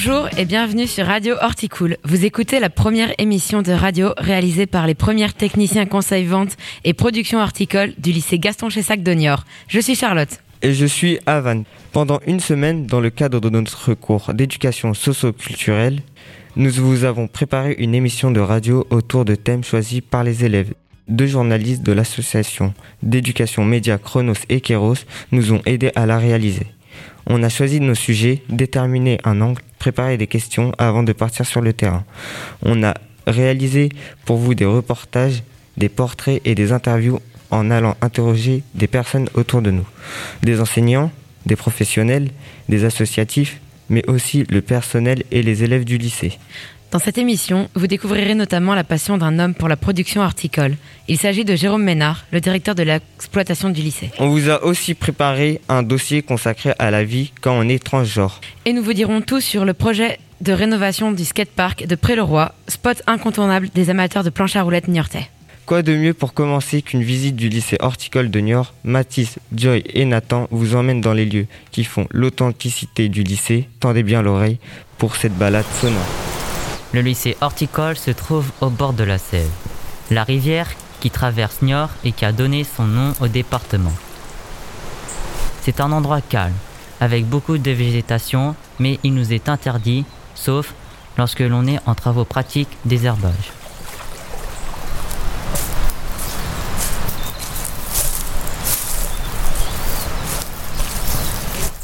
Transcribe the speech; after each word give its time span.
Bonjour 0.00 0.28
et 0.38 0.44
bienvenue 0.44 0.86
sur 0.86 1.06
Radio 1.06 1.34
Horticool. 1.40 1.96
Vous 2.04 2.24
écoutez 2.24 2.60
la 2.60 2.70
première 2.70 3.12
émission 3.18 3.62
de 3.62 3.72
radio 3.72 4.12
réalisée 4.16 4.66
par 4.66 4.86
les 4.86 4.94
premières 4.94 5.34
techniciens 5.34 5.86
conseil 5.96 6.24
vente 6.24 6.56
et 6.84 6.94
production 6.94 7.40
horticole 7.40 7.94
du 7.98 8.12
lycée 8.12 8.38
Gaston 8.38 8.70
Chessac 8.70 9.02
de 9.02 9.10
Niort. 9.10 9.42
Je 9.66 9.80
suis 9.80 9.96
Charlotte. 9.96 10.28
Et 10.62 10.72
je 10.72 10.86
suis 10.86 11.18
Avan. 11.26 11.64
Pendant 11.90 12.20
une 12.28 12.38
semaine, 12.38 12.86
dans 12.86 13.00
le 13.00 13.10
cadre 13.10 13.40
de 13.40 13.50
notre 13.50 13.94
cours 13.94 14.32
d'éducation 14.34 14.94
socio-culturelle, 14.94 15.98
nous 16.54 16.70
vous 16.70 17.02
avons 17.02 17.26
préparé 17.26 17.74
une 17.80 17.96
émission 17.96 18.30
de 18.30 18.38
radio 18.38 18.86
autour 18.90 19.24
de 19.24 19.34
thèmes 19.34 19.64
choisis 19.64 20.00
par 20.00 20.22
les 20.22 20.44
élèves. 20.44 20.74
Deux 21.08 21.26
journalistes 21.26 21.82
de 21.82 21.90
l'association 21.90 22.72
d'éducation 23.02 23.64
média 23.64 23.98
Chronos 23.98 24.44
et 24.48 24.60
Kéros 24.60 24.94
nous 25.32 25.52
ont 25.52 25.62
aidés 25.66 25.90
à 25.96 26.06
la 26.06 26.18
réaliser. 26.18 26.68
On 27.30 27.42
a 27.42 27.50
choisi 27.50 27.78
nos 27.78 27.94
sujets, 27.94 28.42
déterminé 28.48 29.18
un 29.22 29.42
angle, 29.42 29.60
préparé 29.78 30.16
des 30.16 30.26
questions 30.26 30.72
avant 30.78 31.02
de 31.02 31.12
partir 31.12 31.44
sur 31.44 31.60
le 31.60 31.74
terrain. 31.74 32.04
On 32.62 32.82
a 32.82 32.94
réalisé 33.26 33.90
pour 34.24 34.38
vous 34.38 34.54
des 34.54 34.64
reportages, 34.64 35.42
des 35.76 35.90
portraits 35.90 36.40
et 36.46 36.54
des 36.54 36.72
interviews 36.72 37.20
en 37.50 37.70
allant 37.70 37.96
interroger 38.00 38.62
des 38.74 38.86
personnes 38.86 39.28
autour 39.34 39.60
de 39.60 39.70
nous. 39.70 39.86
Des 40.42 40.60
enseignants, 40.60 41.10
des 41.44 41.56
professionnels, 41.56 42.30
des 42.70 42.84
associatifs, 42.84 43.60
mais 43.90 44.08
aussi 44.08 44.44
le 44.48 44.62
personnel 44.62 45.22
et 45.30 45.42
les 45.42 45.64
élèves 45.64 45.84
du 45.84 45.98
lycée. 45.98 46.38
Dans 46.90 46.98
cette 46.98 47.18
émission, 47.18 47.68
vous 47.74 47.86
découvrirez 47.86 48.34
notamment 48.34 48.74
la 48.74 48.82
passion 48.82 49.18
d'un 49.18 49.38
homme 49.38 49.52
pour 49.52 49.68
la 49.68 49.76
production 49.76 50.22
horticole. 50.22 50.74
Il 51.06 51.18
s'agit 51.18 51.44
de 51.44 51.54
Jérôme 51.54 51.82
Ménard, 51.82 52.24
le 52.32 52.40
directeur 52.40 52.74
de 52.74 52.82
l'exploitation 52.82 53.68
du 53.68 53.82
lycée. 53.82 54.10
On 54.18 54.28
vous 54.28 54.48
a 54.48 54.64
aussi 54.64 54.94
préparé 54.94 55.60
un 55.68 55.82
dossier 55.82 56.22
consacré 56.22 56.72
à 56.78 56.90
la 56.90 57.04
vie 57.04 57.32
quand 57.42 57.52
on 57.52 57.68
est 57.68 57.84
transgenre. 57.84 58.40
Et 58.64 58.72
nous 58.72 58.82
vous 58.82 58.94
dirons 58.94 59.20
tout 59.20 59.42
sur 59.42 59.66
le 59.66 59.74
projet 59.74 60.18
de 60.40 60.52
rénovation 60.52 61.12
du 61.12 61.26
skatepark 61.26 61.86
de 61.86 61.94
Pré-le-Roi, 61.94 62.54
spot 62.68 63.02
incontournable 63.06 63.68
des 63.74 63.90
amateurs 63.90 64.24
de 64.24 64.30
planche 64.30 64.56
à 64.56 64.62
roulettes 64.62 64.88
niortais. 64.88 65.28
Quoi 65.66 65.82
de 65.82 65.94
mieux 65.94 66.14
pour 66.14 66.32
commencer 66.32 66.80
qu'une 66.80 67.02
visite 67.02 67.36
du 67.36 67.50
lycée 67.50 67.76
horticole 67.80 68.30
de 68.30 68.40
Niort? 68.40 68.72
Mathis, 68.84 69.38
Joy 69.54 69.84
et 69.92 70.06
Nathan 70.06 70.48
vous 70.50 70.74
emmènent 70.74 71.02
dans 71.02 71.12
les 71.12 71.26
lieux 71.26 71.48
qui 71.70 71.84
font 71.84 72.06
l'authenticité 72.10 73.10
du 73.10 73.22
lycée. 73.22 73.68
Tendez 73.78 74.02
bien 74.02 74.22
l'oreille 74.22 74.58
pour 74.96 75.16
cette 75.16 75.36
balade 75.36 75.66
sonore. 75.82 76.27
Le 76.94 77.02
lycée 77.02 77.36
horticole 77.42 77.98
se 77.98 78.10
trouve 78.10 78.50
au 78.62 78.70
bord 78.70 78.94
de 78.94 79.04
la 79.04 79.18
Sève, 79.18 79.50
la 80.10 80.24
rivière 80.24 80.68
qui 81.00 81.10
traverse 81.10 81.60
Niort 81.60 81.90
et 82.02 82.12
qui 82.12 82.24
a 82.24 82.32
donné 82.32 82.64
son 82.64 82.84
nom 82.84 83.12
au 83.20 83.28
département. 83.28 83.92
C'est 85.60 85.80
un 85.80 85.92
endroit 85.92 86.22
calme, 86.22 86.54
avec 86.98 87.26
beaucoup 87.26 87.58
de 87.58 87.70
végétation, 87.70 88.54
mais 88.78 88.98
il 89.04 89.12
nous 89.12 89.34
est 89.34 89.50
interdit, 89.50 90.06
sauf 90.34 90.72
lorsque 91.18 91.40
l'on 91.40 91.66
est 91.66 91.78
en 91.84 91.94
travaux 91.94 92.24
pratiques 92.24 92.74
désherbage. 92.86 93.52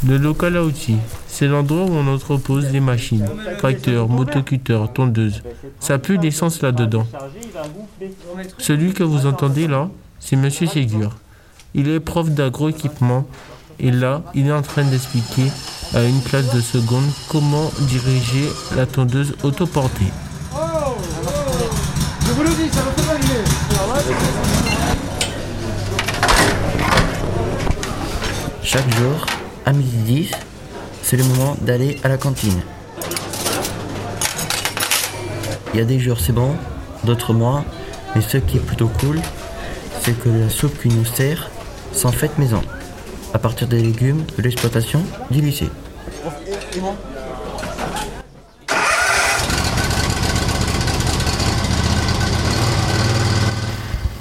Le 0.07 0.17
local 0.17 0.57
à 0.57 0.63
outils, 0.63 0.99
c'est 1.35 1.49
l'endroit 1.49 1.83
où 1.83 1.91
on 1.91 2.07
entrepose 2.07 2.71
les 2.71 2.79
machines, 2.79 3.29
tracteurs, 3.59 4.09
motoculteurs, 4.09 4.93
tondeuses. 4.93 5.43
Ça 5.81 5.99
pue 5.99 6.17
l'essence 6.17 6.63
là-dedans. 6.63 7.09
Celui 8.59 8.93
que 8.93 9.03
vous 9.03 9.27
entendez 9.27 9.67
là, 9.67 9.91
c'est 10.20 10.36
Monsieur 10.36 10.69
Ségur. 10.69 11.17
Il 11.75 11.89
est 11.89 11.98
prof 11.98 12.31
d'agroéquipement 12.31 13.27
et 13.81 13.91
là, 13.91 14.23
il 14.36 14.47
est 14.47 14.53
en 14.53 14.63
train 14.63 14.85
d'expliquer 14.85 15.51
à 15.92 16.05
une 16.05 16.23
classe 16.23 16.55
de 16.55 16.61
seconde 16.61 17.11
comment 17.29 17.69
diriger 17.81 18.48
la 18.77 18.87
tondeuse 18.87 19.35
autoportée. 19.42 20.13
Chaque 28.63 28.89
jour, 28.97 29.27
à 29.67 29.73
midi 29.73 29.97
10, 29.97 30.31
c'est 31.05 31.19
le 31.19 31.25
moment 31.25 31.55
d'aller 31.61 31.98
à 32.03 32.09
la 32.09 32.17
cantine. 32.17 32.63
Il 35.75 35.79
y 35.79 35.83
a 35.83 35.85
des 35.85 36.01
jours 36.01 36.19
c'est 36.19 36.33
bon, 36.33 36.57
d'autres 37.05 37.35
moins, 37.35 37.65
mais 38.15 38.23
ce 38.23 38.39
qui 38.39 38.57
est 38.57 38.61
plutôt 38.61 38.89
cool, 39.01 39.20
c'est 40.01 40.19
que 40.19 40.31
la 40.31 40.48
soupe 40.48 40.81
qui 40.81 40.89
nous 40.89 41.05
sert 41.05 41.51
s'en 41.93 42.11
fait 42.11 42.39
maison, 42.39 42.63
à 43.35 43.39
partir 43.39 43.69
des 43.69 43.83
légumes 43.83 44.25
de 44.37 44.43
l'exploitation 44.43 45.03
du 45.31 45.43
lycée. 45.43 45.69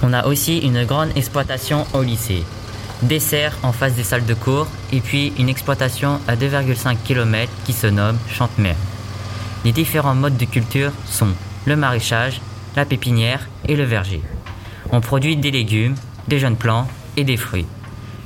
On 0.06 0.12
a 0.12 0.26
aussi 0.26 0.58
une 0.58 0.84
grande 0.84 1.16
exploitation 1.16 1.88
au 1.94 2.02
lycée. 2.02 2.44
Des 3.04 3.20
serres 3.20 3.58
en 3.64 3.74
face 3.74 3.96
des 3.96 4.04
salles 4.04 4.26
de 4.26 4.34
cours 4.34 4.68
et 4.94 5.02
puis 5.02 5.34
une 5.38 5.50
exploitation 5.50 6.22
à 6.26 6.38
2,5 6.38 6.96
km 7.04 7.52
qui 7.66 7.74
se 7.74 7.88
nomme 7.88 8.18
Chantemer. 8.30 8.76
Les 9.66 9.74
différents 9.74 10.16
modes 10.16 10.38
de 10.38 10.46
culture 10.46 10.92
sont 11.06 11.34
le 11.66 11.76
maraîchage, 11.76 12.40
la 12.78 12.86
pépinière 12.86 13.50
et 13.68 13.76
le 13.76 13.84
verger. 13.84 14.22
On 14.92 15.02
produit 15.02 15.36
des 15.36 15.52
légumes, 15.52 15.96
des 16.30 16.40
jeunes 16.40 16.56
plants 16.56 16.88
et 17.18 17.26
des 17.26 17.36
fruits. 17.36 17.66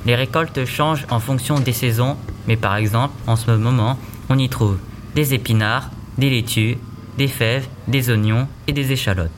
Les 0.05 0.13
récoltes 0.13 0.63
changent 0.66 1.07
en 1.09 1.19
fonction 1.19 1.59
des 1.59 1.73
saisons, 1.73 2.16
mais 2.47 2.55
par 2.55 2.75
exemple, 2.75 3.16
en 3.25 3.35
ce 3.35 3.49
moment, 3.49 3.97
on 4.29 4.37
y 4.37 4.47
trouve 4.47 4.77
des 5.16 5.33
épinards, 5.33 5.89
des 6.19 6.29
laitues, 6.29 6.77
des 7.17 7.27
fèves, 7.27 7.67
des 7.87 8.11
oignons 8.11 8.47
et 8.67 8.73
des 8.73 8.91
échalotes. 8.91 9.31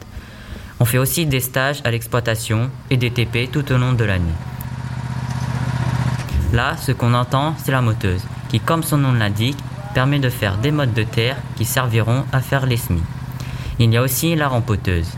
On 0.82 0.86
fait 0.86 0.98
aussi 0.98 1.26
des 1.26 1.40
stages 1.40 1.80
à 1.86 1.92
l'exploitation 1.92 2.70
et 2.90 2.98
des 2.98 3.12
TP 3.12 3.50
tout 3.50 3.72
au 3.72 3.78
long 3.78 3.94
de 3.94 4.04
l'année. 4.04 4.36
Là, 6.52 6.76
ce 6.78 6.92
qu'on 6.92 7.14
entend, 7.14 7.54
c'est 7.64 7.72
la 7.72 7.82
moteuse, 7.82 8.24
qui, 8.50 8.60
comme 8.60 8.82
son 8.82 8.98
nom 8.98 9.14
l'indique, 9.14 9.58
permet 9.94 10.20
de 10.20 10.30
faire 10.30 10.58
des 10.58 10.72
modes 10.72 10.94
de 10.94 11.04
terre 11.04 11.38
qui 11.56 11.66
serviront 11.66 12.26
à 12.32 12.42
faire 12.42 12.66
les 12.66 12.78
semis. 12.78 13.04
Il 13.78 13.94
y 13.94 13.98
a 13.98 14.02
aussi 14.02 14.36
la 14.36 14.48
rempoteuse. 14.48 15.12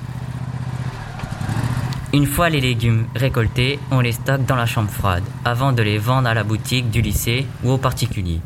Une 2.13 2.25
fois 2.25 2.49
les 2.49 2.59
légumes 2.59 3.05
récoltés, 3.15 3.79
on 3.89 4.01
les 4.01 4.11
stocke 4.11 4.45
dans 4.45 4.57
la 4.57 4.65
chambre 4.65 4.89
froide, 4.89 5.23
avant 5.45 5.71
de 5.71 5.81
les 5.81 5.97
vendre 5.97 6.27
à 6.27 6.33
la 6.33 6.43
boutique 6.43 6.91
du 6.91 7.01
lycée 7.01 7.47
ou 7.63 7.71
aux 7.71 7.77
particuliers. 7.77 8.41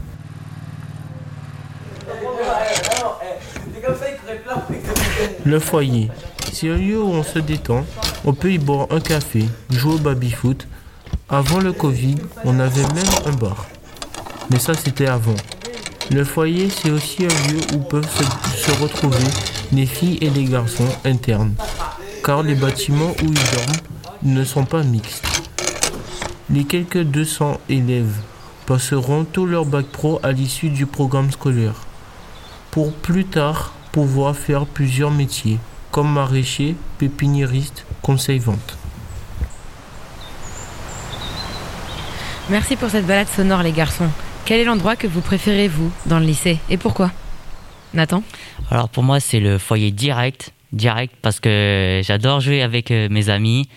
Le 5.44 5.60
foyer, 5.60 6.12
c'est 6.52 6.70
un 6.70 6.78
lieu 6.78 7.02
où 7.02 7.10
on 7.10 7.24
se 7.24 7.40
détend. 7.40 7.84
On 8.24 8.34
peut 8.34 8.52
y 8.52 8.60
boire 8.60 8.88
un 8.92 9.00
café, 9.00 9.46
jouer 9.72 9.96
au 9.96 9.98
baby-foot. 9.98 10.68
Avant 11.28 11.60
le 11.60 11.74
Covid, 11.74 12.18
on 12.44 12.60
avait 12.60 12.86
même 12.94 13.04
un 13.26 13.32
bar. 13.32 13.66
Mais 14.52 14.60
ça, 14.60 14.76
c'était 14.76 15.08
avant. 15.08 15.36
Le 16.12 16.24
foyer, 16.24 16.70
c'est 16.70 16.92
aussi 16.92 17.24
un 17.26 17.52
lieu 17.52 17.60
où 17.74 17.80
peuvent 17.80 18.08
se, 18.56 18.72
retrouver 18.80 19.26
les 19.72 19.88
filles 19.88 20.20
et 20.22 20.30
les 20.30 20.44
garçons 20.44 20.88
internes. 21.04 21.56
Car 22.24 22.44
les 22.44 22.54
bâtiments 22.54 23.10
où 23.24 23.26
ils 23.26 23.34
dorment 23.34 23.82
ne 24.22 24.44
sont 24.44 24.66
pas 24.66 24.84
mixtes. 24.84 25.26
Les 26.52 26.64
quelques 26.64 27.02
200 27.02 27.60
élèves 27.70 28.18
passeront 28.68 29.26
tout 29.26 29.48
leur 29.48 29.66
bac 29.66 29.88
pro 29.88 30.20
à 30.22 30.32
l'issue 30.32 30.70
du 30.70 30.86
programme 30.86 31.32
scolaire. 31.32 31.88
Pour 32.70 32.94
plus 32.94 33.26
tard 33.26 33.74
pouvoir 33.92 34.36
faire 34.36 34.68
plusieurs 34.68 35.10
métiers, 35.10 35.58
comme 35.90 36.14
maraîcher, 36.14 36.76
pépiniériste, 37.00 37.84
conseil-vente. 38.04 38.78
Merci 42.50 42.76
pour 42.76 42.90
cette 42.90 43.08
balade 43.08 43.28
sonore, 43.28 43.64
les 43.64 43.72
garçons. 43.72 44.10
Quel 44.46 44.60
est 44.60 44.66
l'endroit 44.66 44.96
que 44.96 45.08
vous 45.08 45.22
préférez, 45.22 45.68
vous, 45.68 45.92
dans 46.06 46.20
le 46.20 46.26
lycée 46.26 46.60
Et 46.70 46.78
pourquoi? 46.78 47.12
Nathan? 47.94 48.24
Alors 48.70 48.90
pour 48.90 49.04
moi, 49.04 49.20
c'est 49.20 49.40
le 49.40 49.58
foyer 49.58 49.92
direct. 49.92 50.52
Direct 50.72 51.14
parce 51.22 51.40
que 51.40 52.02
j'adore 52.04 52.42
jouer 52.42 52.62
avec 52.62 52.92
euh, 52.92 53.08
mes 53.10 53.30
amis. 53.30 53.68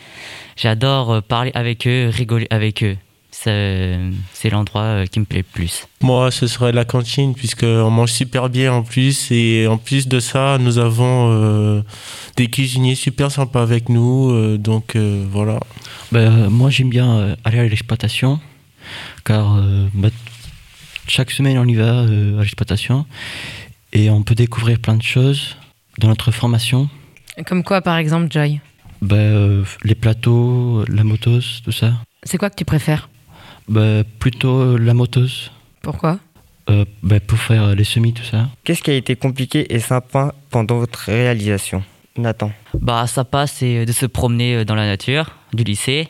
J'adore 0.56 1.12
euh, 1.12 1.20
parler 1.20 1.53
avec 1.55 1.87
eux, 1.87 2.11
rigoler 2.12 2.49
avec 2.50 2.82
eux. 2.82 2.97
C'est 3.31 4.50
l'endroit 4.50 4.82
euh, 4.82 5.06
qui 5.06 5.21
me 5.21 5.25
plaît 5.25 5.38
le 5.38 5.44
plus. 5.44 5.87
Moi, 6.03 6.32
ce 6.32 6.49
serait 6.49 6.73
la 6.73 6.85
cantine, 6.85 7.35
puisqu'on 7.35 7.88
mange 7.91 8.11
super 8.11 8.49
bien 8.49 8.73
en 8.73 8.82
plus. 8.82 9.31
Et 9.31 9.69
en 9.69 9.76
plus 9.79 10.09
de 10.09 10.19
ça, 10.19 10.59
nous 10.59 10.79
avons 10.79 11.31
euh, 11.31 11.82
des 12.37 12.49
cuisiniers 12.49 12.97
super 12.97 13.31
sympas 13.31 13.62
avec 13.62 13.88
nous. 13.91 14.32
euh, 14.32 14.59
donc 14.59 14.97
euh, 14.97 15.25
voilà. 15.31 15.61
Ben, 16.11 16.49
moi, 16.49 16.71
j'aime 16.71 16.88
bien 16.88 17.37
aller 17.44 17.61
à 17.61 17.64
l'exploitation, 17.64 18.41
car 19.25 19.56
euh, 19.56 19.88
bah, 19.94 20.11
chaque 21.08 21.31
semaine, 21.31 21.58
on 21.58 21.67
y 21.67 21.75
va 21.75 22.02
euh, 22.02 22.38
à 22.38 22.43
l'exploitation 22.43 23.06
et 23.93 24.11
on 24.11 24.23
peut 24.23 24.35
découvrir 24.35 24.79
plein 24.79 24.96
de 24.96 25.02
choses 25.02 25.56
dans 25.99 26.08
notre 26.08 26.31
formation. 26.31 26.88
Comme 27.46 27.64
quoi, 27.64 27.81
par 27.81 27.96
exemple, 27.96 28.31
Joy 28.31 28.61
Ben, 29.00 29.17
euh, 29.17 29.64
les 29.85 29.94
plateaux, 29.94 30.85
la 30.88 31.05
motos, 31.05 31.62
tout 31.64 31.73
ça. 31.73 31.94
C'est 32.23 32.37
quoi 32.37 32.50
que 32.50 32.56
tu 32.56 32.64
préfères 32.64 33.08
Ben, 33.69 34.05
plutôt 34.19 34.76
la 34.76 34.93
motos. 34.93 35.50
Pourquoi 35.82 36.19
euh, 36.69 36.85
bah, 37.02 37.20
Pour 37.20 37.38
faire 37.38 37.75
les 37.75 37.85
semis, 37.85 38.12
tout 38.12 38.25
ça. 38.25 38.49
Qu'est-ce 38.64 38.82
qui 38.82 38.90
a 38.90 38.94
été 38.94 39.17
compliqué 39.17 39.73
et 39.75 39.79
sympa 39.79 40.35
pendant 40.50 40.79
votre 40.79 40.99
réalisation 40.99 41.82
Nathan? 42.17 42.52
Bah, 42.75 43.06
ça 43.06 43.25
passe, 43.25 43.52
c'est 43.52 43.87
de 43.87 43.93
se 43.93 44.05
promener 44.06 44.64
dans 44.64 44.75
la 44.75 44.87
nature 44.87 45.37
du 45.55 45.64
lycée. 45.64 46.08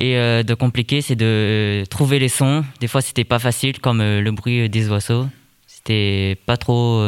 Et 0.00 0.14
de 0.14 0.54
compliqué, 0.54 1.02
c'est 1.02 1.14
de 1.14 1.84
trouver 1.90 2.18
les 2.18 2.30
sons. 2.30 2.64
Des 2.80 2.88
fois, 2.88 3.02
c'était 3.02 3.24
pas 3.24 3.38
facile, 3.38 3.80
comme 3.80 4.00
le 4.00 4.30
bruit 4.30 4.68
des 4.68 4.88
oiseaux. 4.88 5.26
C'était 5.66 6.38
pas 6.46 6.56
trop 6.56 7.02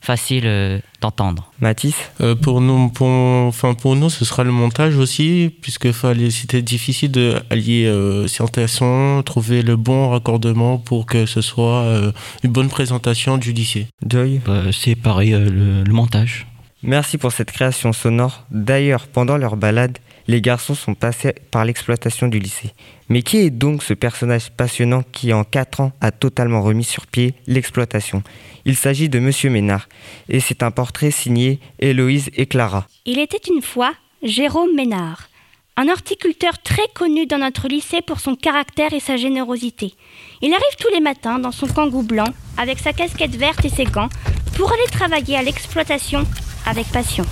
facile 0.00 0.44
euh, 0.46 0.78
d'entendre. 1.00 1.50
Mathis? 1.60 1.96
Euh, 2.20 2.34
pour, 2.34 2.60
nous, 2.60 2.88
pour, 2.88 3.08
enfin 3.08 3.74
pour 3.74 3.96
nous, 3.96 4.10
ce 4.10 4.24
sera 4.24 4.44
le 4.44 4.52
montage 4.52 4.96
aussi, 4.96 5.54
puisque 5.60 5.88
c'était 6.30 6.62
difficile 6.62 7.10
d'allier 7.10 7.86
euh, 7.86 8.26
scientation, 8.26 9.22
trouver 9.22 9.62
le 9.62 9.76
bon 9.76 10.10
raccordement 10.10 10.78
pour 10.78 11.06
que 11.06 11.26
ce 11.26 11.40
soit 11.40 11.82
euh, 11.82 12.12
une 12.42 12.52
bonne 12.52 12.68
présentation 12.68 13.38
du 13.38 13.52
lycée. 13.52 13.86
Joy? 14.06 14.40
Bah, 14.44 14.64
C'est 14.72 14.94
pareil, 14.94 15.30
le, 15.30 15.82
le 15.84 15.92
montage. 15.92 16.46
Merci 16.82 17.18
pour 17.18 17.32
cette 17.32 17.50
création 17.50 17.92
sonore. 17.92 18.44
D'ailleurs, 18.50 19.08
pendant 19.08 19.36
leur 19.36 19.56
balade, 19.56 19.98
les 20.28 20.42
garçons 20.42 20.74
sont 20.74 20.94
passés 20.94 21.34
par 21.50 21.64
l'exploitation 21.64 22.28
du 22.28 22.38
lycée. 22.38 22.72
Mais 23.08 23.22
qui 23.22 23.38
est 23.38 23.50
donc 23.50 23.82
ce 23.82 23.94
personnage 23.94 24.50
passionnant 24.50 25.02
qui, 25.10 25.32
en 25.32 25.42
4 25.42 25.80
ans, 25.80 25.92
a 26.02 26.12
totalement 26.12 26.62
remis 26.62 26.84
sur 26.84 27.06
pied 27.06 27.34
l'exploitation? 27.46 28.22
Il 28.66 28.76
s'agit 28.76 29.08
de 29.08 29.18
Monsieur 29.18 29.48
Ménard, 29.48 29.88
et 30.28 30.40
c'est 30.40 30.62
un 30.62 30.70
portrait 30.70 31.10
signé 31.10 31.58
Héloïse 31.80 32.30
et 32.34 32.44
Clara. 32.44 32.86
Il 33.06 33.18
était 33.18 33.50
une 33.50 33.62
fois 33.62 33.94
Jérôme 34.22 34.76
Ménard, 34.76 35.30
un 35.78 35.88
horticulteur 35.88 36.58
très 36.58 36.88
connu 36.94 37.24
dans 37.26 37.38
notre 37.38 37.68
lycée 37.68 38.02
pour 38.02 38.20
son 38.20 38.34
caractère 38.34 38.92
et 38.92 39.00
sa 39.00 39.16
générosité. 39.16 39.94
Il 40.42 40.52
arrive 40.52 40.76
tous 40.78 40.92
les 40.92 41.00
matins 41.00 41.38
dans 41.38 41.52
son 41.52 41.68
kangou 41.68 42.02
blanc, 42.02 42.28
avec 42.58 42.78
sa 42.78 42.92
casquette 42.92 43.36
verte 43.36 43.64
et 43.64 43.70
ses 43.70 43.84
gants, 43.84 44.10
pour 44.56 44.70
aller 44.72 44.90
travailler 44.90 45.36
à 45.36 45.42
l'exploitation 45.42 46.26
avec 46.66 46.86
passion. 46.88 47.24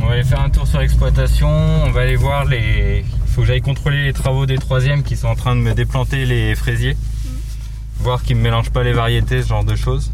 On 0.00 0.06
va 0.06 0.12
aller 0.12 0.24
faire 0.24 0.40
un 0.40 0.50
tour 0.50 0.66
sur 0.66 0.78
l'exploitation, 0.80 1.48
on 1.48 1.90
va 1.90 2.02
aller 2.02 2.16
voir 2.16 2.44
les... 2.44 3.04
Il 3.04 3.32
faut 3.32 3.42
que 3.42 3.46
j'aille 3.46 3.60
contrôler 3.60 4.04
les 4.04 4.12
travaux 4.12 4.46
des 4.46 4.58
troisièmes 4.58 5.02
qui 5.02 5.16
sont 5.16 5.28
en 5.28 5.34
train 5.34 5.54
de 5.54 5.60
me 5.60 5.74
déplanter 5.74 6.24
les 6.24 6.54
fraisiers. 6.54 6.96
Voir 8.00 8.22
qu'ils 8.22 8.36
ne 8.36 8.42
mélangent 8.42 8.70
pas 8.70 8.82
les 8.82 8.92
variétés, 8.92 9.42
ce 9.42 9.48
genre 9.48 9.64
de 9.64 9.76
choses. 9.76 10.12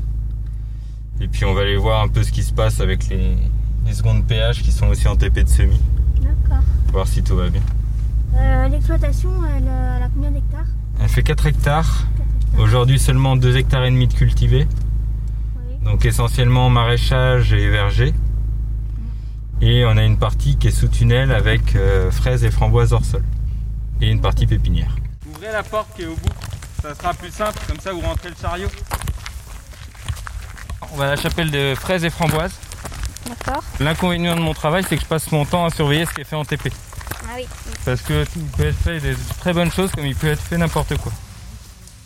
Et 1.21 1.29
puis 1.29 1.45
on 1.45 1.55
va 1.55 1.63
aller 1.63 1.77
voir 1.77 2.03
un 2.03 2.09
peu 2.09 2.23
ce 2.23 2.33
qui 2.33 2.43
se 2.43 2.53
passe 2.53 2.81
avec 2.81 3.09
les, 3.09 3.37
secondes 3.93 4.27
pH 4.27 4.63
qui 4.63 4.73
sont 4.73 4.89
aussi 4.89 5.07
en 5.07 5.17
TP 5.17 5.45
de 5.45 5.49
semis. 5.49 5.81
D'accord. 6.21 6.65
Voir 6.93 7.07
si 7.07 7.23
tout 7.23 7.37
va 7.37 7.49
bien. 7.49 7.63
Euh, 8.37 8.69
l'exploitation, 8.69 9.31
elle, 9.57 9.69
a 9.69 10.09
combien 10.13 10.31
d'hectares? 10.31 10.67
Elle 11.01 11.09
fait 11.09 11.23
4 11.23 11.47
hectares. 11.47 12.07
Aujourd'hui 12.59 12.99
seulement 12.99 13.37
2 13.37 13.57
hectares 13.57 13.85
et 13.85 13.91
demi 13.91 14.09
de 14.09 14.15
cultivés. 14.15 14.67
Donc 15.85 16.05
essentiellement 16.05 16.71
maraîchage 16.71 17.53
et 17.53 17.69
verger. 17.69 18.13
Et 19.61 19.85
on 19.85 19.97
a 19.97 20.03
une 20.03 20.19
partie 20.19 20.57
qui 20.57 20.69
est 20.69 20.73
sous 20.73 20.89
tunnel 20.89 21.33
avec 21.33 21.77
euh, 21.77 22.11
fraises 22.11 22.45
et 22.45 22.51
framboises 22.51 22.93
hors 22.93 23.05
sol. 23.05 23.23
Et 24.01 24.11
une 24.11 24.21
partie 24.21 24.47
pépinière. 24.47 24.95
Ouvrez 25.29 25.53
la 25.53 25.63
porte 25.63 25.89
qui 25.97 26.03
est 26.03 26.07
au 26.07 26.15
bout, 26.15 26.33
ça 26.83 26.95
sera 26.95 27.15
plus 27.15 27.31
simple, 27.31 27.59
comme 27.67 27.81
ça 27.81 27.93
vous 27.93 28.01
rentrez 28.01 28.29
le 28.29 28.35
chariot. 28.41 28.69
On 30.93 30.97
va 30.97 31.07
à 31.07 31.09
la 31.11 31.17
chapelle 31.17 31.51
de 31.51 31.75
fraises 31.75 32.05
et 32.05 32.11
framboises. 32.11 32.55
D'accord. 33.29 33.63
L'inconvénient 33.81 34.37
de 34.37 34.41
mon 34.41 34.53
travail, 34.53 34.85
c'est 34.87 34.97
que 34.97 35.03
je 35.03 35.07
passe 35.07 35.33
mon 35.33 35.45
temps 35.45 35.65
à 35.65 35.71
surveiller 35.71 36.05
ce 36.05 36.13
qui 36.13 36.21
est 36.21 36.25
fait 36.25 36.37
en 36.37 36.45
TP. 36.45 36.71
Ah 37.25 37.37
oui. 37.37 37.47
Parce 37.85 38.03
que 38.03 38.25
tout 38.25 38.41
peut 38.57 38.67
être 38.67 38.77
fait 38.77 39.01
des 39.01 39.15
très 39.41 39.53
bonnes 39.53 39.73
choses 39.73 39.91
comme 39.93 40.05
il 40.05 40.15
peut 40.15 40.29
être 40.29 40.43
fait 40.43 40.59
n'importe 40.59 40.97
quoi. 40.99 41.13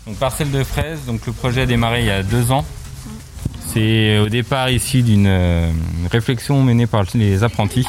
Donc 0.06 0.16
parcelle 0.16 0.50
de 0.50 0.62
fraises, 0.64 1.04
donc 1.06 1.26
le 1.26 1.32
projet 1.32 1.62
a 1.62 1.66
démarré 1.66 2.00
il 2.00 2.06
y 2.06 2.10
a 2.10 2.22
deux 2.22 2.52
ans. 2.52 2.64
C'est 3.72 4.18
au 4.18 4.28
départ 4.28 4.70
ici 4.70 5.02
d'une 5.02 5.26
euh, 5.26 5.70
réflexion 6.10 6.62
menée 6.62 6.86
par 6.86 7.04
les 7.14 7.44
apprentis 7.44 7.86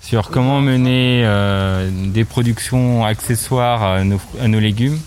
sur 0.00 0.30
comment 0.30 0.60
mener 0.60 1.22
euh, 1.24 1.90
des 1.92 2.24
productions 2.24 3.04
accessoires 3.04 3.82
à 3.82 4.04
nos, 4.04 4.60
légumes 4.60 4.98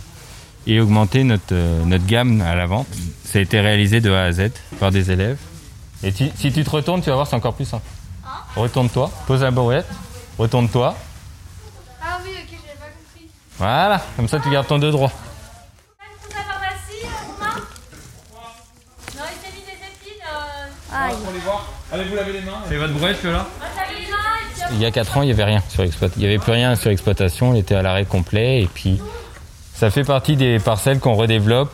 et 0.68 0.80
augmenter 0.80 1.24
notre, 1.24 1.54
euh, 1.54 1.84
notre 1.86 2.06
gamme 2.06 2.42
à 2.42 2.56
la 2.56 2.68
vente. 2.68 2.88
Ça 3.26 3.40
a 3.40 3.42
été 3.42 3.60
réalisé 3.60 4.00
de 4.00 4.12
A 4.12 4.26
à 4.26 4.32
Z 4.32 4.52
par 4.80 4.92
des 4.92 5.12
élèves. 5.12 5.40
Et 6.04 6.12
si 6.12 6.52
tu 6.52 6.64
te 6.64 6.70
retournes, 6.70 7.02
tu 7.02 7.10
vas 7.10 7.16
voir, 7.16 7.28
c'est 7.28 7.36
encore 7.36 7.56
plus 7.56 7.66
simple. 7.66 7.86
Retourne-toi, 8.56 9.10
pose 9.26 9.42
la 9.42 9.52
brouette, 9.52 9.88
retourne-toi. 10.38 10.96
Ah 12.02 12.20
oui, 12.24 12.30
ok, 12.32 12.50
j'avais 12.52 12.78
pas 12.78 12.86
compris. 12.86 13.28
Voilà, 13.58 14.06
comme 14.16 14.28
ça 14.28 14.40
tu 14.40 14.50
gardes 14.50 14.68
ton 14.68 14.80
deux 14.80 14.92
droit. 14.92 15.12
Allez 21.94 22.06
vous 22.06 22.16
laver 22.16 22.34
les 22.34 22.42
mains. 22.42 22.64
C'est 22.68 22.78
votre 22.78 22.94
brouette 22.94 23.24
là 23.24 23.48
Il 24.72 24.80
y 24.80 24.86
a 24.86 24.90
4 24.90 25.18
ans, 25.18 25.22
il 25.22 25.28
n'y 25.28 25.32
avait 25.32 25.44
rien 25.44 25.62
sur 25.70 25.84
l'exploitation. 25.84 26.20
Il 26.20 26.28
n'y 26.28 26.34
avait 26.34 26.44
plus 26.44 26.52
rien 26.52 26.76
sur 26.76 26.90
l'exploitation, 26.90 27.54
il 27.54 27.60
était 27.60 27.76
à 27.76 27.84
l'arrêt 27.84 28.06
complet. 28.06 28.64
Et 28.64 28.68
puis, 28.68 29.00
ça 29.76 29.92
fait 29.92 30.04
partie 30.04 30.36
des 30.36 30.58
parcelles 30.58 31.00
qu'on 31.00 31.14
redéveloppe. 31.14 31.72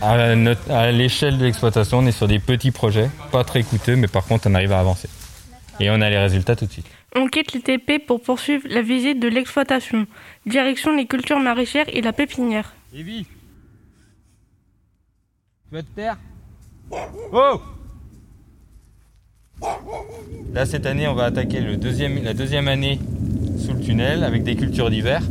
À, 0.00 0.92
l'échelle 0.92 1.38
de 1.38 1.44
l'exploitation, 1.44 1.98
on 1.98 2.06
est 2.06 2.12
sur 2.12 2.28
des 2.28 2.38
petits 2.38 2.70
projets, 2.70 3.10
pas 3.32 3.42
très 3.42 3.64
coûteux, 3.64 3.96
mais 3.96 4.06
par 4.06 4.24
contre, 4.26 4.48
on 4.48 4.54
arrive 4.54 4.70
à 4.70 4.78
avancer. 4.78 5.08
Et 5.80 5.90
on 5.90 6.00
a 6.00 6.08
les 6.08 6.18
résultats 6.18 6.54
tout 6.54 6.66
de 6.66 6.72
suite. 6.72 6.86
On 7.16 7.26
quitte 7.26 7.52
l'ITP 7.52 8.06
pour 8.06 8.22
poursuivre 8.22 8.62
la 8.68 8.82
visite 8.82 9.18
de 9.18 9.26
l'exploitation. 9.26 10.06
Direction 10.44 10.94
les 10.94 11.06
cultures 11.06 11.40
maraîchères 11.40 11.86
et 11.88 12.00
la 12.00 12.12
pépinière. 12.12 12.74
Evie 12.94 13.26
Tu 15.64 15.74
vas 15.74 15.82
te 15.82 15.88
taire? 15.96 16.16
Oh 17.32 17.60
Là, 20.52 20.64
cette 20.64 20.86
année, 20.86 21.06
on 21.06 21.14
va 21.14 21.24
attaquer 21.24 21.60
la 21.60 21.76
deuxième 22.34 22.68
année 22.68 22.98
sous 23.58 23.74
le 23.74 23.80
tunnel 23.80 24.24
avec 24.24 24.42
des 24.42 24.56
cultures 24.56 24.90
d'hiver. 24.90 25.22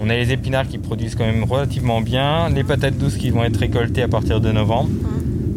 On 0.00 0.10
a 0.10 0.14
les 0.14 0.32
épinards 0.32 0.68
qui 0.68 0.78
produisent 0.78 1.14
quand 1.14 1.24
même 1.24 1.44
relativement 1.44 2.00
bien, 2.00 2.48
les 2.50 2.64
patates 2.64 2.98
douces 2.98 3.16
qui 3.16 3.30
vont 3.30 3.44
être 3.44 3.56
récoltées 3.56 4.02
à 4.02 4.08
partir 4.08 4.40
de 4.40 4.50
novembre. 4.50 4.90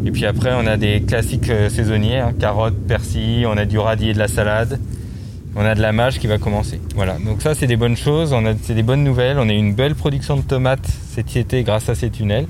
Et 0.05 0.11
puis 0.11 0.25
après, 0.25 0.51
on 0.53 0.67
a 0.67 0.77
des 0.77 1.01
classiques 1.01 1.49
euh, 1.49 1.69
saisonniers, 1.69 2.19
hein, 2.19 2.33
carottes, 2.39 2.77
persil, 2.87 3.45
on 3.47 3.57
a 3.57 3.65
du 3.65 3.77
radis 3.79 4.09
et 4.09 4.13
de 4.13 4.19
la 4.19 4.27
salade. 4.27 4.79
On 5.55 5.65
a 5.65 5.73
de 5.73 5.81
la 5.81 5.91
mâche 5.91 6.19
qui 6.19 6.27
va 6.27 6.37
commencer. 6.37 6.79
Voilà, 6.95 7.17
donc 7.17 7.41
ça 7.41 7.55
c'est 7.55 7.65
des 7.65 7.75
bonnes 7.75 7.97
choses, 7.97 8.35
c'est 8.61 8.75
des 8.75 8.83
bonnes 8.83 9.03
nouvelles. 9.03 9.39
On 9.39 9.49
a 9.49 9.53
une 9.53 9.73
belle 9.73 9.95
production 9.95 10.37
de 10.37 10.43
tomates 10.43 10.87
cet 11.09 11.35
été 11.35 11.63
grâce 11.63 11.89
à 11.89 11.95
ces 11.95 12.11
tunnels. 12.11 12.45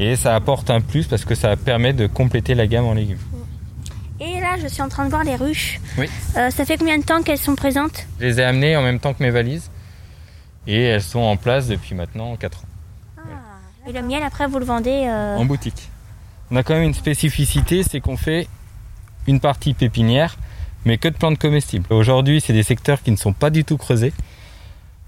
Et 0.00 0.16
ça 0.16 0.34
apporte 0.34 0.68
un 0.68 0.80
plus 0.80 1.06
parce 1.06 1.24
que 1.24 1.36
ça 1.36 1.54
permet 1.54 1.92
de 1.92 2.08
compléter 2.08 2.54
la 2.56 2.66
gamme 2.66 2.86
en 2.86 2.94
légumes. 2.94 3.18
Là, 4.56 4.62
je 4.62 4.68
suis 4.68 4.82
en 4.82 4.88
train 4.88 5.04
de 5.04 5.10
voir 5.10 5.24
les 5.24 5.36
ruches. 5.36 5.80
Oui. 5.98 6.08
Euh, 6.36 6.50
ça 6.50 6.64
fait 6.64 6.78
combien 6.78 6.96
de 6.98 7.04
temps 7.04 7.22
qu'elles 7.22 7.38
sont 7.38 7.56
présentes? 7.56 8.06
Je 8.20 8.26
les 8.26 8.40
ai 8.40 8.44
amenées 8.44 8.76
en 8.76 8.82
même 8.82 9.00
temps 9.00 9.12
que 9.12 9.22
mes 9.22 9.30
valises. 9.30 9.70
Et 10.66 10.82
elles 10.82 11.02
sont 11.02 11.20
en 11.20 11.36
place 11.36 11.66
depuis 11.66 11.94
maintenant 11.94 12.34
4 12.36 12.58
ans. 12.58 12.62
Ah. 13.18 13.22
Et 13.88 13.92
le 13.92 14.02
miel, 14.02 14.22
après, 14.22 14.46
vous 14.46 14.58
le 14.58 14.64
vendez 14.64 15.04
euh, 15.06 15.36
En 15.36 15.44
boutique. 15.44 15.90
On 16.50 16.56
a 16.56 16.62
quand 16.62 16.74
même 16.74 16.84
une 16.84 16.94
spécificité, 16.94 17.82
c'est 17.82 18.00
qu'on 18.00 18.16
fait 18.16 18.48
une 19.26 19.40
partie 19.40 19.74
pépinière, 19.74 20.36
mais 20.84 20.96
que 20.96 21.08
de 21.08 21.16
plantes 21.16 21.38
comestibles. 21.38 21.86
Aujourd'hui, 21.92 22.40
c'est 22.40 22.52
des 22.52 22.62
secteurs 22.62 23.02
qui 23.02 23.10
ne 23.10 23.16
sont 23.16 23.32
pas 23.32 23.50
du 23.50 23.64
tout 23.64 23.76
creusés. 23.76 24.14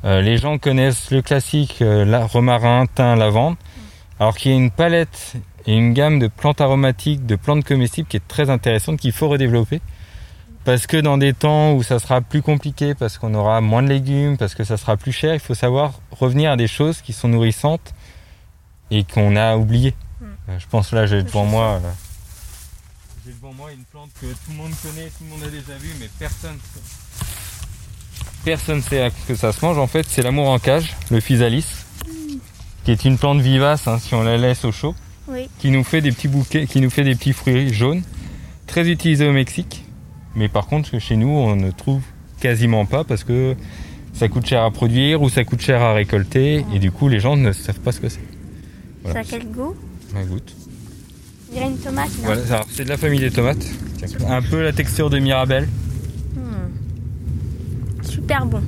Euh, 0.05 0.21
les 0.21 0.37
gens 0.37 0.59
connaissent 0.59 1.11
le 1.11 1.23
classique 1.23 1.77
la, 1.81 2.27
romarin, 2.27 2.87
thym, 2.87 3.15
lavande, 3.15 3.57
alors 4.21 4.37
qu'il 4.37 4.53
y 4.53 4.55
a 4.55 4.59
une 4.59 4.71
palette 4.71 5.35
et 5.67 5.77
une 5.77 5.93
gamme 5.93 6.19
de 6.19 6.29
plantes 6.29 6.61
aromatiques, 6.61 7.27
de 7.27 7.37
plantes 7.37 7.65
comestibles 7.65 8.09
qui 8.09 8.17
est 8.17 8.29
très 8.29 8.51
intéressante, 8.51 8.99
qu'il 8.99 9.13
faut 9.13 9.29
redévelopper. 9.29 9.81
Parce 10.65 10.87
que 10.87 10.97
dans 10.97 11.19
des 11.19 11.33
temps 11.33 11.73
où 11.73 11.83
ça 11.83 11.99
sera 11.99 12.21
plus 12.21 12.43
compliqué, 12.43 12.95
parce 12.95 13.17
qu'on 13.17 13.35
aura 13.35 13.61
moins 13.61 13.83
de 13.83 13.89
légumes, 13.89 14.37
parce 14.37 14.55
que 14.55 14.65
ça 14.65 14.77
sera 14.77 14.97
plus 14.97 15.13
cher, 15.13 15.35
il 15.35 15.41
faut 15.41 15.55
savoir 15.55 16.01
revenir 16.11 16.51
à 16.51 16.57
des 16.57 16.69
choses 16.69 17.01
qui 17.01 17.13
sont 17.13 17.29
nourrissantes 17.29 17.95
et 18.91 19.05
qu'on 19.05 19.37
a 19.37 19.57
oubliées. 19.57 19.95
Hmm. 20.21 20.59
Je 20.59 20.67
pense 20.67 20.93
là, 20.93 21.07
j'ai 21.07 21.23
devant 21.23 21.45
moi. 21.45 21.81
J'ai 23.25 23.33
devant 23.33 23.53
moi 23.53 23.73
une 23.73 23.85
plante 23.85 24.11
que 24.21 24.27
tout 24.27 24.51
le 24.51 24.57
monde 24.57 24.73
connaît, 24.83 25.07
tout 25.07 25.25
le 25.25 25.31
monde 25.31 25.43
a 25.45 25.51
déjà 25.51 25.79
vu, 25.79 25.91
mais 26.01 26.09
personne 26.19 26.59
personne 28.45 28.83
sait 28.83 29.11
que 29.27 29.35
ça 29.35 29.53
se 29.53 29.65
mange. 29.65 29.79
En 29.79 29.87
fait, 29.87 30.07
c'est 30.09 30.23
l'amour 30.23 30.49
en 30.49 30.59
cage, 30.59 30.97
le 31.11 31.21
physalis. 31.21 31.67
Qui 32.89 32.93
est 32.93 33.05
une 33.05 33.19
plante 33.19 33.43
vivace 33.43 33.87
hein, 33.87 33.99
si 33.99 34.15
on 34.15 34.23
la 34.23 34.39
laisse 34.39 34.65
au 34.65 34.73
chaud 34.73 34.95
qui 35.59 35.71
nous 35.71 35.85
fait 35.85 36.01
des 36.01 36.11
petits 36.11 36.27
bouquets, 36.27 36.67
qui 36.67 36.81
nous 36.81 36.89
fait 36.89 37.05
des 37.05 37.15
petits 37.15 37.35
fruits 37.35 37.71
jaunes, 37.71 38.01
très 38.67 38.89
utilisés 38.89 39.29
au 39.29 39.33
Mexique. 39.33 39.85
Mais 40.35 40.49
par 40.49 40.67
contre, 40.67 40.99
chez 40.99 41.17
nous, 41.17 41.29
on 41.29 41.55
ne 41.55 41.71
trouve 41.71 42.01
quasiment 42.41 42.87
pas 42.87 43.05
parce 43.05 43.25
que 43.25 43.55
ça 44.15 44.29
coûte 44.29 44.47
cher 44.47 44.63
à 44.63 44.71
produire 44.71 45.21
ou 45.21 45.29
ça 45.29 45.45
coûte 45.45 45.61
cher 45.61 45.83
à 45.83 45.93
récolter 45.93 46.65
et 46.75 46.79
du 46.79 46.91
coup, 46.91 47.11
les 47.11 47.21
gens 47.21 47.37
ne 47.37 47.53
savent 47.53 47.79
pas 47.81 47.93
ce 47.93 48.01
que 48.01 48.09
c'est. 48.09 48.25
Ça 49.05 49.19
a 49.19 49.23
quel 49.23 49.47
goût 49.51 49.77
Un 50.17 50.25
goût. 50.25 50.39
Il 51.53 51.59
y 51.59 51.63
a 51.63 51.67
une 51.67 51.77
tomate, 51.77 52.09
c'est 52.71 52.85
de 52.85 52.89
la 52.89 52.97
famille 52.97 53.21
des 53.21 53.31
tomates. 53.31 53.67
Un 54.27 54.41
peu 54.41 54.63
la 54.63 54.73
texture 54.73 55.11
de 55.11 55.19
Mirabelle. 55.19 55.69
super 58.03 58.47
bon. 58.47 58.63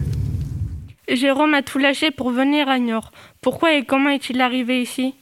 Jérôme 1.16 1.54
a 1.54 1.62
tout 1.62 1.78
lâché 1.78 2.10
pour 2.10 2.30
venir 2.30 2.68
à 2.68 2.78
Niort. 2.78 3.12
Pourquoi 3.40 3.74
et 3.74 3.84
comment 3.84 4.10
est-il 4.10 4.40
arrivé 4.40 4.80
ici? 4.80 5.14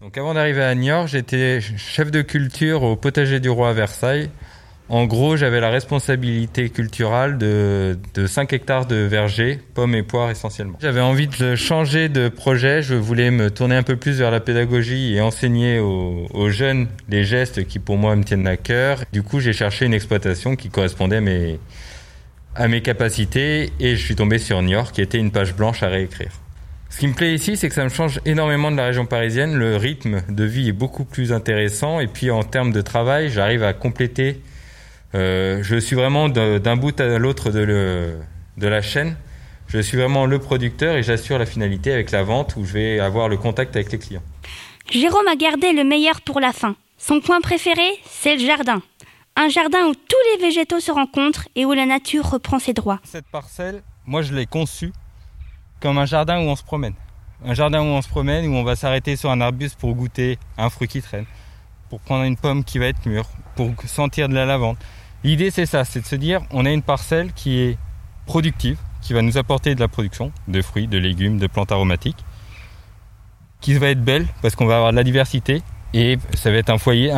Donc 0.00 0.16
avant 0.16 0.34
d'arriver 0.34 0.62
à 0.62 0.74
Niort, 0.74 1.06
j'étais 1.06 1.60
chef 1.60 2.10
de 2.10 2.22
culture 2.22 2.82
au 2.82 2.96
potager 2.96 3.40
du 3.40 3.50
roi 3.50 3.70
à 3.70 3.72
Versailles. 3.72 4.30
En 4.88 5.04
gros, 5.04 5.36
j'avais 5.36 5.60
la 5.60 5.70
responsabilité 5.70 6.68
culturelle 6.68 7.38
de, 7.38 7.96
de 8.14 8.26
5 8.26 8.52
hectares 8.52 8.86
de 8.86 8.96
vergers, 8.96 9.60
pommes 9.74 9.94
et 9.94 10.02
poires 10.02 10.30
essentiellement. 10.30 10.78
J'avais 10.80 11.00
envie 11.00 11.28
de 11.28 11.54
changer 11.54 12.08
de 12.08 12.28
projet, 12.28 12.82
je 12.82 12.96
voulais 12.96 13.30
me 13.30 13.52
tourner 13.52 13.76
un 13.76 13.84
peu 13.84 13.94
plus 13.94 14.18
vers 14.18 14.32
la 14.32 14.40
pédagogie 14.40 15.14
et 15.14 15.20
enseigner 15.20 15.78
aux, 15.78 16.26
aux 16.34 16.48
jeunes 16.48 16.88
les 17.08 17.22
gestes 17.22 17.66
qui 17.66 17.78
pour 17.78 17.98
moi 17.98 18.16
me 18.16 18.24
tiennent 18.24 18.48
à 18.48 18.56
cœur. 18.56 19.04
Du 19.12 19.22
coup, 19.22 19.38
j'ai 19.38 19.52
cherché 19.52 19.86
une 19.86 19.94
exploitation 19.94 20.56
qui 20.56 20.70
correspondait 20.70 21.18
à 21.18 21.20
mes, 21.20 21.60
à 22.54 22.68
mes 22.68 22.82
capacités 22.82 23.72
et 23.80 23.96
je 23.96 24.04
suis 24.04 24.16
tombé 24.16 24.38
sur 24.38 24.60
Niort 24.62 24.92
qui 24.92 25.02
était 25.02 25.18
une 25.18 25.30
page 25.30 25.54
blanche 25.54 25.82
à 25.82 25.88
réécrire. 25.88 26.32
Ce 26.88 26.98
qui 26.98 27.06
me 27.06 27.14
plaît 27.14 27.34
ici, 27.34 27.56
c'est 27.56 27.68
que 27.68 27.74
ça 27.74 27.84
me 27.84 27.88
change 27.88 28.20
énormément 28.26 28.70
de 28.72 28.76
la 28.76 28.86
région 28.86 29.06
parisienne. 29.06 29.54
Le 29.54 29.76
rythme 29.76 30.22
de 30.28 30.44
vie 30.44 30.68
est 30.68 30.72
beaucoup 30.72 31.04
plus 31.04 31.32
intéressant 31.32 32.00
et 32.00 32.08
puis 32.08 32.30
en 32.30 32.42
termes 32.42 32.72
de 32.72 32.80
travail, 32.80 33.30
j'arrive 33.30 33.62
à 33.62 33.72
compléter 33.72 34.40
euh, 35.14 35.62
je 35.62 35.76
suis 35.76 35.96
vraiment 35.96 36.28
d'un 36.28 36.76
bout 36.76 36.98
à 37.00 37.18
l'autre 37.18 37.50
de, 37.50 38.16
de 38.56 38.68
la 38.68 38.82
chaîne. 38.82 39.16
Je 39.68 39.78
suis 39.78 39.96
vraiment 39.96 40.26
le 40.26 40.38
producteur 40.38 40.96
et 40.96 41.02
j'assure 41.02 41.38
la 41.38 41.46
finalité 41.46 41.92
avec 41.92 42.10
la 42.10 42.22
vente 42.22 42.56
où 42.56 42.64
je 42.64 42.72
vais 42.72 43.00
avoir 43.00 43.28
le 43.28 43.36
contact 43.36 43.76
avec 43.76 43.92
les 43.92 43.98
clients. 43.98 44.22
Jérôme 44.90 45.28
a 45.28 45.36
gardé 45.36 45.72
le 45.72 45.84
meilleur 45.84 46.20
pour 46.22 46.40
la 46.40 46.52
fin. 46.52 46.74
Son 46.98 47.20
coin 47.20 47.40
préféré, 47.40 47.88
c'est 48.04 48.36
le 48.36 48.44
jardin. 48.44 48.82
Un 49.42 49.48
jardin 49.48 49.86
où 49.86 49.94
tous 49.94 50.34
les 50.34 50.44
végétaux 50.44 50.80
se 50.80 50.92
rencontrent 50.92 51.48
et 51.56 51.64
où 51.64 51.72
la 51.72 51.86
nature 51.86 52.28
reprend 52.28 52.58
ses 52.58 52.74
droits. 52.74 53.00
Cette 53.04 53.24
parcelle, 53.24 53.82
moi 54.04 54.20
je 54.20 54.34
l'ai 54.34 54.44
conçue 54.44 54.92
comme 55.80 55.96
un 55.96 56.04
jardin 56.04 56.40
où 56.40 56.42
on 56.42 56.56
se 56.56 56.62
promène. 56.62 56.92
Un 57.46 57.54
jardin 57.54 57.80
où 57.80 57.86
on 57.86 58.02
se 58.02 58.08
promène, 58.10 58.46
où 58.48 58.54
on 58.54 58.64
va 58.64 58.76
s'arrêter 58.76 59.16
sur 59.16 59.30
un 59.30 59.40
arbuste 59.40 59.78
pour 59.78 59.94
goûter 59.94 60.38
un 60.58 60.68
fruit 60.68 60.88
qui 60.88 61.00
traîne, 61.00 61.24
pour 61.88 62.00
prendre 62.00 62.24
une 62.24 62.36
pomme 62.36 62.64
qui 62.64 62.78
va 62.78 62.84
être 62.84 63.06
mûre, 63.06 63.24
pour 63.56 63.70
sentir 63.86 64.28
de 64.28 64.34
la 64.34 64.44
lavande. 64.44 64.76
L'idée 65.24 65.50
c'est 65.50 65.64
ça, 65.64 65.86
c'est 65.86 66.00
de 66.00 66.06
se 66.06 66.16
dire 66.16 66.42
on 66.50 66.66
a 66.66 66.70
une 66.70 66.82
parcelle 66.82 67.32
qui 67.32 67.60
est 67.60 67.78
productive, 68.26 68.78
qui 69.00 69.14
va 69.14 69.22
nous 69.22 69.38
apporter 69.38 69.74
de 69.74 69.80
la 69.80 69.88
production 69.88 70.32
de 70.48 70.60
fruits, 70.60 70.86
de 70.86 70.98
légumes, 70.98 71.38
de 71.38 71.46
plantes 71.46 71.72
aromatiques, 71.72 72.26
qui 73.62 73.72
va 73.72 73.88
être 73.88 74.04
belle 74.04 74.26
parce 74.42 74.54
qu'on 74.54 74.66
va 74.66 74.76
avoir 74.76 74.90
de 74.90 74.96
la 74.96 75.04
diversité 75.04 75.62
et 75.94 76.18
ça 76.34 76.50
va 76.50 76.58
être 76.58 76.68
un 76.68 76.76
foyer, 76.76 77.10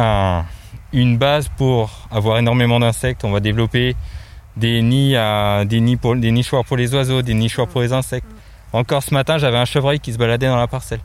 une 0.93 1.17
base 1.19 1.49
pour 1.49 1.91
avoir 2.11 2.39
énormément 2.39 2.81
d'insectes. 2.81 3.25
On 3.25 3.31
va 3.31 3.41
développer 3.41 3.97
des 4.57 4.83
nids, 4.83 5.17
à, 5.17 5.65
des, 5.65 5.81
nids 5.81 5.97
pour, 5.97 6.17
des 6.17 6.31
nichoirs 6.31 6.65
pour 6.65 6.77
les 6.77 6.95
oiseaux, 6.95 7.23
des 7.23 7.35
nichoirs 7.35 7.69
pour 7.69 7.81
les 7.81 7.93
insectes. 7.93 8.27
Encore 8.73 9.03
ce 9.03 9.13
matin, 9.13 9.39
j'avais 9.39 9.59
un 9.59 9.65
chevreuil 9.65 10.01
qui 10.01 10.13
se 10.13 10.19
baladait 10.19 10.47
dans 10.47 10.57
la 10.57 10.67
parcelle. 10.67 11.01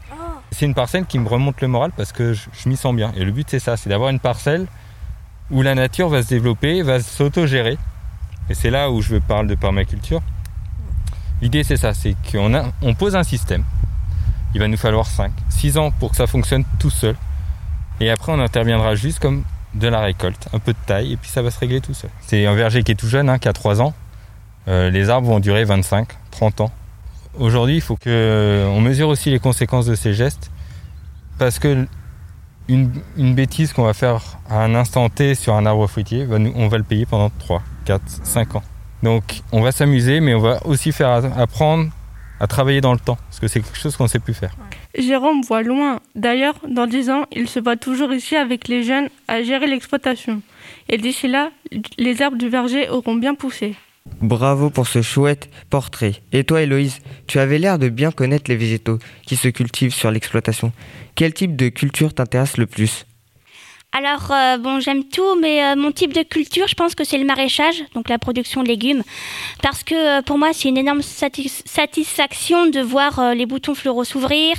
C'est 0.51 0.65
une 0.65 0.73
parcelle 0.73 1.05
qui 1.05 1.19
me 1.19 1.27
remonte 1.27 1.59
le 1.61 1.67
moral 1.67 1.91
parce 1.95 2.11
que 2.11 2.33
je, 2.33 2.47
je 2.53 2.69
m'y 2.69 2.77
sens 2.77 2.95
bien. 2.95 3.11
Et 3.17 3.25
le 3.25 3.31
but 3.31 3.47
c'est 3.49 3.59
ça, 3.59 3.75
c'est 3.75 3.89
d'avoir 3.89 4.09
une 4.09 4.19
parcelle 4.19 4.67
où 5.51 5.61
la 5.61 5.75
nature 5.75 6.09
va 6.09 6.23
se 6.23 6.29
développer, 6.29 6.81
va 6.81 6.99
s'autogérer. 7.01 7.77
Et 8.49 8.53
c'est 8.53 8.69
là 8.69 8.89
où 8.89 9.01
je 9.01 9.09
veux 9.09 9.19
parler 9.19 9.49
de 9.49 9.55
permaculture. 9.55 10.21
L'idée 11.41 11.63
c'est 11.63 11.77
ça, 11.77 11.93
c'est 11.93 12.15
qu'on 12.31 12.53
a, 12.53 12.65
on 12.81 12.93
pose 12.95 13.15
un 13.15 13.23
système. 13.23 13.63
Il 14.53 14.61
va 14.61 14.67
nous 14.67 14.77
falloir 14.77 15.05
5, 15.05 15.31
6 15.49 15.77
ans 15.77 15.91
pour 15.91 16.11
que 16.11 16.17
ça 16.17 16.27
fonctionne 16.27 16.63
tout 16.79 16.89
seul. 16.89 17.15
Et 17.99 18.09
après 18.09 18.31
on 18.31 18.39
interviendra 18.39 18.95
juste 18.95 19.19
comme 19.19 19.43
de 19.77 19.87
la 19.87 19.99
récolte, 20.01 20.47
un 20.53 20.59
peu 20.59 20.73
de 20.73 20.77
taille, 20.85 21.13
et 21.13 21.17
puis 21.17 21.29
ça 21.29 21.41
va 21.41 21.51
se 21.51 21.59
régler 21.59 21.81
tout 21.81 21.93
seul. 21.93 22.09
C'est 22.21 22.45
un 22.45 22.55
verger 22.55 22.83
qui 22.83 22.91
est 22.91 22.95
tout 22.95 23.07
jeune, 23.07 23.29
hein, 23.29 23.37
qui 23.37 23.47
a 23.47 23.53
3 23.53 23.81
ans. 23.81 23.93
Euh, 24.67 24.89
les 24.89 25.09
arbres 25.09 25.27
vont 25.27 25.39
durer 25.39 25.63
25, 25.63 26.07
30 26.31 26.61
ans. 26.61 26.71
Aujourd'hui, 27.39 27.75
il 27.75 27.81
faut 27.81 27.95
qu'on 27.95 28.81
mesure 28.81 29.09
aussi 29.09 29.29
les 29.29 29.39
conséquences 29.39 29.85
de 29.85 29.95
ces 29.95 30.13
gestes, 30.13 30.51
parce 31.37 31.59
que 31.59 31.87
une, 32.67 32.91
une 33.15 33.33
bêtise 33.33 33.71
qu'on 33.71 33.83
va 33.83 33.93
faire 33.93 34.21
à 34.49 34.63
un 34.63 34.75
instant 34.75 35.07
T 35.09 35.35
sur 35.35 35.53
un 35.53 35.65
arbre 35.65 35.87
fruitier, 35.87 36.27
on 36.55 36.67
va 36.67 36.77
le 36.77 36.83
payer 36.83 37.05
pendant 37.05 37.29
3, 37.29 37.61
4, 37.85 38.01
5 38.23 38.55
ans. 38.55 38.63
Donc 39.03 39.41
on 39.51 39.61
va 39.61 39.71
s'amuser, 39.71 40.19
mais 40.19 40.33
on 40.33 40.39
va 40.39 40.65
aussi 40.65 40.91
faire 40.91 41.09
apprendre 41.37 41.89
à 42.39 42.47
travailler 42.47 42.81
dans 42.81 42.93
le 42.93 42.99
temps, 42.99 43.17
parce 43.29 43.39
que 43.39 43.47
c'est 43.47 43.61
quelque 43.61 43.77
chose 43.77 43.95
qu'on 43.95 44.03
ne 44.03 44.09
sait 44.09 44.19
plus 44.19 44.33
faire. 44.33 44.51
Jérôme 44.97 45.41
voit 45.41 45.63
loin. 45.63 45.99
D'ailleurs, 46.15 46.55
dans 46.67 46.87
10 46.87 47.09
ans, 47.09 47.25
il 47.31 47.47
se 47.47 47.59
voit 47.59 47.77
toujours 47.77 48.13
ici 48.13 48.35
avec 48.35 48.67
les 48.67 48.83
jeunes 48.83 49.09
à 49.27 49.43
gérer 49.43 49.67
l'exploitation. 49.67 50.41
Et 50.89 50.97
d'ici 50.97 51.27
là, 51.27 51.51
les 51.97 52.21
arbres 52.21 52.37
du 52.37 52.49
verger 52.49 52.89
auront 52.89 53.15
bien 53.15 53.35
poussé. 53.35 53.75
Bravo 54.21 54.69
pour 54.69 54.87
ce 54.87 55.01
chouette 55.01 55.49
portrait. 55.69 56.13
Et 56.31 56.43
toi, 56.43 56.61
Héloïse, 56.61 56.99
tu 57.27 57.39
avais 57.39 57.59
l'air 57.59 57.77
de 57.77 57.89
bien 57.89 58.11
connaître 58.11 58.49
les 58.49 58.55
végétaux 58.55 58.99
qui 59.25 59.35
se 59.35 59.47
cultivent 59.47 59.93
sur 59.93 60.11
l'exploitation. 60.11 60.71
Quel 61.15 61.33
type 61.33 61.55
de 61.55 61.69
culture 61.69 62.13
t'intéresse 62.13 62.57
le 62.57 62.67
plus? 62.67 63.06
Alors, 63.93 64.31
euh, 64.31 64.57
bon, 64.57 64.79
j'aime 64.79 65.05
tout, 65.05 65.35
mais 65.41 65.63
euh, 65.63 65.75
mon 65.75 65.91
type 65.91 66.13
de 66.13 66.21
culture, 66.21 66.67
je 66.67 66.75
pense 66.75 66.93
que 66.93 67.03
c'est 67.03 67.17
le 67.17 67.25
maraîchage, 67.25 67.83
donc 67.95 68.09
la 68.09 68.19
production 68.19 68.61
de 68.61 68.67
légumes. 68.67 69.03
Parce 69.63 69.83
que 69.83 69.95
euh, 69.95 70.21
pour 70.21 70.37
moi, 70.37 70.49
c'est 70.53 70.69
une 70.69 70.77
énorme 70.77 71.01
satis- 71.01 71.63
satisfaction 71.65 72.67
de 72.67 72.81
voir 72.81 73.17
euh, 73.19 73.33
les 73.33 73.45
boutons 73.45 73.73
floraux 73.73 74.03
s'ouvrir, 74.03 74.55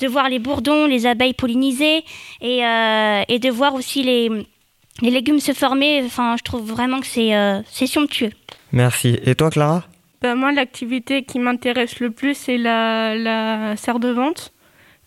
de 0.00 0.06
voir 0.08 0.28
les 0.28 0.38
bourdons, 0.38 0.86
les 0.86 1.06
abeilles 1.06 1.32
polliniser, 1.32 2.04
et, 2.40 2.66
euh, 2.66 3.22
et 3.28 3.38
de 3.38 3.50
voir 3.50 3.74
aussi 3.74 4.02
les, 4.02 4.28
les 5.00 5.10
légumes 5.10 5.40
se 5.40 5.52
former. 5.52 6.02
Enfin, 6.04 6.36
je 6.36 6.42
trouve 6.42 6.68
vraiment 6.68 7.00
que 7.00 7.06
c'est 7.06 7.34
euh, 7.34 7.62
somptueux. 7.64 8.32
Merci. 8.72 9.18
Et 9.24 9.34
toi, 9.34 9.48
Clara? 9.50 9.84
Ben, 10.20 10.34
moi, 10.34 10.52
l'activité 10.52 11.24
qui 11.24 11.38
m'intéresse 11.38 11.98
le 12.00 12.10
plus, 12.10 12.34
c'est 12.36 12.58
la, 12.58 13.14
la 13.14 13.76
serre 13.76 14.00
de 14.00 14.10
vente. 14.10 14.52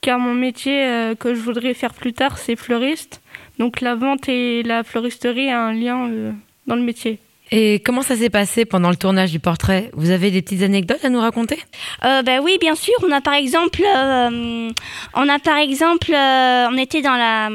Car 0.02 0.20
mon 0.20 0.34
métier 0.34 0.86
euh, 0.86 1.16
que 1.16 1.34
je 1.34 1.40
voudrais 1.40 1.74
faire 1.74 1.94
plus 1.94 2.14
tard, 2.14 2.38
c'est 2.38 2.56
fleuriste. 2.56 3.22
Donc 3.60 3.82
la 3.82 3.96
vente 3.96 4.28
et 4.30 4.64
la 4.64 4.84
floristerie 4.84 5.50
a 5.50 5.62
un 5.62 5.74
lien 5.74 6.10
euh, 6.10 6.32
dans 6.68 6.76
le 6.76 6.82
métier. 6.82 7.20
Et 7.52 7.80
comment 7.80 8.02
ça 8.02 8.16
s'est 8.16 8.32
passé 8.32 8.66
pendant 8.66 8.90
le 8.90 8.96
tournage 8.96 9.32
du 9.32 9.40
portrait? 9.40 9.92
Vous 9.94 10.10
avez 10.10 10.32
des 10.32 10.42
petites 10.42 10.64
anecdotes 10.64 11.06
à 11.06 11.10
nous 11.10 11.20
raconter? 11.20 11.60
Euh, 12.04 12.24
ben 12.24 12.42
oui, 12.44 12.58
bien 12.60 12.74
sûr. 12.76 12.96
On 13.08 13.12
a 13.12 13.22
par 13.22 13.36
exemple, 13.36 13.84
euh, 13.86 14.72
on 15.14 15.30
a 15.30 15.40
par 15.40 15.58
exemple, 15.58 16.12
euh, 16.12 16.68
on 16.72 16.78
était 16.78 17.02
dans 17.02 17.16
la 17.16 17.50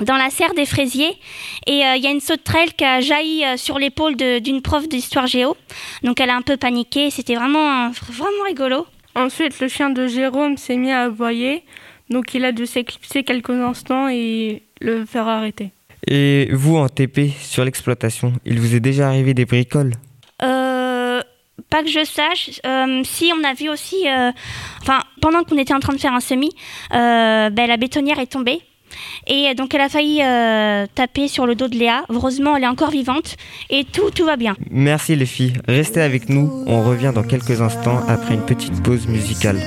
dans 0.00 0.16
la 0.16 0.28
serre 0.28 0.54
des 0.54 0.66
fraisiers 0.66 1.12
et 1.68 1.86
euh, 1.86 1.94
il 1.94 2.02
y 2.02 2.08
a 2.08 2.10
une 2.10 2.18
sauterelle 2.18 2.72
qui 2.72 2.84
a 2.84 3.00
jailli 3.00 3.44
euh, 3.44 3.56
sur 3.56 3.78
l'épaule 3.78 4.16
d'une 4.16 4.60
prof 4.60 4.88
d'histoire 4.88 5.28
géo. 5.28 5.56
Donc 6.02 6.20
elle 6.20 6.30
a 6.30 6.34
un 6.34 6.42
peu 6.42 6.56
paniqué. 6.56 7.10
C'était 7.10 7.36
vraiment 7.36 7.90
vraiment 7.90 8.44
rigolo. 8.48 8.88
Ensuite, 9.14 9.60
le 9.60 9.68
chien 9.68 9.90
de 9.90 10.08
Jérôme 10.08 10.56
s'est 10.56 10.76
mis 10.76 10.90
à 10.90 11.02
aboyer. 11.02 11.62
Donc 12.10 12.34
il 12.34 12.44
a 12.44 12.50
dû 12.50 12.66
s'éclipser 12.66 13.22
quelques 13.22 13.50
instants 13.50 14.08
et 14.08 14.63
le 14.80 15.04
faire 15.04 15.26
arrêter. 15.28 15.70
Et 16.06 16.48
vous, 16.52 16.76
en 16.76 16.88
TP, 16.88 17.30
sur 17.40 17.64
l'exploitation, 17.64 18.32
il 18.44 18.60
vous 18.60 18.74
est 18.74 18.80
déjà 18.80 19.08
arrivé 19.08 19.32
des 19.32 19.46
bricoles? 19.46 19.94
Euh, 20.42 21.20
pas 21.70 21.82
que 21.82 21.88
je 21.88 22.04
sache. 22.04 22.60
Euh, 22.66 23.02
si 23.04 23.32
on 23.34 23.44
a 23.44 23.54
vu 23.54 23.68
aussi, 23.68 24.08
euh, 24.08 24.30
enfin 24.82 25.00
pendant 25.20 25.44
qu'on 25.44 25.56
était 25.56 25.74
en 25.74 25.80
train 25.80 25.94
de 25.94 26.00
faire 26.00 26.12
un 26.12 26.20
semis, 26.20 26.50
euh, 26.92 27.50
ben, 27.50 27.66
la 27.66 27.76
bétonnière 27.76 28.18
est 28.18 28.26
tombée. 28.26 28.60
Et 29.26 29.54
donc 29.54 29.74
elle 29.74 29.80
a 29.80 29.88
failli 29.88 30.20
euh, 30.22 30.86
taper 30.94 31.26
sur 31.26 31.46
le 31.46 31.54
dos 31.54 31.68
de 31.68 31.76
Léa. 31.76 32.04
Heureusement, 32.10 32.56
elle 32.56 32.64
est 32.64 32.68
encore 32.68 32.90
vivante 32.90 33.36
et 33.70 33.84
tout, 33.84 34.10
tout 34.10 34.24
va 34.24 34.36
bien. 34.36 34.56
Merci 34.70 35.16
les 35.16 35.26
filles. 35.26 35.54
Restez 35.66 36.00
avec 36.00 36.28
nous. 36.28 36.64
On 36.66 36.82
revient 36.82 37.12
dans 37.14 37.24
quelques 37.24 37.60
instants 37.60 38.00
après 38.08 38.34
une 38.34 38.44
petite 38.44 38.82
pause 38.82 39.08
musicale. 39.08 39.58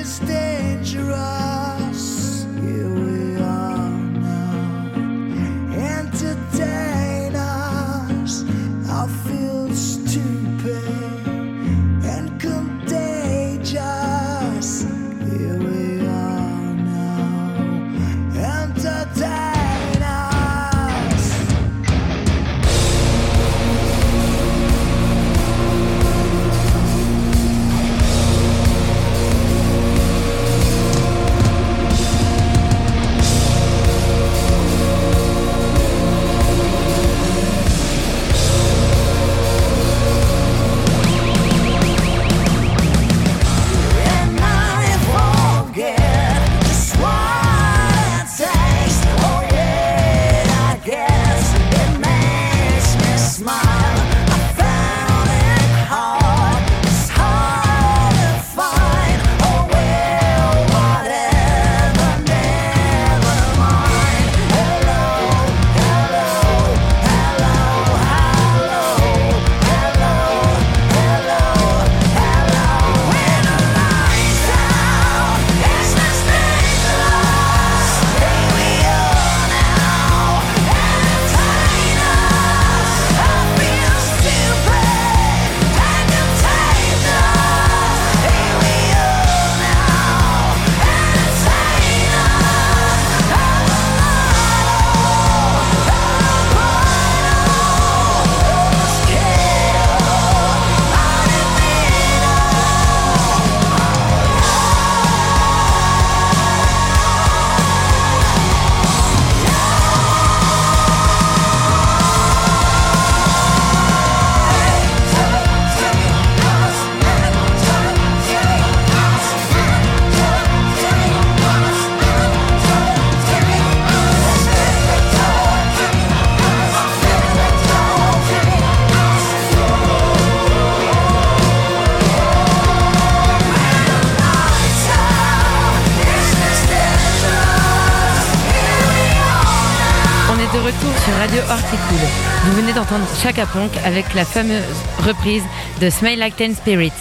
D'entendre 142.88 143.08
Chaka 143.22 143.44
Ponk 143.44 143.70
avec 143.84 144.14
la 144.14 144.24
fameuse 144.24 144.64
reprise 145.00 145.42
de 145.78 145.90
Smile 145.90 146.18
Like 146.18 146.36
Ten 146.36 146.54
Spirit. 146.54 146.92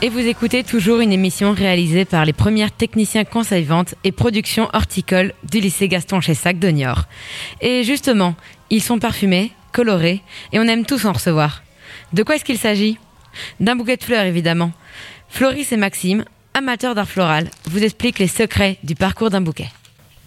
Et 0.00 0.08
vous 0.08 0.20
écoutez 0.20 0.64
toujours 0.64 1.00
une 1.00 1.12
émission 1.12 1.52
réalisée 1.52 2.06
par 2.06 2.24
les 2.24 2.32
premières 2.32 2.70
techniciens 2.70 3.24
conseil-vente 3.24 3.94
et 4.04 4.12
production 4.12 4.70
horticole 4.72 5.34
du 5.50 5.60
lycée 5.60 5.88
Gaston 5.88 6.22
chez 6.22 6.32
Sac 6.32 6.58
de 6.58 6.68
Niort. 6.68 7.04
Et 7.60 7.84
justement, 7.84 8.36
ils 8.70 8.82
sont 8.82 8.98
parfumés, 8.98 9.52
colorés, 9.72 10.22
et 10.52 10.60
on 10.60 10.68
aime 10.68 10.86
tous 10.86 11.04
en 11.04 11.12
recevoir. 11.12 11.62
De 12.14 12.22
quoi 12.22 12.36
est-ce 12.36 12.44
qu'il 12.44 12.58
s'agit? 12.58 12.96
D'un 13.60 13.76
bouquet 13.76 13.98
de 13.98 14.04
fleurs, 14.04 14.24
évidemment. 14.24 14.72
Floris 15.28 15.72
et 15.72 15.76
Maxime, 15.76 16.24
amateurs 16.54 16.94
d'art 16.94 17.08
floral, 17.08 17.50
vous 17.66 17.84
expliquent 17.84 18.18
les 18.18 18.28
secrets 18.28 18.78
du 18.82 18.94
parcours 18.94 19.28
d'un 19.28 19.42
bouquet. 19.42 19.68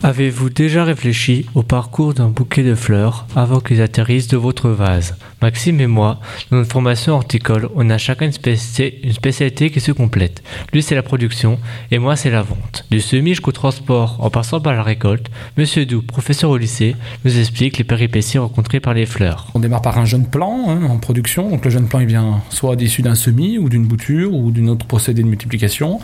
Avez-vous 0.04 0.50
déjà 0.50 0.84
réfléchi 0.84 1.46
au 1.54 1.62
parcours 1.62 2.16
d'un 2.16 2.30
bouquet 2.30 2.64
de 2.64 2.74
fleurs 2.74 3.28
avant 3.36 3.60
qu'ils 3.60 3.84
atterrissent 3.84 4.28
de 4.28 4.36
votre 4.36 4.70
vase? 4.70 5.16
Maxime 5.44 5.80
et 5.80 5.86
moi, 5.86 6.20
dans 6.50 6.58
notre 6.58 6.72
formation 6.72 7.14
horticole, 7.14 7.70
on 7.76 7.88
a 7.92 8.00
chacun 8.00 8.26
une, 8.26 8.32
spéci- 8.32 8.96
une 9.04 9.14
spécialité 9.14 9.70
qui 9.70 9.80
se 9.80 9.92
complète. 9.92 10.42
Lui 10.74 10.82
c'est 10.82 10.96
la 10.96 11.04
production 11.04 11.60
et 11.92 12.00
moi 12.00 12.16
c'est 12.16 12.32
la 12.32 12.42
vente. 12.42 12.84
Du 12.90 13.00
semis 13.00 13.32
jusqu'au 13.32 13.52
transport 13.52 14.18
en 14.20 14.32
passant 14.32 14.60
par 14.60 14.74
la 14.74 14.82
récolte, 14.82 15.28
Monsieur 15.56 15.86
Doux, 15.86 16.02
professeur 16.02 16.50
au 16.50 16.58
lycée, 16.58 16.96
nous 17.24 17.38
explique 17.38 17.78
les 17.78 17.84
péripéties 17.84 18.40
rencontrées 18.40 18.80
par 18.80 18.96
les 18.96 19.06
fleurs. 19.06 19.50
On 19.54 19.60
démarre 19.60 19.84
par 19.84 20.00
un 20.00 20.06
jeune 20.06 20.26
plant 20.26 20.66
hein, 20.68 20.82
en 20.90 20.98
production. 20.98 21.48
Donc 21.52 21.64
le 21.64 21.70
jeune 21.70 21.88
plant, 21.88 22.00
il 22.00 22.08
vient 22.08 22.42
soit 22.50 22.82
issu 22.82 23.04
d'un 23.04 23.16
semis 23.16 23.60
ou 23.60 23.70
d'une 23.70 23.86
bouture 23.86 24.34
ou 24.34 24.50
d'une 24.50 24.70
autre 24.70 24.88
procédé 24.88 25.22
de 25.22 25.28
multiplication. 25.28 26.00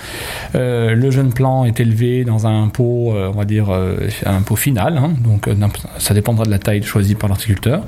Euh, 0.53 0.93
le 0.93 1.09
jeune 1.09 1.33
plant 1.33 1.65
est 1.65 1.79
élevé 1.79 2.25
dans 2.25 2.45
un 2.45 2.67
pot, 2.67 3.13
euh, 3.15 3.31
on 3.33 3.37
va 3.37 3.45
dire 3.45 3.71
euh, 3.87 4.09
un 4.25 4.41
pot 4.41 4.55
final. 4.55 4.97
hein. 4.97 5.11
donc 5.19 5.47
euh, 5.47 5.55
ça 5.97 6.13
dépendra 6.13 6.45
de 6.45 6.51
la 6.51 6.59
taille 6.59 6.83
choisie 6.83 7.15
par 7.15 7.29
l'horticulteur. 7.29 7.83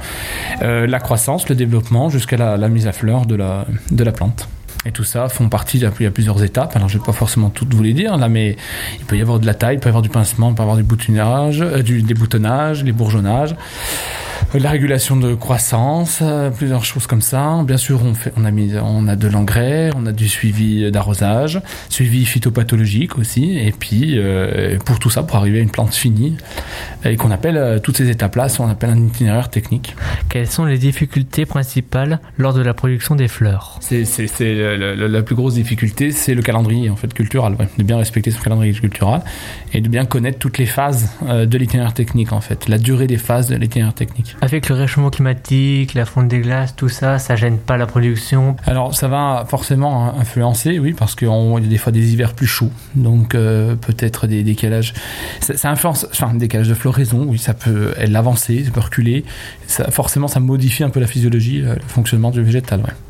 Euh, 0.62 0.88
la 0.88 1.00
croissance, 1.00 1.50
le 1.50 1.56
développement 1.56 2.10
jusqu'à 2.10 2.38
la, 2.38 2.70
mise 2.70 2.88
à 2.88 2.92
fleur 2.92 3.26
de 3.26 3.36
la, 3.36 3.66
de 3.92 4.04
la 4.04 4.12
plante. 4.12 4.48
Et 4.86 4.92
tout 4.92 5.04
ça 5.04 5.28
font 5.28 5.50
partie, 5.50 5.78
il 5.78 5.84
y 5.84 6.06
a- 6.06 6.12
plusieurs 6.12 6.42
étapes. 6.44 6.76
Alors 6.76 6.88
je 6.88 6.98
vais 6.98 7.04
pas 7.04 7.12
forcément 7.12 7.50
toutes 7.50 7.74
vous 7.74 7.84
les 7.84 7.94
dire 7.94 8.16
là, 8.18 8.30
mais 8.30 8.56
il 9.00 9.06
peut 9.06 9.18
y 9.18 9.22
avoir 9.22 9.40
de 9.40 9.46
la 9.46 9.54
taille, 9.54 9.76
il 9.76 9.80
peut 9.80 9.90
y 9.90 9.92
avoir 9.92 10.02
du 10.02 10.10
pincement, 10.10 10.50
il 10.50 10.56
peut 10.56 10.62
y 10.62 10.64
avoir 10.64 10.78
du 10.78 10.84
boutonnage, 10.84 11.62
euh, 11.62 11.82
du 11.84 12.02
déboutonnage, 12.02 12.84
les 12.86 12.94
bourgeonnages. 12.94 13.56
Euh, 14.56 14.60
La 14.60 14.72
régulation 14.72 15.16
de 15.16 15.36
croissance, 15.36 16.20
euh, 16.22 16.50
plusieurs 16.50 16.84
choses 16.84 17.08
comme 17.08 17.22
ça. 17.22 17.62
Bien 17.64 17.78
sûr, 17.78 18.02
on, 18.04 18.14
fait, 18.14 18.34
on, 18.38 18.46
a, 18.46 18.52
mis, 18.52 18.74
on 18.82 19.08
a 19.08 19.16
de 19.16 19.28
l'engrais, 19.28 19.92
on 19.96 20.06
a 20.06 20.12
du 20.12 20.28
suivi 20.28 20.92
d'arrosage, 20.92 21.62
suivi 21.90 22.26
phytopathologique 22.26 23.18
aussi. 23.18 23.58
Et 23.58 23.72
puis, 23.72 24.18
euh, 24.18 24.78
pour 24.86 25.00
tout 25.00 25.10
ça, 25.10 25.24
pour 25.24 25.38
arriver 25.38 25.60
à 25.60 25.62
une 25.62 25.72
plante 25.72 25.94
finie, 25.94 26.38
et 27.06 27.16
qu'on 27.16 27.32
appelle 27.32 27.58
euh, 27.58 27.80
toutes 27.80 27.98
ces 27.98 28.10
étapes-là, 28.10 28.50
ce 28.50 28.58
qu'on 28.58 28.70
appelle 28.70 28.90
un 28.90 29.06
itinéraire 29.06 29.50
technique. 29.50 29.96
Quelles 30.30 30.48
sont 30.50 30.66
les 30.66 30.78
difficultés 30.78 31.46
principales 31.46 32.20
lors 32.38 32.54
de 32.54 32.62
la 32.62 32.74
production 32.74 33.16
des 33.16 33.28
fleurs? 33.28 33.78
C'est, 33.82 34.06
la 34.40 35.22
plus 35.22 35.36
grosse 35.36 35.56
difficulté, 35.56 36.12
c'est 36.12 36.34
le 36.34 36.42
calendrier 36.42 36.90
en 36.90 36.96
fait 36.96 37.14
cultural, 37.14 37.56
ouais. 37.60 37.68
de 37.78 37.84
bien 37.84 37.98
respecter 37.98 38.32
son 38.32 38.42
calendrier 38.42 38.74
cultural 38.74 39.22
et 39.74 39.82
de 39.82 39.88
bien 39.88 40.06
connaître 40.06 40.40
toutes 40.40 40.58
les 40.58 40.66
phases 40.66 41.10
euh, 41.28 41.46
de 41.46 41.58
l'itinéraire 41.58 41.94
technique 41.94 42.34
en 42.34 42.42
fait, 42.42 42.68
la 42.68 42.78
durée 42.78 43.08
des 43.08 43.18
phases 43.18 43.48
de 43.48 43.56
l'itinéraire 43.56 43.94
technique. 43.94 44.29
Avec 44.42 44.70
le 44.70 44.76
réchauffement 44.76 45.10
climatique, 45.10 45.94
la 45.94 46.06
fonte 46.06 46.28
des 46.28 46.40
glaces, 46.40 46.76
tout 46.76 46.90
ça, 46.90 47.20
ça 47.20 47.36
gêne 47.36 47.58
pas 47.58 47.78
la 47.78 47.86
production 47.86 48.56
Alors 48.66 48.96
ça 48.96 49.08
va 49.08 49.46
forcément 49.48 50.18
influencer, 50.20 50.80
oui, 50.80 50.94
parce 50.94 51.16
qu'il 51.16 51.28
y 51.28 51.32
a 51.32 51.60
des 51.60 51.78
fois 51.78 51.92
des 51.92 52.14
hivers 52.14 52.34
plus 52.34 52.48
chauds, 52.48 52.72
donc 52.96 53.36
euh, 53.36 53.76
peut-être 53.76 54.28
des 54.28 54.44
décalages. 54.44 54.94
Ça, 55.42 55.70
influence, 55.70 56.08
enfin 56.12 56.34
décalage 56.34 56.70
de 56.70 56.74
floraison, 56.74 57.26
oui, 57.28 57.38
ça 57.38 57.54
peut 57.54 57.94
elle 57.98 58.16
avancer, 58.16 58.64
ça 58.66 58.72
peut 58.72 58.82
reculer. 58.82 59.26
Forcément, 59.68 60.28
ça 60.28 60.40
modifie 60.40 60.84
un 60.84 60.90
peu 60.90 61.00
la 61.00 61.08
physiologie, 61.08 61.62
euh, 61.64 61.76
le 61.76 61.88
fonctionnement 61.88 62.32
du 62.32 62.42
végétal. 62.42 62.82
Ouais. 62.82 63.09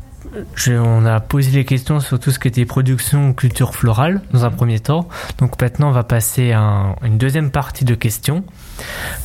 On 0.68 1.06
a 1.06 1.18
posé 1.20 1.50
les 1.50 1.64
questions 1.64 1.98
sur 1.98 2.20
tout 2.20 2.30
ce 2.30 2.38
qui 2.38 2.46
était 2.46 2.64
production 2.64 3.32
culture 3.32 3.74
florale 3.74 4.20
dans 4.32 4.44
un 4.44 4.50
premier 4.50 4.78
temps. 4.78 5.08
Donc 5.38 5.60
maintenant, 5.60 5.88
on 5.88 5.92
va 5.92 6.04
passer 6.04 6.52
à 6.52 6.60
un- 6.60 6.94
une 7.04 7.18
deuxième 7.18 7.50
partie 7.50 7.84
de 7.84 7.94
questions, 7.96 8.44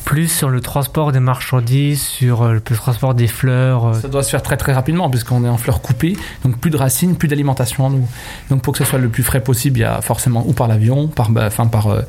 plus 0.04 0.26
sur 0.28 0.48
le 0.48 0.60
transport 0.60 1.12
des 1.12 1.20
marchandises, 1.20 2.02
sur 2.02 2.42
euh, 2.42 2.54
le 2.54 2.60
transport 2.60 3.14
des 3.14 3.28
fleurs. 3.28 3.86
euh, 3.86 3.94
Ça 3.94 4.08
doit 4.08 4.24
se 4.24 4.30
faire 4.30 4.42
très 4.42 4.56
très 4.56 4.72
rapidement 4.72 5.08
puisqu'on 5.08 5.44
est 5.44 5.48
en 5.48 5.56
fleurs 5.58 5.80
coupées, 5.80 6.16
donc 6.44 6.58
plus 6.58 6.70
de 6.70 6.76
racines, 6.76 7.16
plus 7.16 7.28
d'alimentation 7.28 7.86
en 7.86 7.92
eau. 7.92 8.04
Donc 8.50 8.62
pour 8.62 8.72
que 8.72 8.78
ce 8.78 8.84
soit 8.84 8.98
le 8.98 9.08
plus 9.08 9.22
frais 9.22 9.40
possible, 9.40 9.78
il 9.78 9.82
y 9.82 9.84
a 9.84 10.00
forcément 10.02 10.44
ou 10.46 10.52
par 10.54 10.66
l'avion, 10.66 11.06
par, 11.06 11.30
bah, 11.30 11.44
enfin 11.46 11.66
par, 11.66 11.86
euh, 11.86 12.00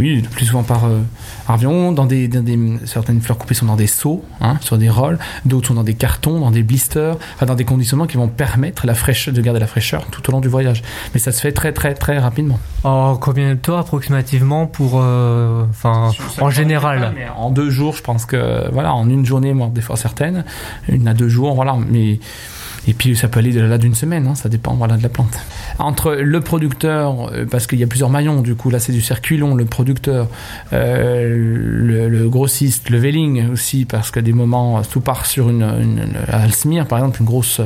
oui, 0.00 0.22
plus 0.22 0.46
souvent 0.46 0.64
par 0.64 0.86
euh, 0.86 0.98
avion. 1.48 1.92
Dans 1.92 2.08
certaines 2.84 3.20
fleurs 3.20 3.38
coupées 3.38 3.54
sont 3.54 3.66
dans 3.66 3.76
des 3.76 3.86
seaux, 3.86 4.24
hein, 4.40 4.56
sur 4.60 4.76
des 4.76 4.90
rolls, 4.90 5.18
d'autres 5.44 5.68
sont 5.68 5.74
dans 5.74 5.84
des 5.84 5.94
cartons, 5.94 6.40
dans 6.40 6.50
des 6.50 6.62
blisters, 6.64 7.16
enfin 7.36 7.46
dans 7.46 7.54
des 7.54 7.64
conditionnements 7.64 8.06
qui 8.06 8.16
vont 8.16 8.28
permettre 8.40 8.86
la 8.86 8.94
fraîcheur, 8.94 9.34
de 9.34 9.40
garder 9.42 9.60
la 9.60 9.66
fraîcheur 9.66 10.06
tout 10.06 10.26
au 10.26 10.32
long 10.32 10.40
du 10.40 10.48
voyage. 10.48 10.82
Mais 11.12 11.20
ça 11.20 11.30
se 11.30 11.42
fait 11.42 11.52
très 11.52 11.72
très 11.74 11.92
très 11.92 12.18
rapidement. 12.18 12.58
En 12.84 13.16
combien 13.16 13.50
de 13.50 13.60
temps 13.60 13.76
approximativement 13.76 14.66
pour, 14.66 14.92
euh, 14.94 15.66
enfin, 15.68 16.12
en 16.40 16.48
général? 16.48 17.12
Mais 17.14 17.26
en 17.36 17.50
deux 17.50 17.68
jours, 17.68 17.94
je 17.96 18.02
pense 18.02 18.24
que 18.24 18.66
voilà, 18.72 18.94
en 18.94 19.10
une 19.10 19.26
journée, 19.26 19.52
moi 19.52 19.68
des 19.70 19.82
fois 19.82 19.96
certaines, 19.96 20.46
une 20.88 21.06
à 21.06 21.12
deux 21.12 21.28
jours, 21.28 21.54
voilà. 21.54 21.76
Mais 21.86 22.18
et 22.88 22.94
puis 22.94 23.16
ça 23.16 23.28
peut 23.28 23.40
aller 23.40 23.52
de 23.52 23.60
là 23.60 23.78
d'une 23.78 23.94
semaine, 23.94 24.26
hein, 24.26 24.34
ça 24.34 24.48
dépend 24.48 24.74
voilà 24.74 24.96
de 24.96 25.02
la 25.02 25.08
plante. 25.08 25.36
Entre 25.78 26.12
le 26.12 26.40
producteur, 26.40 27.30
euh, 27.32 27.46
parce 27.50 27.66
qu'il 27.66 27.78
y 27.78 27.84
a 27.84 27.86
plusieurs 27.86 28.10
maillons, 28.10 28.42
du 28.42 28.54
coup 28.54 28.70
là 28.70 28.78
c'est 28.78 28.92
du 28.92 29.00
circuit 29.00 29.36
long, 29.36 29.54
le 29.54 29.64
producteur, 29.64 30.28
euh, 30.72 32.08
le, 32.08 32.28
grossiste, 32.28 32.90
le 32.90 32.98
velling 32.98 33.50
aussi, 33.50 33.84
parce 33.84 34.10
qu'à 34.10 34.22
des 34.22 34.32
moments 34.32 34.82
tout 34.82 35.00
part 35.00 35.26
sur 35.26 35.50
une, 35.50 35.62
une, 35.62 36.84
par 36.88 36.98
exemple, 36.98 37.20
une 37.20 37.26
grosse, 37.26 37.60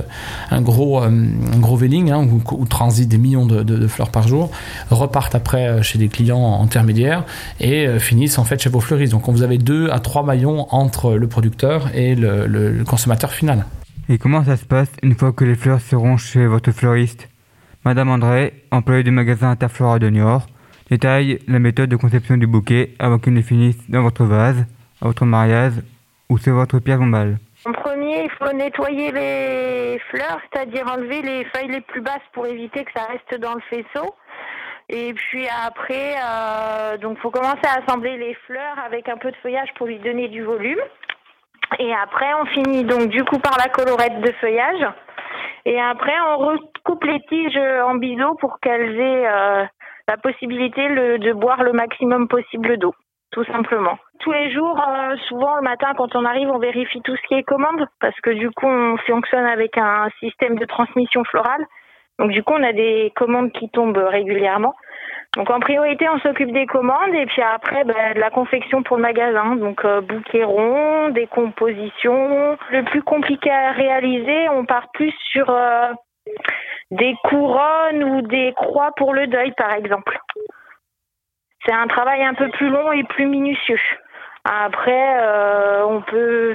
un 0.50 0.62
gros, 0.62 1.02
euh, 1.02 1.08
un 1.08 1.58
gros 1.58 1.76
velling 1.76 2.10
hein, 2.10 2.26
où, 2.26 2.40
où 2.52 2.64
transitent 2.66 3.08
des 3.08 3.18
millions 3.18 3.46
de, 3.46 3.86
fleurs 3.86 4.10
par 4.10 4.26
jour, 4.28 4.50
repartent 4.90 5.34
après 5.34 5.68
euh, 5.68 5.82
chez 5.82 5.98
des 5.98 6.08
clients 6.08 6.62
intermédiaires 6.62 7.24
et 7.60 7.86
euh, 7.86 7.98
finissent 7.98 8.38
en 8.38 8.44
fait 8.44 8.60
chez 8.60 8.70
vos 8.70 8.80
fleuristes. 8.80 9.12
Donc 9.12 9.28
vous 9.28 9.42
avez 9.42 9.58
deux 9.58 9.90
à 9.90 10.00
trois 10.00 10.22
maillons 10.22 10.66
entre 10.70 11.12
le 11.14 11.26
producteur 11.26 11.90
et 11.94 12.14
le 12.14 12.82
consommateur 12.84 13.32
final. 13.32 13.64
Et 14.10 14.18
comment 14.18 14.44
ça 14.44 14.58
se 14.58 14.66
passe 14.66 14.92
une 15.02 15.14
fois 15.14 15.32
que 15.32 15.46
les 15.46 15.54
fleurs 15.54 15.80
seront 15.80 16.18
chez 16.18 16.46
votre 16.46 16.72
fleuriste? 16.72 17.30
Madame 17.86 18.10
André, 18.10 18.52
employée 18.70 19.02
du 19.02 19.10
magasin 19.10 19.50
Interflora 19.50 19.98
de 19.98 20.10
Niort, 20.10 20.46
détaille 20.90 21.38
la 21.48 21.58
méthode 21.58 21.88
de 21.88 21.96
conception 21.96 22.36
du 22.36 22.46
bouquet 22.46 22.90
avant 22.98 23.18
qu'il 23.18 23.32
ne 23.32 23.40
finisse 23.40 23.78
dans 23.90 24.02
votre 24.02 24.24
vase, 24.24 24.66
à 25.00 25.06
votre 25.06 25.24
mariage 25.24 25.72
ou 26.28 26.36
sur 26.36 26.54
votre 26.54 26.80
pierre 26.80 26.98
tombale. 26.98 27.38
En 27.64 27.72
premier, 27.72 28.24
il 28.24 28.30
faut 28.32 28.52
nettoyer 28.52 29.10
les 29.10 29.98
fleurs, 30.10 30.38
c'est-à-dire 30.52 30.86
enlever 30.86 31.22
les 31.22 31.46
feuilles 31.46 31.72
les 31.72 31.80
plus 31.80 32.02
basses 32.02 32.28
pour 32.34 32.46
éviter 32.46 32.84
que 32.84 32.92
ça 32.94 33.06
reste 33.06 33.40
dans 33.40 33.54
le 33.54 33.62
faisceau. 33.70 34.14
Et 34.90 35.14
puis 35.14 35.46
après, 35.66 36.16
euh, 36.22 37.14
faut 37.22 37.30
commencer 37.30 37.66
à 37.66 37.82
assembler 37.82 38.18
les 38.18 38.34
fleurs 38.46 38.78
avec 38.84 39.08
un 39.08 39.16
peu 39.16 39.30
de 39.30 39.36
feuillage 39.36 39.70
pour 39.78 39.86
lui 39.86 39.98
donner 39.98 40.28
du 40.28 40.42
volume. 40.42 40.80
Et 41.78 41.94
après, 41.94 42.32
on 42.40 42.46
finit 42.46 42.84
donc 42.84 43.08
du 43.08 43.24
coup 43.24 43.38
par 43.38 43.56
la 43.58 43.68
colorette 43.68 44.20
de 44.20 44.32
feuillage. 44.40 44.86
Et 45.66 45.80
après, 45.80 46.14
on 46.28 46.38
recoupe 46.38 47.04
les 47.04 47.20
tiges 47.28 47.56
en 47.56 47.94
biseau 47.94 48.34
pour 48.40 48.60
qu'elles 48.60 49.00
aient 49.00 49.26
euh, 49.26 49.64
la 50.08 50.16
possibilité 50.18 50.88
de 50.88 51.32
boire 51.32 51.62
le 51.62 51.72
maximum 51.72 52.28
possible 52.28 52.76
d'eau, 52.76 52.94
tout 53.32 53.44
simplement. 53.44 53.98
Tous 54.20 54.32
les 54.32 54.52
jours, 54.52 54.78
euh, 54.80 55.16
souvent 55.28 55.56
le 55.56 55.62
matin 55.62 55.92
quand 55.96 56.14
on 56.14 56.24
arrive, 56.24 56.50
on 56.50 56.58
vérifie 56.58 57.00
tout 57.02 57.16
ce 57.16 57.22
qui 57.28 57.34
est 57.34 57.42
commande 57.42 57.86
parce 58.00 58.18
que 58.20 58.30
du 58.30 58.50
coup, 58.50 58.66
on 58.66 58.96
fonctionne 58.98 59.46
avec 59.46 59.76
un 59.78 60.08
système 60.20 60.58
de 60.58 60.64
transmission 60.66 61.24
florale. 61.24 61.64
Donc 62.18 62.30
du 62.30 62.42
coup, 62.42 62.52
on 62.54 62.62
a 62.62 62.72
des 62.72 63.12
commandes 63.16 63.52
qui 63.52 63.68
tombent 63.70 63.96
régulièrement. 63.96 64.74
Donc 65.36 65.50
en 65.50 65.58
priorité, 65.58 66.08
on 66.08 66.18
s'occupe 66.20 66.52
des 66.52 66.66
commandes 66.66 67.12
et 67.14 67.26
puis 67.26 67.42
après 67.42 67.84
bah, 67.84 68.14
de 68.14 68.20
la 68.20 68.30
confection 68.30 68.82
pour 68.82 68.96
le 68.96 69.02
magasin. 69.02 69.56
Donc 69.56 69.84
euh, 69.84 70.00
bouquet 70.00 70.44
rond, 70.44 71.08
des 71.10 71.26
compositions. 71.26 72.56
Le 72.70 72.84
plus 72.84 73.02
compliqué 73.02 73.50
à 73.50 73.72
réaliser, 73.72 74.48
on 74.50 74.64
part 74.64 74.90
plus 74.92 75.12
sur 75.32 75.50
euh, 75.50 75.92
des 76.90 77.14
couronnes 77.24 78.04
ou 78.04 78.22
des 78.22 78.52
croix 78.56 78.92
pour 78.96 79.12
le 79.12 79.26
deuil, 79.26 79.52
par 79.52 79.72
exemple. 79.74 80.18
C'est 81.66 81.74
un 81.74 81.86
travail 81.88 82.22
un 82.22 82.34
peu 82.34 82.48
plus 82.50 82.68
long 82.68 82.92
et 82.92 83.04
plus 83.04 83.26
minutieux. 83.26 83.80
Après, 84.44 85.16
euh, 85.22 85.84
on 85.86 86.02
peut. 86.02 86.54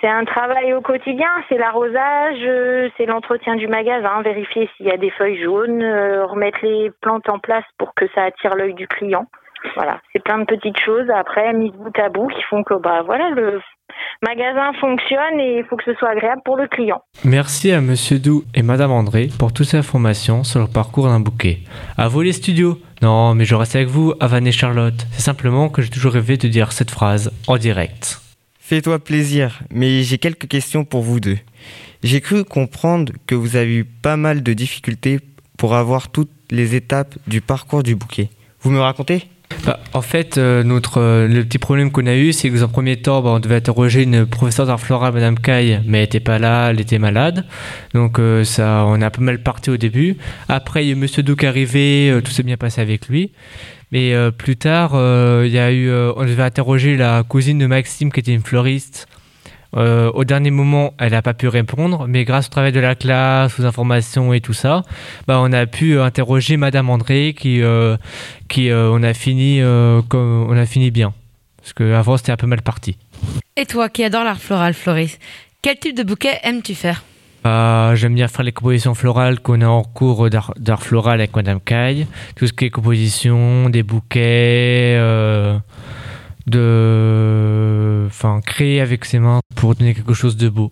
C'est 0.00 0.08
un 0.08 0.24
travail 0.24 0.74
au 0.74 0.80
quotidien, 0.80 1.28
c'est 1.48 1.58
l'arrosage, 1.58 2.38
euh, 2.46 2.88
c'est 2.96 3.06
l'entretien 3.06 3.56
du 3.56 3.66
magasin, 3.66 4.22
vérifier 4.22 4.70
s'il 4.76 4.86
y 4.86 4.92
a 4.92 4.96
des 4.96 5.10
feuilles 5.10 5.42
jaunes, 5.42 5.82
euh, 5.82 6.24
remettre 6.24 6.58
les 6.62 6.92
plantes 7.00 7.28
en 7.28 7.40
place 7.40 7.64
pour 7.78 7.94
que 7.94 8.06
ça 8.14 8.22
attire 8.24 8.54
l'œil 8.54 8.74
du 8.74 8.86
client. 8.86 9.26
Voilà, 9.74 10.00
c'est 10.12 10.22
plein 10.22 10.38
de 10.38 10.44
petites 10.44 10.78
choses 10.78 11.10
après 11.12 11.52
mises 11.52 11.72
bout 11.72 11.98
à 11.98 12.10
bout 12.10 12.28
qui 12.28 12.42
font 12.48 12.62
que 12.62 12.74
bah 12.74 13.02
voilà 13.04 13.30
le 13.30 13.60
magasin 14.22 14.72
fonctionne 14.80 15.40
et 15.40 15.58
il 15.58 15.64
faut 15.64 15.76
que 15.76 15.84
ce 15.84 15.94
soit 15.94 16.10
agréable 16.10 16.42
pour 16.44 16.56
le 16.56 16.68
client. 16.68 17.02
Merci 17.24 17.72
à 17.72 17.80
Monsieur 17.80 18.20
Doux 18.20 18.44
et 18.54 18.62
Madame 18.62 18.92
André 18.92 19.28
pour 19.36 19.52
toutes 19.52 19.66
ces 19.66 19.78
informations 19.78 20.44
sur 20.44 20.60
le 20.60 20.68
parcours 20.72 21.06
d'un 21.06 21.18
bouquet. 21.18 21.58
À 21.96 22.06
vous 22.06 22.20
les 22.20 22.32
studios 22.32 22.78
Non, 23.02 23.34
mais 23.34 23.44
je 23.44 23.56
reste 23.56 23.74
avec 23.74 23.88
vous, 23.88 24.14
Avan 24.20 24.44
et 24.44 24.52
Charlotte. 24.52 25.06
C'est 25.10 25.22
simplement 25.22 25.68
que 25.68 25.82
j'ai 25.82 25.90
toujours 25.90 26.12
rêvé 26.12 26.36
de 26.36 26.46
dire 26.46 26.70
cette 26.70 26.92
phrase 26.92 27.32
en 27.48 27.56
direct. 27.56 28.27
Fais-toi 28.68 28.98
plaisir, 28.98 29.62
mais 29.70 30.02
j'ai 30.02 30.18
quelques 30.18 30.46
questions 30.46 30.84
pour 30.84 31.00
vous 31.00 31.20
deux. 31.20 31.38
J'ai 32.02 32.20
cru 32.20 32.44
comprendre 32.44 33.14
que 33.26 33.34
vous 33.34 33.56
avez 33.56 33.76
eu 33.76 33.84
pas 33.84 34.18
mal 34.18 34.42
de 34.42 34.52
difficultés 34.52 35.20
pour 35.56 35.74
avoir 35.74 36.10
toutes 36.10 36.28
les 36.50 36.74
étapes 36.74 37.16
du 37.26 37.40
parcours 37.40 37.82
du 37.82 37.96
bouquet. 37.96 38.28
Vous 38.60 38.70
me 38.70 38.78
racontez? 38.78 39.22
Bah, 39.64 39.80
en 39.94 40.02
fait, 40.02 40.36
euh, 40.36 40.62
notre, 40.64 41.00
euh, 41.00 41.26
le 41.26 41.46
petit 41.46 41.56
problème 41.56 41.90
qu'on 41.90 42.06
a 42.06 42.14
eu, 42.14 42.34
c'est 42.34 42.50
que 42.50 42.58
dans 42.58 42.68
premier 42.68 42.98
temps, 42.98 43.22
bah, 43.22 43.30
on 43.30 43.40
devait 43.40 43.54
interroger 43.54 44.02
une 44.02 44.26
professeure 44.26 44.66
d'art 44.66 44.78
floral, 44.78 45.14
Madame 45.14 45.38
Caille, 45.38 45.80
mais 45.86 46.00
elle 46.00 46.04
était 46.04 46.20
pas 46.20 46.38
là, 46.38 46.68
elle 46.68 46.78
était 46.78 46.98
malade. 46.98 47.46
Donc 47.94 48.18
euh, 48.18 48.44
ça, 48.44 48.84
on 48.86 49.00
a 49.00 49.06
un 49.06 49.10
peu 49.10 49.22
mal 49.22 49.42
parti 49.42 49.70
au 49.70 49.78
début. 49.78 50.18
Après, 50.50 50.84
il 50.84 50.88
y 50.88 50.90
a 50.90 50.92
eu 50.92 50.96
Monsieur 50.96 51.22
Douk 51.22 51.42
arrivé, 51.42 52.20
tout 52.22 52.32
s'est 52.32 52.42
bien 52.42 52.58
passé 52.58 52.82
avec 52.82 53.08
lui. 53.08 53.30
Mais 53.92 54.12
euh, 54.12 54.30
plus 54.30 54.56
tard, 54.56 54.92
euh, 54.94 55.44
il 55.46 55.52
y 55.52 55.58
a 55.58 55.70
eu, 55.72 55.88
euh, 55.88 56.12
on 56.16 56.24
devait 56.24 56.42
interroger 56.42 56.96
la 56.96 57.22
cousine 57.22 57.58
de 57.58 57.66
Maxime, 57.66 58.12
qui 58.12 58.20
était 58.20 58.34
une 58.34 58.42
fleuriste. 58.42 59.06
Au 59.74 60.24
dernier 60.24 60.50
moment, 60.50 60.94
elle 60.98 61.12
n'a 61.12 61.20
pas 61.20 61.34
pu 61.34 61.46
répondre, 61.46 62.06
mais 62.08 62.24
grâce 62.24 62.46
au 62.46 62.48
travail 62.48 62.72
de 62.72 62.80
la 62.80 62.94
classe, 62.94 63.60
aux 63.60 63.64
informations 63.64 64.32
et 64.32 64.40
tout 64.40 64.54
ça, 64.54 64.82
bah, 65.26 65.38
on 65.40 65.52
a 65.52 65.66
pu 65.66 66.00
interroger 66.00 66.56
Madame 66.56 66.88
André, 66.88 67.34
qui, 67.38 67.60
qui 68.48 68.70
on 68.72 69.02
a 69.02 69.14
fini, 69.14 69.60
comme, 70.08 70.46
on 70.48 70.56
a 70.56 70.64
fini 70.64 70.90
bien, 70.90 71.12
parce 71.58 71.74
qu'avant 71.74 72.16
c'était 72.16 72.32
un 72.32 72.36
peu 72.36 72.46
mal 72.46 72.62
parti. 72.62 72.96
Et 73.56 73.66
toi 73.66 73.90
qui 73.90 74.02
adore 74.02 74.24
l'art 74.24 74.40
floral, 74.40 74.72
Floris, 74.72 75.18
quel 75.60 75.78
type 75.78 75.96
de 75.96 76.02
bouquet 76.02 76.40
aimes-tu 76.42 76.74
faire? 76.74 77.04
Bah, 77.48 77.94
J'aime 77.94 78.14
bien 78.14 78.28
faire 78.28 78.44
les 78.44 78.52
compositions 78.52 78.94
florales 78.94 79.40
qu'on 79.40 79.62
a 79.62 79.66
en 79.66 79.82
cours 79.82 80.28
d'art 80.28 80.82
floral 80.82 81.20
avec 81.20 81.34
Madame 81.34 81.60
Caille, 81.60 82.06
tout 82.36 82.46
ce 82.46 82.52
qui 82.52 82.66
est 82.66 82.70
composition, 82.70 83.70
des 83.70 83.82
bouquets, 83.82 84.96
euh, 84.98 85.58
de, 86.46 88.04
enfin, 88.06 88.40
créer 88.44 88.82
avec 88.82 89.06
ses 89.06 89.18
mains 89.18 89.40
pour 89.56 89.74
donner 89.74 89.94
quelque 89.94 90.12
chose 90.12 90.36
de 90.36 90.50
beau. 90.50 90.70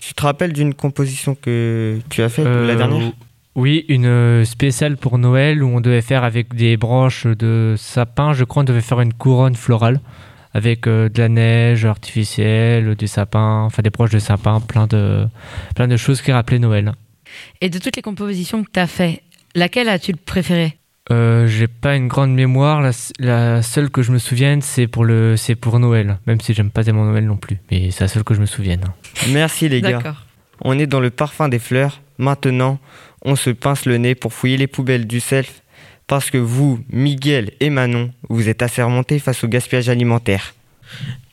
Tu 0.00 0.12
te 0.12 0.22
rappelles 0.22 0.52
d'une 0.52 0.74
composition 0.74 1.34
que 1.34 1.98
tu 2.10 2.22
as 2.22 2.28
faite 2.28 2.44
la 2.44 2.50
Euh, 2.50 2.76
dernière? 2.76 3.12
Oui, 3.56 3.86
une 3.88 4.04
euh, 4.06 4.44
spéciale 4.44 4.98
pour 4.98 5.16
Noël 5.16 5.62
où 5.62 5.68
on 5.68 5.80
devait 5.80 6.02
faire 6.02 6.24
avec 6.24 6.54
des 6.54 6.76
branches 6.76 7.26
de 7.26 7.74
sapin. 7.78 8.34
Je 8.34 8.44
crois 8.44 8.62
on 8.62 8.66
devait 8.66 8.82
faire 8.82 9.00
une 9.00 9.14
couronne 9.14 9.56
florale 9.56 10.00
avec 10.54 10.86
euh, 10.86 11.08
de 11.08 11.20
la 11.20 11.28
neige 11.28 11.84
artificielle, 11.84 12.94
des 12.94 13.06
sapins, 13.06 13.62
enfin 13.62 13.82
des 13.82 13.90
branches 13.90 14.10
de 14.10 14.18
sapin, 14.18 14.60
plein 14.60 14.86
de, 14.86 15.26
plein 15.74 15.88
de 15.88 15.96
choses 15.96 16.22
qui 16.22 16.32
rappelaient 16.32 16.58
Noël. 16.58 16.92
Et 17.60 17.70
de 17.70 17.78
toutes 17.78 17.96
les 17.96 18.02
compositions 18.02 18.64
que 18.64 18.70
tu 18.72 18.80
as 18.80 18.86
fait, 18.86 19.22
laquelle 19.54 19.88
as-tu 19.88 20.12
le 20.12 20.18
préféré? 20.18 20.78
Euh, 21.10 21.46
j'ai 21.46 21.68
pas 21.68 21.96
une 21.96 22.08
grande 22.08 22.34
mémoire. 22.34 22.82
La, 22.82 22.90
la 23.18 23.62
seule 23.62 23.90
que 23.90 24.02
je 24.02 24.12
me 24.12 24.18
souvienne, 24.18 24.60
c'est 24.60 24.86
pour 24.86 25.04
le, 25.04 25.36
c'est 25.36 25.54
pour 25.54 25.78
Noël. 25.78 26.18
Même 26.26 26.40
si 26.40 26.52
j'aime 26.52 26.70
pas 26.70 26.84
tellement 26.84 27.04
Noël 27.04 27.24
non 27.24 27.36
plus, 27.36 27.58
mais 27.70 27.90
c'est 27.90 28.04
la 28.04 28.08
seule 28.08 28.24
que 28.24 28.34
je 28.34 28.40
me 28.40 28.46
souvienne. 28.46 28.84
Merci 29.30 29.68
les 29.68 29.80
gars. 29.80 29.92
D'accord. 29.92 30.26
On 30.60 30.78
est 30.78 30.86
dans 30.86 31.00
le 31.00 31.10
parfum 31.10 31.48
des 31.48 31.58
fleurs. 31.58 32.02
Maintenant, 32.18 32.78
on 33.24 33.36
se 33.36 33.50
pince 33.50 33.86
le 33.86 33.96
nez 33.96 34.14
pour 34.14 34.32
fouiller 34.32 34.56
les 34.56 34.66
poubelles 34.66 35.06
du 35.06 35.20
self. 35.20 35.62
Parce 36.08 36.30
que 36.30 36.38
vous, 36.38 36.80
Miguel 36.90 37.52
et 37.60 37.68
Manon, 37.68 38.10
vous 38.30 38.48
êtes 38.48 38.62
assermentés 38.62 39.18
face 39.18 39.44
au 39.44 39.46
gaspillage 39.46 39.90
alimentaire. 39.90 40.54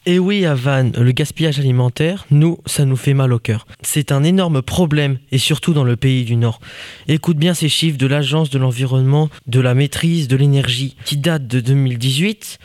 Et 0.06 0.20
oui, 0.20 0.46
à 0.46 0.54
Vannes, 0.54 0.92
le 1.00 1.12
gaspillage 1.14 1.60
alimentaire, 1.60 2.26
nous, 2.30 2.60
ça 2.66 2.84
nous 2.84 2.98
fait 2.98 3.14
mal 3.14 3.32
au 3.32 3.40
cœur. 3.40 3.66
C'est 3.82 4.12
un 4.12 4.22
énorme 4.24 4.62
problème, 4.62 5.18
et 5.32 5.38
surtout 5.38 5.74
dans 5.74 5.86
le 5.86 5.96
pays 5.96 6.26
du 6.26 6.36
Nord. 6.36 6.60
Écoute 7.08 7.38
bien 7.38 7.54
ces 7.54 7.70
chiffres 7.70 7.98
de 7.98 8.06
l'Agence 8.06 8.50
de 8.50 8.60
l'environnement, 8.60 9.30
de 9.48 9.62
la 9.62 9.74
maîtrise 9.74 10.28
de 10.28 10.36
l'énergie, 10.36 10.98
qui 11.06 11.16
datent 11.16 11.48
de 11.48 11.62
2018. 11.62 12.60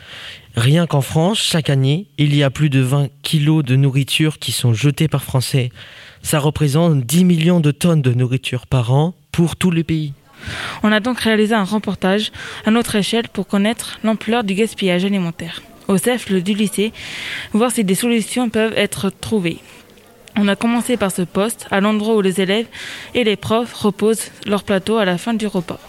Rien 0.57 0.85
qu'en 0.87 1.01
France, 1.01 1.39
chaque 1.39 1.69
année, 1.69 2.07
il 2.17 2.35
y 2.35 2.43
a 2.43 2.49
plus 2.49 2.69
de 2.69 2.81
20 2.81 3.07
kilos 3.23 3.63
de 3.63 3.77
nourriture 3.77 4.37
qui 4.37 4.51
sont 4.51 4.73
jetés 4.73 5.07
par 5.07 5.23
Français. 5.23 5.71
Ça 6.23 6.39
représente 6.39 7.05
10 7.05 7.23
millions 7.23 7.61
de 7.61 7.71
tonnes 7.71 8.01
de 8.01 8.13
nourriture 8.13 8.67
par 8.67 8.93
an 8.93 9.15
pour 9.31 9.55
tous 9.55 9.71
les 9.71 9.85
pays. 9.85 10.13
On 10.83 10.91
a 10.91 10.99
donc 10.99 11.19
réalisé 11.19 11.53
un 11.53 11.63
reportage 11.63 12.31
à 12.65 12.71
notre 12.71 12.95
échelle 12.95 13.27
pour 13.29 13.47
connaître 13.47 13.99
l'ampleur 14.03 14.43
du 14.43 14.53
gaspillage 14.53 15.05
alimentaire. 15.05 15.61
Au 15.87 15.97
CEF 15.97 16.31
du 16.31 16.53
lycée, 16.53 16.93
voir 17.53 17.71
si 17.71 17.83
des 17.83 17.95
solutions 17.95 18.49
peuvent 18.49 18.73
être 18.77 19.09
trouvées. 19.09 19.59
On 20.37 20.47
a 20.47 20.55
commencé 20.55 20.95
par 20.95 21.11
ce 21.11 21.23
poste, 21.23 21.67
à 21.71 21.81
l'endroit 21.81 22.15
où 22.15 22.21
les 22.21 22.39
élèves 22.39 22.67
et 23.13 23.23
les 23.23 23.35
profs 23.35 23.73
reposent 23.73 24.31
leur 24.45 24.63
plateau 24.63 24.97
à 24.97 25.05
la 25.05 25.17
fin 25.17 25.33
du 25.33 25.47
repas. 25.47 25.79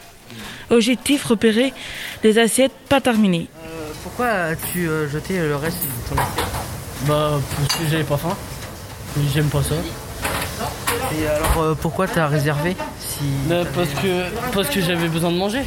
Objectif 0.70 1.24
repérer 1.24 1.72
les 2.24 2.38
assiettes 2.38 2.72
pas 2.88 3.00
terminées. 3.00 3.46
Pourquoi 4.02 4.26
as-tu 4.26 4.88
euh, 4.88 5.08
jeté 5.08 5.38
le 5.38 5.54
reste 5.54 5.78
de 5.82 6.08
ton 6.08 6.20
assiette? 6.20 6.44
Bah, 7.06 7.40
parce 7.56 7.80
que 7.80 7.88
j'avais 7.88 8.04
pas 8.04 8.16
faim. 8.16 8.36
J'aime 9.32 9.48
pas 9.48 9.62
ça. 9.62 9.76
Et 11.18 11.26
alors 11.26 11.58
euh, 11.62 11.74
pourquoi 11.74 12.06
t'as 12.06 12.26
réservé 12.26 12.76
si 12.98 13.24
Bah, 13.46 13.62
parce 13.74 13.88
que, 13.90 14.52
parce 14.52 14.68
que 14.68 14.80
j'avais 14.80 15.08
besoin 15.08 15.30
de 15.30 15.36
manger. 15.36 15.62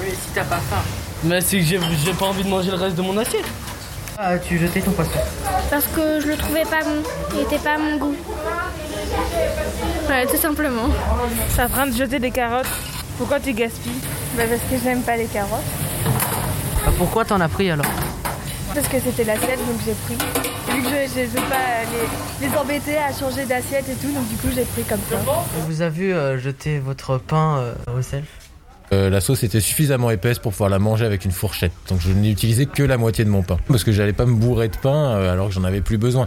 Oui, 0.00 0.08
si 0.10 0.28
t'as 0.34 0.44
pas 0.44 0.56
faim. 0.56 0.82
Mais 1.24 1.40
c'est 1.40 1.58
que 1.58 1.64
j'ai 1.64 1.80
j'ai 2.04 2.12
pas 2.12 2.26
envie 2.26 2.42
de 2.44 2.48
manger 2.48 2.70
le 2.70 2.76
reste 2.76 2.96
de 2.96 3.02
mon 3.02 3.16
assiette. 3.18 3.44
Pourquoi 4.16 4.26
as-tu 4.34 4.58
jeté 4.58 4.80
ton 4.82 4.90
poisson 4.92 5.10
Parce 5.70 5.86
que 5.86 6.20
je 6.20 6.26
le 6.28 6.36
trouvais 6.36 6.64
pas 6.64 6.82
bon. 6.84 7.02
Il 7.34 7.40
était 7.40 7.58
pas 7.58 7.74
à 7.74 7.78
mon 7.78 7.96
goût. 7.96 8.16
Ouais, 10.08 10.26
tout 10.26 10.36
simplement. 10.36 10.88
Ça 11.50 11.68
train 11.68 11.86
de 11.86 11.94
jeter 11.96 12.18
des 12.18 12.30
carottes. 12.30 12.66
Pourquoi 13.18 13.40
tu 13.40 13.52
gaspilles? 13.52 13.92
Bah 14.36 14.44
parce 14.48 14.60
que 14.62 14.76
j'aime 14.82 15.02
pas 15.02 15.16
les 15.16 15.26
carottes. 15.26 15.60
Bah, 16.84 16.92
Pourquoi 16.98 17.24
t'en 17.24 17.40
as 17.40 17.48
pris 17.48 17.70
alors? 17.70 17.86
Parce 18.74 18.88
que 18.88 18.98
c'était 19.00 19.24
l'assiette, 19.24 19.58
donc 19.58 19.76
j'ai 19.84 19.92
pris. 19.92 20.14
Vu 20.74 20.82
que 20.82 20.88
je 20.88 21.20
ne 21.20 21.26
veux 21.26 21.48
pas 21.48 21.82
les, 22.40 22.48
les 22.48 22.56
embêter 22.56 22.96
à 22.96 23.12
changer 23.12 23.44
d'assiette 23.44 23.86
et 23.88 23.94
tout, 23.94 24.12
donc 24.12 24.26
du 24.28 24.36
coup 24.36 24.48
j'ai 24.54 24.64
pris 24.64 24.82
comme 24.82 25.00
ça. 25.10 25.16
On 25.60 25.64
vous 25.66 25.82
a 25.82 25.88
vu 25.88 26.12
euh, 26.12 26.38
jeter 26.38 26.78
votre 26.78 27.18
pain 27.18 27.58
euh, 27.58 27.98
au 27.98 28.02
self 28.02 28.24
Euh, 28.92 29.10
la 29.10 29.20
sauce 29.20 29.42
était 29.42 29.60
suffisamment 29.60 30.10
épaisse 30.10 30.38
pour 30.38 30.52
pouvoir 30.52 30.70
la 30.70 30.78
manger 30.78 31.04
avec 31.04 31.24
une 31.24 31.32
fourchette. 31.32 31.72
Donc 31.88 32.00
je 32.00 32.10
n'ai 32.12 32.30
utilisé 32.30 32.66
que 32.66 32.82
la 32.82 32.96
moitié 32.96 33.24
de 33.24 33.30
mon 33.30 33.42
pain. 33.42 33.58
Parce 33.68 33.84
que 33.84 33.92
j'allais 33.92 34.12
pas 34.12 34.26
me 34.26 34.34
bourrer 34.34 34.68
de 34.68 34.76
pain 34.76 35.16
euh, 35.16 35.32
alors 35.32 35.48
que 35.48 35.54
j'en 35.54 35.64
avais 35.64 35.80
plus 35.82 35.98
besoin. 35.98 36.26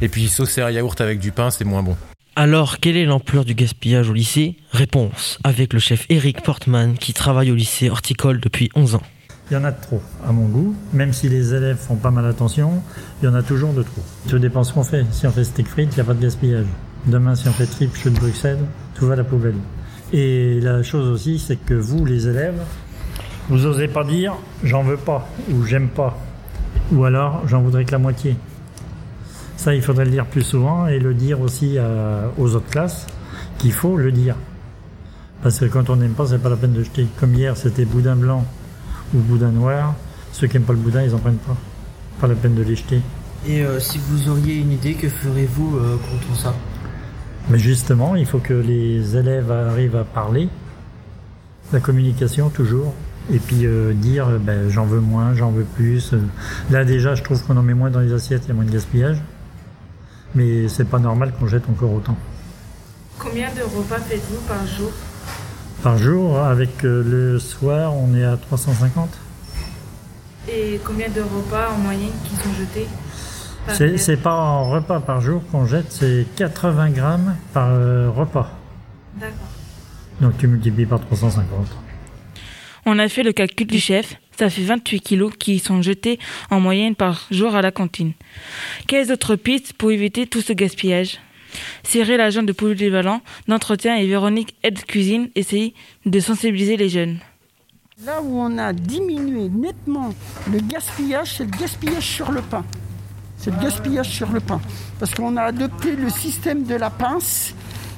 Et 0.00 0.08
puis 0.08 0.28
saucer 0.28 0.62
un 0.62 0.70
yaourt 0.70 1.00
avec 1.00 1.18
du 1.20 1.30
pain, 1.32 1.50
c'est 1.50 1.64
moins 1.64 1.82
bon. 1.82 1.96
Alors, 2.36 2.78
quelle 2.80 2.96
est 2.96 3.04
l'ampleur 3.04 3.44
du 3.44 3.54
gaspillage 3.54 4.08
au 4.10 4.12
lycée? 4.12 4.56
Réponse 4.72 5.38
avec 5.44 5.72
le 5.72 5.78
chef 5.78 6.06
Eric 6.08 6.42
Portman 6.42 6.98
qui 6.98 7.12
travaille 7.12 7.52
au 7.52 7.54
lycée 7.54 7.88
horticole 7.90 8.40
depuis 8.40 8.70
11 8.74 8.96
ans. 8.96 9.02
Il 9.50 9.54
y 9.54 9.56
en 9.58 9.64
a 9.64 9.70
de 9.72 9.80
trop, 9.80 10.00
à 10.26 10.32
mon 10.32 10.46
goût. 10.46 10.74
Même 10.92 11.12
si 11.12 11.28
les 11.28 11.52
élèves 11.54 11.76
font 11.76 11.96
pas 11.96 12.10
mal 12.10 12.24
attention, 12.26 12.82
il 13.22 13.26
y 13.26 13.28
en 13.28 13.34
a 13.34 13.42
toujours 13.42 13.72
de 13.74 13.82
trop. 13.82 14.02
Tout 14.28 14.38
dépend 14.38 14.64
ce 14.64 14.72
qu'on 14.72 14.84
fait. 14.84 15.04
Si 15.12 15.26
on 15.26 15.30
fait 15.30 15.44
steak 15.44 15.66
frites, 15.68 15.90
il 15.92 15.96
n'y 15.96 16.00
a 16.00 16.04
pas 16.04 16.14
de 16.14 16.22
gaspillage. 16.22 16.66
Demain, 17.06 17.34
si 17.34 17.46
on 17.48 17.52
fait 17.52 17.66
trip 17.66 17.94
chou 17.94 18.08
de 18.10 18.18
Bruxelles, 18.18 18.58
tout 18.94 19.06
va 19.06 19.12
à 19.12 19.16
la 19.16 19.24
poubelle. 19.24 19.56
Et 20.14 20.60
la 20.60 20.82
chose 20.82 21.08
aussi, 21.08 21.38
c'est 21.38 21.56
que 21.56 21.74
vous, 21.74 22.06
les 22.06 22.26
élèves, 22.28 22.58
vous 23.50 23.66
osez 23.66 23.88
pas 23.88 24.04
dire 24.04 24.34
j'en 24.62 24.82
veux 24.82 24.96
pas 24.96 25.28
ou 25.52 25.64
j'aime 25.64 25.88
pas. 25.88 26.16
Ou 26.92 27.04
alors 27.04 27.42
j'en 27.46 27.60
voudrais 27.60 27.84
que 27.84 27.92
la 27.92 27.98
moitié. 27.98 28.36
Ça, 29.58 29.74
il 29.74 29.82
faudrait 29.82 30.06
le 30.06 30.10
dire 30.10 30.24
plus 30.26 30.42
souvent 30.42 30.86
et 30.86 30.98
le 30.98 31.12
dire 31.12 31.40
aussi 31.42 31.78
à- 31.78 32.30
aux 32.38 32.54
autres 32.54 32.70
classes 32.70 33.06
qu'il 33.58 33.72
faut 33.72 33.96
le 33.98 34.10
dire. 34.10 34.36
Parce 35.42 35.58
que 35.58 35.66
quand 35.66 35.90
on 35.90 35.96
n'aime 35.96 36.12
pas, 36.12 36.26
c'est 36.26 36.38
pas 36.38 36.48
la 36.48 36.56
peine 36.56 36.72
de 36.72 36.82
jeter. 36.82 37.06
Comme 37.20 37.34
hier, 37.34 37.54
c'était 37.58 37.84
boudin 37.84 38.16
blanc 38.16 38.44
ou 39.14 39.18
boudin 39.18 39.50
noir. 39.50 39.94
Ceux 40.32 40.46
qui 40.46 40.54
n'aiment 40.54 40.66
pas 40.66 40.72
le 40.72 40.80
boudin, 40.80 41.02
ils 41.02 41.14
en 41.14 41.18
prennent 41.18 41.36
pas. 41.36 41.56
Pas 42.20 42.26
la 42.26 42.34
peine 42.34 42.54
de 42.54 42.62
les 42.62 42.76
jeter. 42.76 43.00
Et 43.46 43.62
euh, 43.62 43.78
si 43.78 43.98
vous 43.98 44.28
auriez 44.28 44.56
une 44.56 44.72
idée, 44.72 44.94
que 44.94 45.08
ferez-vous 45.08 45.76
euh, 45.76 45.96
contre 45.96 46.38
ça? 46.38 46.54
Mais 47.50 47.58
justement, 47.58 48.16
il 48.16 48.26
faut 48.26 48.38
que 48.38 48.54
les 48.54 49.16
élèves 49.16 49.50
arrivent 49.50 49.96
à 49.96 50.04
parler. 50.04 50.48
La 51.72 51.80
communication, 51.80 52.48
toujours. 52.48 52.94
Et 53.32 53.38
puis 53.38 53.66
euh, 53.66 53.92
dire, 53.92 54.28
ben, 54.40 54.68
j'en 54.70 54.84
veux 54.84 55.00
moins, 55.00 55.34
j'en 55.34 55.50
veux 55.50 55.64
plus. 55.64 56.14
Là, 56.70 56.84
déjà, 56.84 57.14
je 57.14 57.22
trouve 57.22 57.42
qu'on 57.42 57.56
en 57.56 57.62
met 57.62 57.74
moins 57.74 57.90
dans 57.90 58.00
les 58.00 58.12
assiettes, 58.12 58.42
il 58.44 58.48
y 58.48 58.50
a 58.50 58.54
moins 58.54 58.64
de 58.64 58.70
gaspillage. 58.70 59.18
Mais 60.34 60.68
c'est 60.68 60.88
pas 60.88 60.98
normal 60.98 61.32
qu'on 61.38 61.46
jette 61.46 61.68
encore 61.70 61.92
autant. 61.92 62.16
Combien 63.18 63.48
de 63.54 63.62
repas 63.62 63.98
faites-vous 64.00 64.40
par 64.48 64.66
jour? 64.66 64.90
Par 65.84 65.98
jour, 65.98 66.38
avec 66.38 66.82
euh, 66.82 67.02
le 67.04 67.38
soir, 67.38 67.94
on 67.94 68.16
est 68.16 68.24
à 68.24 68.38
350. 68.38 69.06
Et 70.48 70.80
combien 70.82 71.10
de 71.10 71.20
repas 71.20 71.72
en 71.72 71.76
moyenne 71.76 72.14
qui 72.24 72.34
sont 72.36 72.54
jetés 72.54 72.86
C'est 73.68 73.98
c'est 73.98 74.16
pas 74.16 74.34
en 74.34 74.70
repas 74.70 75.00
par 75.00 75.20
jour 75.20 75.42
qu'on 75.52 75.66
jette, 75.66 75.92
c'est 75.92 76.24
80 76.36 76.88
grammes 76.88 77.36
par 77.52 77.68
euh, 77.68 78.08
repas. 78.08 78.58
D'accord. 79.20 79.36
Donc 80.22 80.38
tu 80.38 80.46
multiplies 80.46 80.86
par 80.86 81.00
350. 81.00 81.44
On 82.86 82.98
a 82.98 83.06
fait 83.10 83.22
le 83.22 83.32
calcul 83.32 83.66
du 83.66 83.78
chef, 83.78 84.16
ça 84.38 84.48
fait 84.48 84.62
28 84.62 85.00
kilos 85.00 85.34
qui 85.38 85.58
sont 85.58 85.82
jetés 85.82 86.18
en 86.50 86.60
moyenne 86.60 86.94
par 86.94 87.26
jour 87.30 87.54
à 87.54 87.60
la 87.60 87.72
cantine. 87.72 88.14
Quelles 88.86 89.12
autres 89.12 89.36
pistes 89.36 89.74
pour 89.74 89.90
éviter 89.90 90.26
tout 90.26 90.40
ce 90.40 90.54
gaspillage? 90.54 91.18
Cyril, 91.82 92.16
l'agent 92.16 92.42
de 92.42 92.52
polyvalent 92.52 93.20
d'entretien, 93.48 93.96
et 93.96 94.06
Véronique, 94.06 94.56
aide 94.62 94.84
cuisine, 94.84 95.28
essayent 95.34 95.74
de 96.06 96.20
sensibiliser 96.20 96.76
les 96.76 96.88
jeunes. 96.88 97.18
Là 98.04 98.20
où 98.22 98.40
on 98.40 98.58
a 98.58 98.72
diminué 98.72 99.48
nettement 99.48 100.12
le 100.50 100.58
gaspillage, 100.58 101.36
c'est 101.36 101.44
le 101.44 101.50
gaspillage 101.50 102.02
sur 102.04 102.32
le 102.32 102.42
pain. 102.42 102.64
c'est 103.36 103.50
le 103.52 103.62
gaspillage 103.62 104.08
sur 104.08 104.32
le 104.32 104.40
pain. 104.40 104.60
Parce 104.98 105.14
qu'on 105.14 105.36
a 105.36 105.42
adopté 105.42 105.94
le 105.94 106.10
système 106.10 106.64
de 106.64 106.74
la 106.74 106.90
pince 106.90 107.54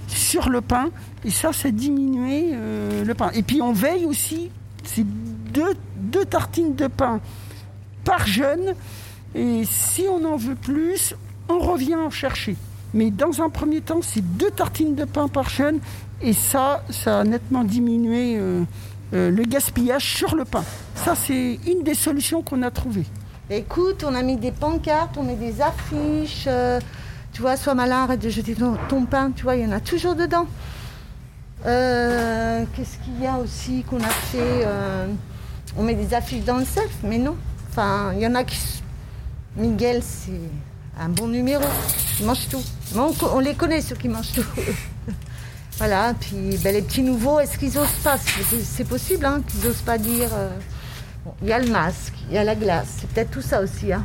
sur 0.06 0.48
le 0.48 0.60
pain, 0.60 0.90
et 1.24 1.30
ça, 1.30 1.52
c'est 1.52 1.72
diminuer 1.72 2.50
euh, 2.52 3.04
le 3.04 3.14
pain. 3.14 3.30
Et 3.34 3.42
puis 3.42 3.62
on 3.62 3.72
veille 3.72 4.04
aussi, 4.04 4.50
c'est 4.84 5.04
deux, 5.04 5.74
deux 5.96 6.24
tartines 6.24 6.74
de 6.74 6.88
pain 6.88 7.20
par 8.04 8.26
jeune, 8.26 8.74
et 9.34 9.62
si 9.64 10.04
on 10.10 10.24
en 10.24 10.36
veut 10.36 10.54
plus, 10.54 11.14
on 11.48 11.58
revient 11.58 11.96
en 11.96 12.10
chercher. 12.10 12.56
Mais 12.94 13.10
dans 13.10 13.42
un 13.42 13.50
premier 13.50 13.80
temps, 13.80 14.00
c'est 14.02 14.22
deux 14.22 14.50
tartines 14.50 14.94
de 14.94 15.04
pain 15.04 15.28
par 15.28 15.48
jeune, 15.48 15.80
et 16.22 16.32
ça, 16.32 16.82
ça 16.90 17.20
a 17.20 17.24
nettement 17.24 17.64
diminué 17.64 18.36
euh, 18.38 18.62
euh, 19.12 19.30
le 19.30 19.42
gaspillage 19.44 20.04
sur 20.16 20.34
le 20.34 20.44
pain. 20.44 20.64
Ça, 20.94 21.14
c'est 21.14 21.58
une 21.66 21.82
des 21.82 21.94
solutions 21.94 22.42
qu'on 22.42 22.62
a 22.62 22.70
trouvées. 22.70 23.06
Écoute, 23.50 24.04
on 24.06 24.14
a 24.14 24.22
mis 24.22 24.36
des 24.36 24.50
pancartes, 24.50 25.16
on 25.18 25.24
met 25.24 25.36
des 25.36 25.60
affiches. 25.60 26.46
euh, 26.46 26.80
tu 27.32 27.42
vois, 27.42 27.56
sois 27.56 27.74
malin, 27.74 28.04
arrête 28.04 28.20
de 28.20 28.30
jeter 28.30 28.54
ton, 28.54 28.76
ton 28.88 29.04
pain. 29.04 29.30
Tu 29.30 29.42
vois, 29.42 29.56
il 29.56 29.64
y 29.64 29.66
en 29.66 29.72
a 29.72 29.80
toujours 29.80 30.14
dedans. 30.14 30.46
Qu'est-ce 31.62 32.98
qu'il 33.04 33.20
y 33.20 33.26
a 33.26 33.36
aussi 33.38 33.82
qu'on 33.82 34.00
a 34.00 34.08
fait 34.08 34.66
On 35.76 35.82
met 35.82 35.94
des 35.94 36.14
affiches 36.14 36.44
dans 36.44 36.56
le 36.56 36.64
self, 36.64 36.92
mais 37.02 37.18
non. 37.18 37.36
Enfin, 37.68 38.12
il 38.14 38.20
y 38.20 38.26
en 38.26 38.34
a 38.34 38.44
qui. 38.44 38.56
Miguel, 39.56 40.02
c'est 40.02 40.40
un 40.98 41.08
bon 41.08 41.28
numéro. 41.28 41.64
Il 42.20 42.26
mange 42.26 42.48
tout. 42.48 42.62
On, 42.94 43.38
les 43.40 43.54
connaît, 43.54 43.80
ceux 43.80 43.96
qui 43.96 44.08
mangent 44.08 44.32
tout. 44.32 44.44
voilà, 45.78 46.14
puis 46.18 46.56
ben, 46.62 46.72
les 46.74 46.82
petits 46.82 47.02
nouveaux, 47.02 47.40
est-ce 47.40 47.58
qu'ils 47.58 47.76
osent 47.78 47.88
pas? 48.04 48.16
C'est 48.18 48.60
c'est 48.62 48.84
possible 48.84 49.24
hein, 49.26 49.42
qu'ils 49.46 49.66
osent 49.66 49.82
pas 49.82 49.98
dire. 49.98 50.28
euh, 50.32 50.48
Bon, 51.24 51.34
Il 51.42 51.48
y 51.48 51.52
a 51.52 51.58
le 51.58 51.68
masque, 51.70 52.14
il 52.28 52.34
y 52.34 52.38
a 52.38 52.44
la 52.44 52.54
glace, 52.54 52.86
c'est 53.00 53.08
peut-être 53.10 53.30
tout 53.32 53.42
ça 53.42 53.60
aussi. 53.60 53.92
Hein. 53.92 54.04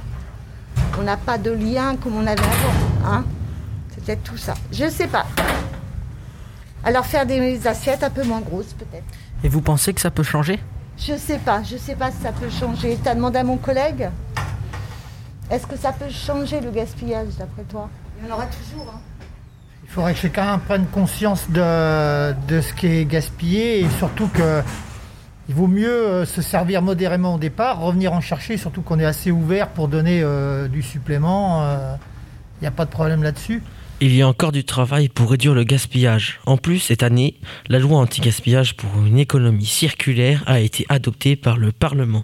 On 0.99 1.03
n'a 1.03 1.17
pas 1.17 1.37
de 1.37 1.51
lien 1.51 1.95
comme 1.95 2.15
on 2.15 2.25
avait 2.25 2.41
avant. 2.41 3.05
Hein. 3.07 3.25
C'est 3.93 4.03
peut-être 4.03 4.23
tout 4.23 4.37
ça. 4.37 4.55
Je 4.71 4.89
sais 4.89 5.07
pas. 5.07 5.25
Alors 6.83 7.05
faire 7.05 7.27
des 7.27 7.67
assiettes 7.67 8.03
un 8.03 8.09
peu 8.09 8.23
moins 8.23 8.41
grosses 8.41 8.73
peut-être. 8.73 9.03
Et 9.43 9.49
vous 9.49 9.61
pensez 9.61 9.93
que 9.93 10.01
ça 10.01 10.09
peut 10.09 10.23
changer? 10.23 10.59
Je 10.97 11.15
sais 11.15 11.37
pas, 11.37 11.61
je 11.63 11.77
sais 11.77 11.95
pas 11.95 12.09
si 12.11 12.17
ça 12.23 12.31
peut 12.31 12.49
changer. 12.49 12.97
T'as 13.03 13.13
demandé 13.15 13.37
à 13.37 13.43
mon 13.43 13.57
collègue? 13.57 14.09
Est-ce 15.51 15.67
que 15.67 15.77
ça 15.77 15.91
peut 15.91 16.09
changer 16.09 16.59
le 16.59 16.71
gaspillage 16.71 17.35
d'après 17.37 17.63
toi? 17.63 17.87
Hein. 18.29 18.99
Il 19.83 19.89
faudrait 19.89 20.13
que 20.13 20.19
chacun 20.19 20.57
prenne 20.59 20.85
conscience 20.85 21.49
de, 21.49 22.61
ce 22.61 22.73
qui 22.73 22.87
est 22.87 23.05
gaspillé 23.05 23.81
et 23.81 23.89
surtout 23.97 24.27
que 24.27 24.61
il 25.49 25.55
vaut 25.55 25.67
mieux 25.67 25.89
euh, 25.89 26.25
se 26.25 26.41
servir 26.41 26.81
modérément 26.81 27.35
au 27.35 27.37
départ, 27.37 27.81
revenir 27.81 28.13
en 28.13 28.21
chercher, 28.21 28.55
surtout 28.57 28.81
qu'on 28.83 28.99
est 28.99 29.05
assez 29.05 29.31
ouvert 29.31 29.67
pour 29.69 29.87
donner 29.87 30.21
euh, 30.23 30.67
du 30.67 30.81
supplément. 30.81 31.65
Il 32.59 32.61
n'y 32.61 32.67
a 32.67 32.71
pas 32.71 32.85
de 32.85 32.91
problème 32.91 33.23
là-dessus. 33.23 33.63
Il 34.03 34.15
y 34.15 34.23
a 34.23 34.27
encore 34.27 34.51
du 34.51 34.63
travail 34.63 35.09
pour 35.09 35.29
réduire 35.29 35.53
le 35.53 35.63
gaspillage. 35.63 36.39
En 36.47 36.57
plus, 36.57 36.79
cette 36.79 37.03
année, 37.03 37.35
la 37.69 37.77
loi 37.77 37.99
anti-gaspillage 37.99 38.75
pour 38.75 38.89
une 39.05 39.19
économie 39.19 39.67
circulaire 39.67 40.43
a 40.47 40.59
été 40.59 40.87
adoptée 40.89 41.35
par 41.35 41.59
le 41.59 41.71
Parlement. 41.71 42.23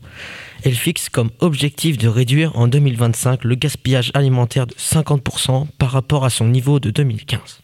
Elle 0.63 0.74
fixe 0.74 1.08
comme 1.08 1.30
objectif 1.40 2.00
de 2.00 2.08
réduire 2.08 2.58
en 2.58 2.68
2025 2.68 3.44
le 3.44 3.54
gaspillage 3.54 4.10
alimentaire 4.16 4.66
de 4.66 4.74
50% 4.74 5.68
par 5.78 5.92
rapport 5.92 6.26
à 6.26 6.32
son 6.32 6.48
niveau 6.48 6.80
de 6.80 6.90
2015. 6.90 7.62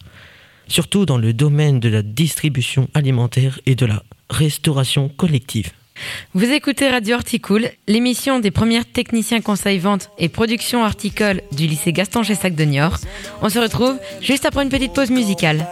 Surtout 0.68 1.08
dans 1.08 1.18
le 1.18 1.34
domaine 1.34 1.80
de 1.80 1.90
la 1.90 2.04
distribution 2.04 2.90
alimentaire 2.94 3.60
et 3.66 3.74
de 3.74 3.88
la 3.88 4.04
restauration 4.30 5.10
collective. 5.10 5.72
Vous 6.34 6.52
écoutez 6.52 6.90
Radio 6.90 7.16
Horticool, 7.16 7.70
l'émission 7.88 8.40
des 8.40 8.52
premières 8.52 8.92
techniciens 8.92 9.42
conseil 9.42 9.80
vente 9.80 10.10
et 10.18 10.30
production 10.30 10.84
horticole 10.84 11.42
du 11.52 11.68
lycée 11.68 11.94
Gaston 11.94 12.24
Gessac 12.24 12.56
de 12.56 12.64
Niort. 12.64 12.98
On 13.42 13.50
se 13.50 13.60
retrouve 13.60 13.98
juste 14.22 14.46
après 14.46 14.64
une 14.64 14.70
petite 14.70 14.94
pause 14.94 15.12
musicale. 15.12 15.68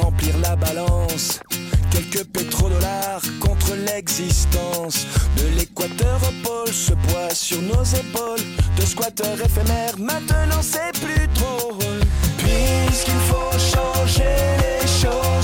Remplir 0.00 0.36
la 0.38 0.56
balance. 0.56 1.40
Quelques 1.90 2.24
pétrodollars 2.24 3.22
contre 3.40 3.74
l'existence. 3.74 5.06
De 5.36 5.46
l'équateur 5.56 6.20
au 6.22 6.46
pôle, 6.46 6.72
ce 6.72 6.92
poids 6.92 7.34
sur 7.34 7.60
nos 7.62 7.84
épaules. 7.84 8.44
De 8.76 8.82
squatteurs 8.82 9.40
éphémères, 9.40 9.98
maintenant 9.98 10.62
c'est 10.62 10.92
plus 11.00 11.26
drôle. 11.34 12.00
Puisqu'il 12.38 13.20
faut 13.28 13.58
changer 13.58 14.36
les 14.60 14.86
choses. 14.86 15.43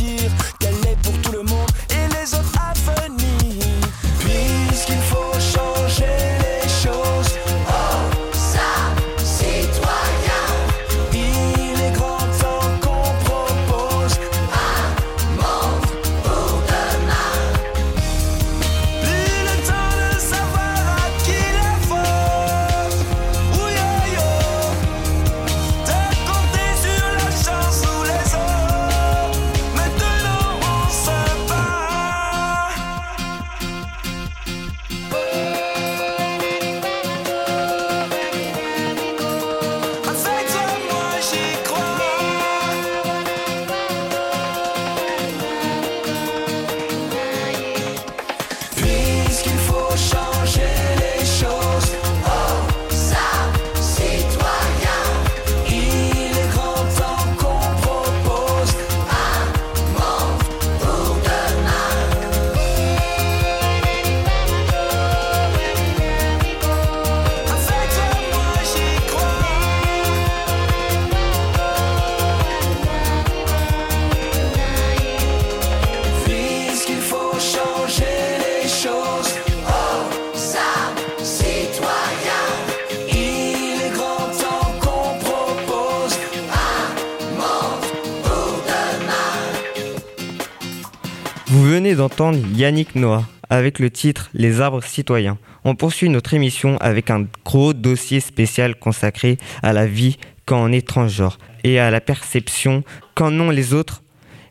Yannick 92.29 92.93
Noah 92.95 93.25
avec 93.49 93.79
le 93.79 93.89
titre 93.89 94.29
Les 94.35 94.61
arbres 94.61 94.83
citoyens. 94.83 95.39
On 95.63 95.73
poursuit 95.73 96.07
notre 96.07 96.35
émission 96.35 96.77
avec 96.77 97.09
un 97.09 97.25
gros 97.43 97.73
dossier 97.73 98.19
spécial 98.19 98.75
consacré 98.75 99.37
à 99.63 99.73
la 99.73 99.87
vie 99.87 100.17
quand 100.45 100.63
on 100.63 100.71
est 100.71 100.87
transgenre 100.87 101.39
et 101.63 101.79
à 101.79 101.89
la 101.89 101.99
perception 101.99 102.83
qu'en 103.15 103.37
ont 103.39 103.49
les 103.49 103.73
autres. 103.73 104.03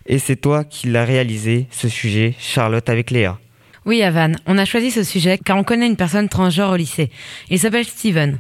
Et 0.07 0.19
c'est 0.19 0.37
toi 0.37 0.65
qui 0.65 0.89
l'as 0.89 1.05
réalisé, 1.05 1.67
ce 1.71 1.89
sujet, 1.89 2.35
Charlotte, 2.41 2.89
avec 2.89 3.13
Léa. 3.13 3.39
Oui, 3.87 4.03
Avan, 4.03 4.33
on 4.47 4.59
a 4.59 4.65
choisi 4.65 4.91
ce 4.91 5.05
sujet 5.05 5.39
car 5.39 5.57
on 5.57 5.65
connaît 5.65 5.87
une 5.87 5.97
personne 5.97 6.29
transgenre 6.29 6.73
au 6.73 6.77
lycée. 6.77 7.11
Il 7.51 7.61
s'appelle 7.61 7.85
Steven. 7.85 8.39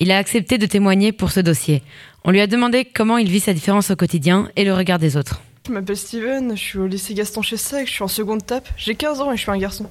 Il 0.00 0.10
a 0.10 0.18
accepté 0.18 0.58
de 0.58 0.66
témoigner 0.66 1.12
pour 1.12 1.30
ce 1.30 1.40
dossier. 1.40 1.82
On 2.24 2.32
lui 2.32 2.40
a 2.40 2.48
demandé 2.48 2.84
comment 2.84 3.18
il 3.18 3.30
vit 3.30 3.40
sa 3.40 3.54
différence 3.54 3.92
au 3.92 3.96
quotidien 3.96 4.50
et 4.56 4.64
le 4.64 4.74
regard 4.74 4.98
des 4.98 5.16
autres. 5.16 5.40
Je 5.68 5.72
m'appelle 5.72 5.96
Steven, 5.96 6.56
je 6.56 6.60
suis 6.60 6.78
au 6.80 6.88
lycée 6.88 7.14
Gaston 7.14 7.40
Chessac, 7.40 7.86
je 7.86 7.92
suis 7.92 8.02
en 8.02 8.08
seconde 8.08 8.44
tape. 8.44 8.68
J'ai 8.76 8.96
15 8.96 9.20
ans 9.20 9.30
et 9.30 9.36
je 9.36 9.42
suis 9.42 9.50
un 9.52 9.58
garçon. 9.58 9.88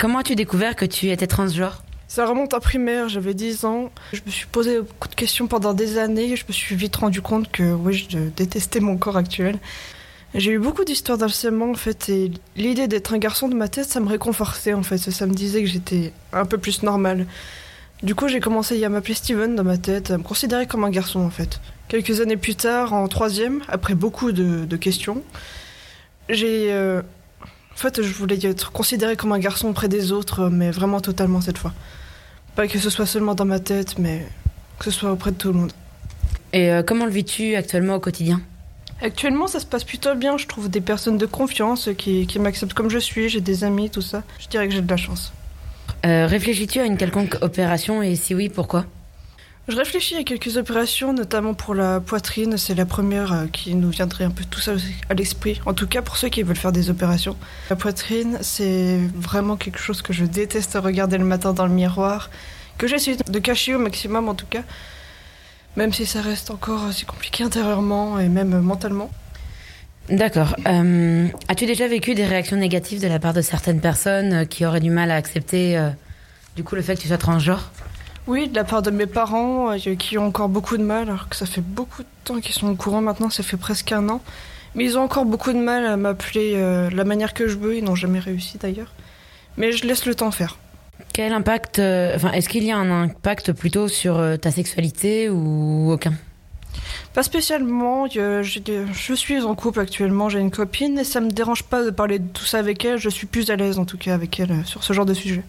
Comment 0.00 0.18
as-tu 0.18 0.34
découvert 0.34 0.74
que 0.74 0.84
tu 0.84 1.10
étais 1.10 1.28
transgenre? 1.28 1.84
Ça 2.08 2.26
remonte 2.26 2.54
à 2.54 2.58
primaire, 2.58 3.08
j'avais 3.08 3.32
10 3.32 3.64
ans. 3.66 3.92
Je 4.12 4.18
me 4.26 4.32
suis 4.32 4.46
posé 4.46 4.80
beaucoup 4.80 5.06
de 5.06 5.14
questions 5.14 5.46
pendant 5.46 5.74
des 5.74 5.96
années 5.96 6.32
et 6.32 6.36
je 6.36 6.44
me 6.48 6.52
suis 6.52 6.74
vite 6.74 6.96
rendu 6.96 7.22
compte 7.22 7.52
que 7.52 7.72
oui, 7.72 8.04
je 8.10 8.18
détestais 8.18 8.80
mon 8.80 8.96
corps 8.96 9.16
actuel. 9.16 9.60
J'ai 10.34 10.50
eu 10.50 10.58
beaucoup 10.58 10.84
d'histoires 10.84 11.18
d'harcèlement 11.18 11.70
en 11.70 11.74
fait 11.74 12.08
et 12.08 12.32
l'idée 12.56 12.88
d'être 12.88 13.14
un 13.14 13.18
garçon 13.18 13.48
de 13.48 13.54
ma 13.54 13.68
tête 13.68 13.88
ça 13.88 14.00
me 14.00 14.08
réconfortait 14.08 14.74
en 14.74 14.82
fait, 14.82 14.98
ça 14.98 15.26
me 15.26 15.34
disait 15.34 15.60
que 15.60 15.68
j'étais 15.68 16.12
un 16.32 16.44
peu 16.44 16.58
plus 16.58 16.82
normal. 16.82 17.26
Du 18.02 18.16
coup 18.16 18.26
j'ai 18.26 18.40
commencé 18.40 18.82
à 18.82 18.88
m'appeler 18.88 19.14
Steven 19.14 19.54
dans 19.54 19.64
ma 19.64 19.78
tête, 19.78 20.10
à 20.10 20.18
me 20.18 20.24
considérer 20.24 20.66
comme 20.66 20.82
un 20.82 20.90
garçon 20.90 21.20
en 21.20 21.30
fait. 21.30 21.60
Quelques 21.90 22.20
années 22.20 22.36
plus 22.36 22.54
tard, 22.54 22.92
en 22.92 23.08
troisième, 23.08 23.62
après 23.66 23.96
beaucoup 23.96 24.30
de, 24.30 24.64
de 24.64 24.76
questions, 24.76 25.24
j'ai... 26.28 26.72
euh, 26.72 27.02
en 27.42 27.76
fait 27.76 28.00
je 28.00 28.14
voulais 28.14 28.38
être 28.46 28.70
considéré 28.70 29.16
comme 29.16 29.32
un 29.32 29.40
garçon 29.40 29.68
auprès 29.68 29.88
des 29.88 30.12
autres, 30.12 30.48
mais 30.48 30.70
vraiment 30.70 31.00
totalement 31.00 31.40
cette 31.40 31.58
fois. 31.58 31.74
Pas 32.54 32.68
que 32.68 32.78
ce 32.78 32.90
soit 32.90 33.06
seulement 33.06 33.34
dans 33.34 33.44
ma 33.44 33.58
tête, 33.58 33.98
mais 33.98 34.24
que 34.78 34.84
ce 34.84 34.92
soit 34.92 35.10
auprès 35.10 35.32
de 35.32 35.36
tout 35.36 35.48
le 35.48 35.54
monde. 35.54 35.72
Et 36.52 36.70
euh, 36.70 36.84
comment 36.84 37.06
le 37.06 37.10
vis-tu 37.10 37.56
actuellement 37.56 37.96
au 37.96 38.00
quotidien? 38.00 38.40
Actuellement, 39.02 39.48
ça 39.48 39.58
se 39.58 39.66
passe 39.66 39.82
plutôt 39.82 40.14
bien. 40.14 40.36
Je 40.38 40.46
trouve 40.46 40.68
des 40.70 40.80
personnes 40.80 41.18
de 41.18 41.26
confiance 41.26 41.88
qui, 41.98 42.28
qui 42.28 42.38
m'acceptent 42.38 42.74
comme 42.74 42.90
je 42.90 42.98
suis. 42.98 43.28
J'ai 43.28 43.40
des 43.40 43.64
amis, 43.64 43.90
tout 43.90 44.02
ça. 44.02 44.22
Je 44.38 44.46
dirais 44.46 44.68
que 44.68 44.74
j'ai 44.74 44.82
de 44.82 44.90
la 44.90 44.96
chance. 44.96 45.32
Euh, 46.06 46.28
Réfléchis-tu 46.28 46.78
à 46.78 46.84
une 46.84 46.96
quelconque 46.96 47.36
opération? 47.40 48.00
Et 48.00 48.14
si 48.14 48.32
oui, 48.34 48.48
pourquoi? 48.48 48.84
Je 49.70 49.76
réfléchis 49.76 50.16
à 50.16 50.24
quelques 50.24 50.56
opérations, 50.56 51.12
notamment 51.12 51.54
pour 51.54 51.76
la 51.76 52.00
poitrine. 52.00 52.58
C'est 52.58 52.74
la 52.74 52.86
première 52.86 53.32
euh, 53.32 53.46
qui 53.46 53.76
nous 53.76 53.90
viendrait 53.90 54.24
un 54.24 54.30
peu 54.30 54.42
tout 54.44 54.58
ça 54.58 54.72
à 55.08 55.14
l'esprit. 55.14 55.60
En 55.64 55.74
tout 55.74 55.86
cas, 55.86 56.02
pour 56.02 56.16
ceux 56.16 56.28
qui 56.28 56.42
veulent 56.42 56.56
faire 56.56 56.72
des 56.72 56.90
opérations. 56.90 57.36
La 57.68 57.76
poitrine, 57.76 58.38
c'est 58.40 58.98
vraiment 59.14 59.56
quelque 59.56 59.78
chose 59.78 60.02
que 60.02 60.12
je 60.12 60.24
déteste 60.24 60.76
regarder 60.82 61.18
le 61.18 61.24
matin 61.24 61.52
dans 61.52 61.66
le 61.66 61.72
miroir. 61.72 62.30
Que 62.78 62.88
j'essaie 62.88 63.14
de 63.14 63.38
cacher 63.38 63.76
au 63.76 63.78
maximum, 63.78 64.28
en 64.28 64.34
tout 64.34 64.46
cas. 64.46 64.64
Même 65.76 65.92
si 65.92 66.04
ça 66.04 66.20
reste 66.20 66.50
encore 66.50 66.86
assez 66.86 67.04
compliqué 67.04 67.44
intérieurement 67.44 68.18
et 68.18 68.28
même 68.28 68.58
mentalement. 68.58 69.08
D'accord. 70.08 70.56
Euh, 70.66 71.28
As-tu 71.46 71.66
déjà 71.66 71.86
vécu 71.86 72.16
des 72.16 72.24
réactions 72.24 72.56
négatives 72.56 73.00
de 73.00 73.06
la 73.06 73.20
part 73.20 73.34
de 73.34 73.40
certaines 73.40 73.80
personnes 73.80 74.32
euh, 74.32 74.44
qui 74.46 74.66
auraient 74.66 74.80
du 74.80 74.90
mal 74.90 75.12
à 75.12 75.14
accepter 75.14 75.80
du 76.56 76.64
coup 76.64 76.74
le 76.74 76.82
fait 76.82 76.96
que 76.96 77.02
tu 77.02 77.06
sois 77.06 77.18
transgenre? 77.18 77.70
Oui, 78.26 78.48
de 78.48 78.54
la 78.54 78.64
part 78.64 78.82
de 78.82 78.90
mes 78.90 79.06
parents, 79.06 79.72
euh, 79.72 79.94
qui 79.96 80.18
ont 80.18 80.26
encore 80.26 80.48
beaucoup 80.48 80.76
de 80.76 80.82
mal, 80.82 81.08
alors 81.08 81.28
que 81.28 81.36
ça 81.36 81.46
fait 81.46 81.62
beaucoup 81.62 82.02
de 82.02 82.08
temps 82.24 82.40
qu'ils 82.40 82.54
sont 82.54 82.68
au 82.68 82.74
courant 82.74 83.00
maintenant, 83.00 83.30
ça 83.30 83.42
fait 83.42 83.56
presque 83.56 83.92
un 83.92 84.08
an. 84.08 84.20
Mais 84.74 84.84
ils 84.84 84.98
ont 84.98 85.02
encore 85.02 85.24
beaucoup 85.24 85.52
de 85.52 85.58
mal 85.58 85.84
à 85.84 85.96
m'appeler 85.96 86.52
euh, 86.54 86.90
la 86.90 87.04
manière 87.04 87.34
que 87.34 87.48
je 87.48 87.56
veux, 87.56 87.76
ils 87.76 87.84
n'ont 87.84 87.96
jamais 87.96 88.20
réussi 88.20 88.58
d'ailleurs. 88.58 88.92
Mais 89.56 89.72
je 89.72 89.84
laisse 89.84 90.06
le 90.06 90.14
temps 90.14 90.30
faire. 90.30 90.58
Quel 91.12 91.32
impact 91.32 91.80
euh, 91.80 92.14
Enfin, 92.14 92.30
est-ce 92.32 92.48
qu'il 92.48 92.62
y 92.62 92.70
a 92.70 92.76
un 92.76 93.04
impact 93.04 93.52
plutôt 93.52 93.88
sur 93.88 94.22
ta 94.40 94.50
sexualité 94.52 95.28
ou 95.28 95.90
aucun? 95.90 96.12
Pas 97.14 97.24
spécialement, 97.24 98.06
je, 98.06 99.14
suis 99.16 99.42
en 99.42 99.56
couple 99.56 99.80
actuellement, 99.80 100.28
j'ai 100.28 100.38
une 100.38 100.52
copine 100.52 101.00
et 101.00 101.04
ça 101.04 101.20
me 101.20 101.30
dérange 101.30 101.64
pas 101.64 101.84
de 101.84 101.90
parler 101.90 102.20
de 102.20 102.28
tout 102.28 102.44
ça 102.44 102.58
avec 102.58 102.84
elle, 102.84 102.98
je 102.98 103.08
suis 103.08 103.26
plus 103.26 103.50
à 103.50 103.56
l'aise 103.56 103.80
en 103.80 103.84
tout 103.84 103.98
cas 103.98 104.14
avec 104.14 104.38
elle 104.38 104.64
sur 104.64 104.84
ce 104.84 104.92
genre 104.92 105.06
de 105.06 105.14
sujet. 105.14 105.42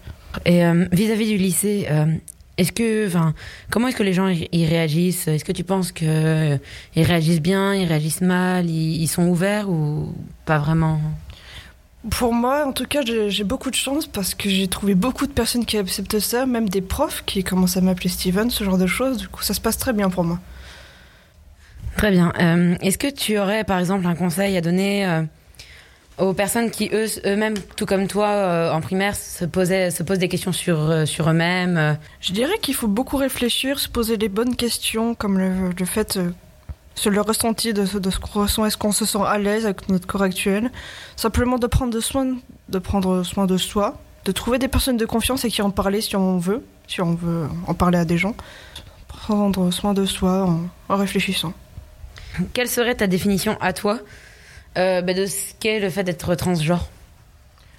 Et 0.44 0.64
vis-à-vis 0.90 1.28
du 1.28 1.36
lycée, 1.36 1.86
est-ce 2.58 2.72
que, 2.72 3.06
enfin, 3.06 3.34
comment 3.70 3.88
est-ce 3.88 3.96
que 3.96 4.02
les 4.02 4.12
gens 4.12 4.28
y, 4.28 4.66
réagissent? 4.66 5.28
Est-ce 5.28 5.44
que 5.44 5.52
tu 5.52 5.64
penses 5.64 5.90
que 5.92 6.04
euh, 6.04 6.58
ils 6.94 7.02
réagissent 7.02 7.40
bien, 7.40 7.74
ils 7.74 7.86
réagissent 7.86 8.20
mal, 8.20 8.68
ils, 8.68 9.02
ils 9.02 9.08
sont 9.08 9.26
ouverts 9.26 9.70
ou 9.70 10.12
pas 10.44 10.58
vraiment? 10.58 11.00
Pour 12.10 12.34
moi, 12.34 12.66
en 12.66 12.72
tout 12.72 12.86
cas, 12.86 13.02
j'ai 13.04 13.30
j'ai 13.30 13.44
beaucoup 13.44 13.70
de 13.70 13.76
chance 13.76 14.06
parce 14.06 14.34
que 14.34 14.50
j'ai 14.50 14.66
trouvé 14.66 14.94
beaucoup 14.94 15.26
de 15.26 15.32
personnes 15.32 15.64
qui 15.64 15.78
acceptent 15.78 16.18
ça, 16.18 16.46
même 16.46 16.68
des 16.68 16.82
profs 16.82 17.22
qui 17.24 17.44
commencent 17.44 17.76
à 17.76 17.80
m'appeler 17.80 18.08
Steven, 18.08 18.50
ce 18.50 18.64
genre 18.64 18.78
de 18.78 18.88
choses. 18.88 19.18
Du 19.18 19.28
coup, 19.28 19.42
ça 19.42 19.54
se 19.54 19.60
passe 19.60 19.78
très 19.78 19.92
bien 19.92 20.10
pour 20.10 20.24
moi. 20.24 20.38
Très 21.96 22.10
bien. 22.10 22.32
Euh, 22.40 22.74
est-ce 22.80 22.98
que 22.98 23.08
tu 23.08 23.38
aurais, 23.38 23.64
par 23.64 23.78
exemple, 23.78 24.06
un 24.06 24.14
conseil 24.14 24.56
à 24.56 24.60
donner 24.60 25.06
euh, 25.06 25.22
aux 26.18 26.32
personnes 26.34 26.70
qui 26.70 26.90
eux, 26.92 27.06
eux-mêmes, 27.26 27.54
tout 27.76 27.86
comme 27.86 28.06
toi, 28.06 28.28
euh, 28.28 28.72
en 28.72 28.80
primaire, 28.80 29.16
se 29.16 29.44
posaient, 29.44 29.90
se 29.90 30.02
posent 30.02 30.18
des 30.18 30.28
questions 30.28 30.52
sur 30.52 30.78
euh, 30.78 31.06
sur 31.06 31.28
eux-mêmes 31.30 31.76
euh, 31.76 31.94
Je 32.20 32.32
dirais 32.32 32.58
qu'il 32.60 32.74
faut 32.74 32.88
beaucoup 32.88 33.16
réfléchir, 33.16 33.78
se 33.78 33.88
poser 33.88 34.16
les 34.16 34.28
bonnes 34.28 34.54
questions, 34.56 35.14
comme 35.14 35.38
le, 35.38 35.70
le 35.78 35.84
fait, 35.86 36.16
euh, 36.18 36.30
sur 36.94 37.10
le 37.10 37.20
ressenti 37.22 37.72
de, 37.72 37.86
ce- 37.86 37.98
de 37.98 38.10
ce 38.10 38.18
qu'on 38.18 38.40
ressent, 38.42 38.66
est-ce 38.66 38.76
qu'on 38.76 38.92
se 38.92 39.04
sent 39.06 39.18
à 39.26 39.38
l'aise 39.38 39.64
avec 39.64 39.88
notre 39.88 40.06
corps 40.06 40.22
actuel? 40.22 40.70
Simplement 41.16 41.58
de 41.58 41.66
prendre, 41.66 41.92
de 41.92 42.00
soin, 42.00 42.36
de 42.68 42.78
prendre 42.78 43.22
soin 43.22 43.46
de 43.46 43.56
soi, 43.56 43.98
de 44.26 44.32
trouver 44.32 44.58
des 44.58 44.68
personnes 44.68 44.98
de 44.98 45.06
confiance 45.06 45.44
et 45.46 45.48
qui 45.50 45.62
en 45.62 45.70
parler 45.70 46.00
si 46.02 46.14
on 46.16 46.36
veut, 46.38 46.62
si 46.86 47.00
on 47.00 47.14
veut 47.14 47.48
en 47.66 47.74
parler 47.74 47.98
à 47.98 48.04
des 48.04 48.18
gens. 48.18 48.34
Prendre 49.08 49.70
soin 49.70 49.94
de 49.94 50.04
soi 50.04 50.44
en, 50.44 50.60
en 50.92 50.96
réfléchissant. 50.96 51.52
Quelle 52.52 52.68
serait 52.68 52.94
ta 52.94 53.06
définition 53.06 53.56
à 53.60 53.72
toi 53.72 53.98
euh, 54.78 55.02
bah, 55.02 55.14
de 55.14 55.26
ce 55.26 55.54
qu'est 55.60 55.80
le 55.80 55.90
fait 55.90 56.04
d'être 56.04 56.34
transgenre 56.34 56.88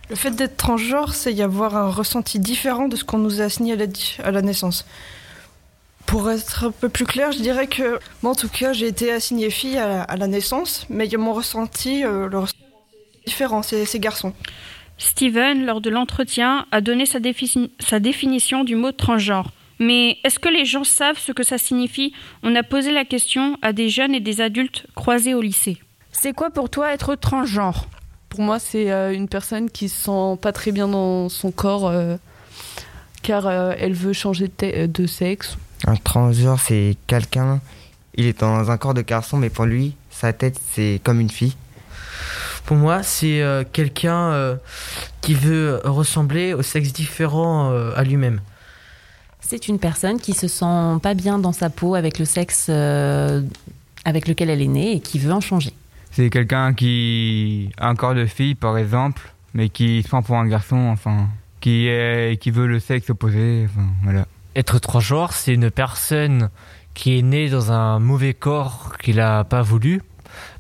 Le 0.10 0.16
fait 0.16 0.32
d'être 0.32 0.58
transgenre, 0.58 1.14
c'est 1.14 1.34
y 1.34 1.42
avoir 1.42 1.76
un 1.76 1.90
ressenti 1.90 2.40
différent 2.40 2.88
de 2.88 2.96
ce 2.96 3.04
qu'on 3.04 3.18
nous 3.18 3.42
a 3.42 3.46
assigné 3.46 3.74
à 3.74 3.76
la, 3.76 3.86
à 4.24 4.32
la 4.32 4.42
naissance. 4.42 4.86
Pour 6.06 6.30
être 6.30 6.66
un 6.66 6.72
peu 6.72 6.90
plus 6.90 7.06
clair, 7.06 7.32
je 7.32 7.40
dirais 7.40 7.68
que, 7.68 8.00
moi 8.22 8.34
en 8.34 8.36
tout 8.36 8.50
cas, 8.50 8.74
j'ai 8.74 8.88
été 8.88 9.12
assignée 9.12 9.50
fille 9.50 9.78
à 9.78 9.88
la, 9.88 10.02
à 10.04 10.18
la 10.18 10.28
naissance, 10.28 10.86
mais 10.90 11.08
mon 11.18 11.34
ressenti, 11.34 12.04
euh, 12.04 12.28
le 12.28 12.40
ressenti 12.40 12.62
est 13.24 13.28
différent, 13.28 13.64
c'est 13.64 13.86
c'est 13.86 14.00
garçon. 14.00 14.34
Steven, 14.98 15.66
lors 15.66 15.82
de 15.82 15.90
l'entretien, 15.90 16.66
a 16.72 16.82
donné 16.82 17.06
sa, 17.06 17.20
défi- 17.20 17.72
sa 17.80 18.00
définition 18.00 18.64
du 18.64 18.76
mot 18.76 18.92
transgenre. 18.92 19.50
Mais 19.80 20.18
est-ce 20.24 20.40
que 20.40 20.50
les 20.50 20.66
gens 20.66 20.84
savent 20.84 21.18
ce 21.18 21.32
que 21.32 21.44
ça 21.44 21.58
signifie? 21.58 22.14
On 22.44 22.56
a 22.56 22.64
posé 22.64 22.92
la 22.92 23.06
question 23.06 23.58
à 23.62 23.74
des 23.74 23.90
jeunes 23.90 24.14
et 24.14 24.20
des 24.20 24.40
adultes 24.40 24.86
croisés 24.96 25.34
au 25.34 25.42
lycée. 25.42 25.80
C'est 26.14 26.32
quoi 26.32 26.50
pour 26.50 26.70
toi 26.70 26.94
être 26.94 27.16
transgenre? 27.16 27.88
Pour 28.30 28.40
moi, 28.40 28.58
c'est 28.58 28.92
euh, 28.92 29.14
une 29.14 29.28
personne 29.28 29.70
qui 29.70 29.90
se 29.90 30.06
sent 30.06 30.40
pas 30.42 30.54
très 30.54 30.72
bien 30.72 30.88
dans 30.88 31.28
son 31.28 31.52
corps 31.52 31.88
euh, 31.88 32.16
car 33.22 33.46
euh, 33.48 33.74
elle 33.78 33.94
veut 33.94 34.14
changer 34.14 34.50
de, 34.60 35.06
sexe. 35.06 35.58
Un 35.86 35.98
transgenre, 35.98 36.60
c'est 36.60 36.96
quelqu'un, 37.08 37.60
il 38.16 38.26
est 38.26 38.40
dans 38.40 38.72
un 38.72 38.78
corps 38.78 38.94
de 38.94 39.02
garçon, 39.02 39.38
mais 39.38 39.50
pour 39.50 39.66
lui, 39.66 39.96
sa 40.10 40.32
tête, 40.32 40.60
c'est 40.72 41.02
comme 41.04 41.20
une 41.20 41.30
fille. 41.30 41.56
Pour 42.66 42.78
moi, 42.78 43.04
c'est 43.04 43.42
euh, 43.42 43.64
quelqu'un 43.70 44.32
euh, 44.32 44.56
qui 45.22 45.34
veut 45.34 45.82
ressembler 45.84 46.54
au 46.54 46.62
sexe 46.62 46.94
différent 46.94 47.72
euh, 47.72 47.92
à 47.96 48.04
lui-même. 48.04 48.40
C'est 49.42 49.68
une 49.68 49.80
personne 49.80 50.20
qui 50.20 50.34
se 50.34 50.48
sent 50.48 51.00
pas 51.02 51.14
bien 51.14 51.38
dans 51.40 51.52
sa 51.52 51.70
peau 51.70 51.96
avec 51.96 52.20
le 52.20 52.26
sexe 52.26 52.68
euh, 52.70 53.42
avec 54.06 54.28
lequel 54.28 54.50
elle 54.50 54.62
est 54.62 54.68
née 54.68 54.94
et 54.94 55.00
qui 55.02 55.20
veut 55.20 55.34
en 55.34 55.42
changer. 55.42 55.74
C'est 56.16 56.30
quelqu'un 56.30 56.76
qui 56.76 57.72
a 57.80 57.90
un 57.90 57.96
corps 57.96 58.14
de 58.14 58.28
fille, 58.28 58.54
par 58.54 58.78
exemple, 58.78 59.34
mais 59.56 59.70
qui 59.70 60.04
se 60.04 60.08
prend 60.08 60.22
pour 60.22 60.38
un 60.38 60.46
garçon, 60.48 60.78
enfin, 60.92 61.28
qui, 61.60 61.88
est, 61.88 62.40
qui 62.40 62.52
veut 62.52 62.68
le 62.68 62.80
sexe 62.80 63.10
opposé, 63.10 63.68
enfin, 63.68 63.88
voilà. 64.04 64.28
Être 64.56 64.78
transgenre, 64.78 65.34
c'est 65.34 65.56
une 65.56 65.72
personne 65.72 66.52
qui 66.94 67.18
est 67.18 67.24
née 67.24 67.50
dans 67.50 67.72
un 67.72 67.98
mauvais 67.98 68.36
corps 68.36 68.96
qu'il 69.02 69.16
n'a 69.16 69.44
pas 69.44 69.64
voulu. 69.64 70.04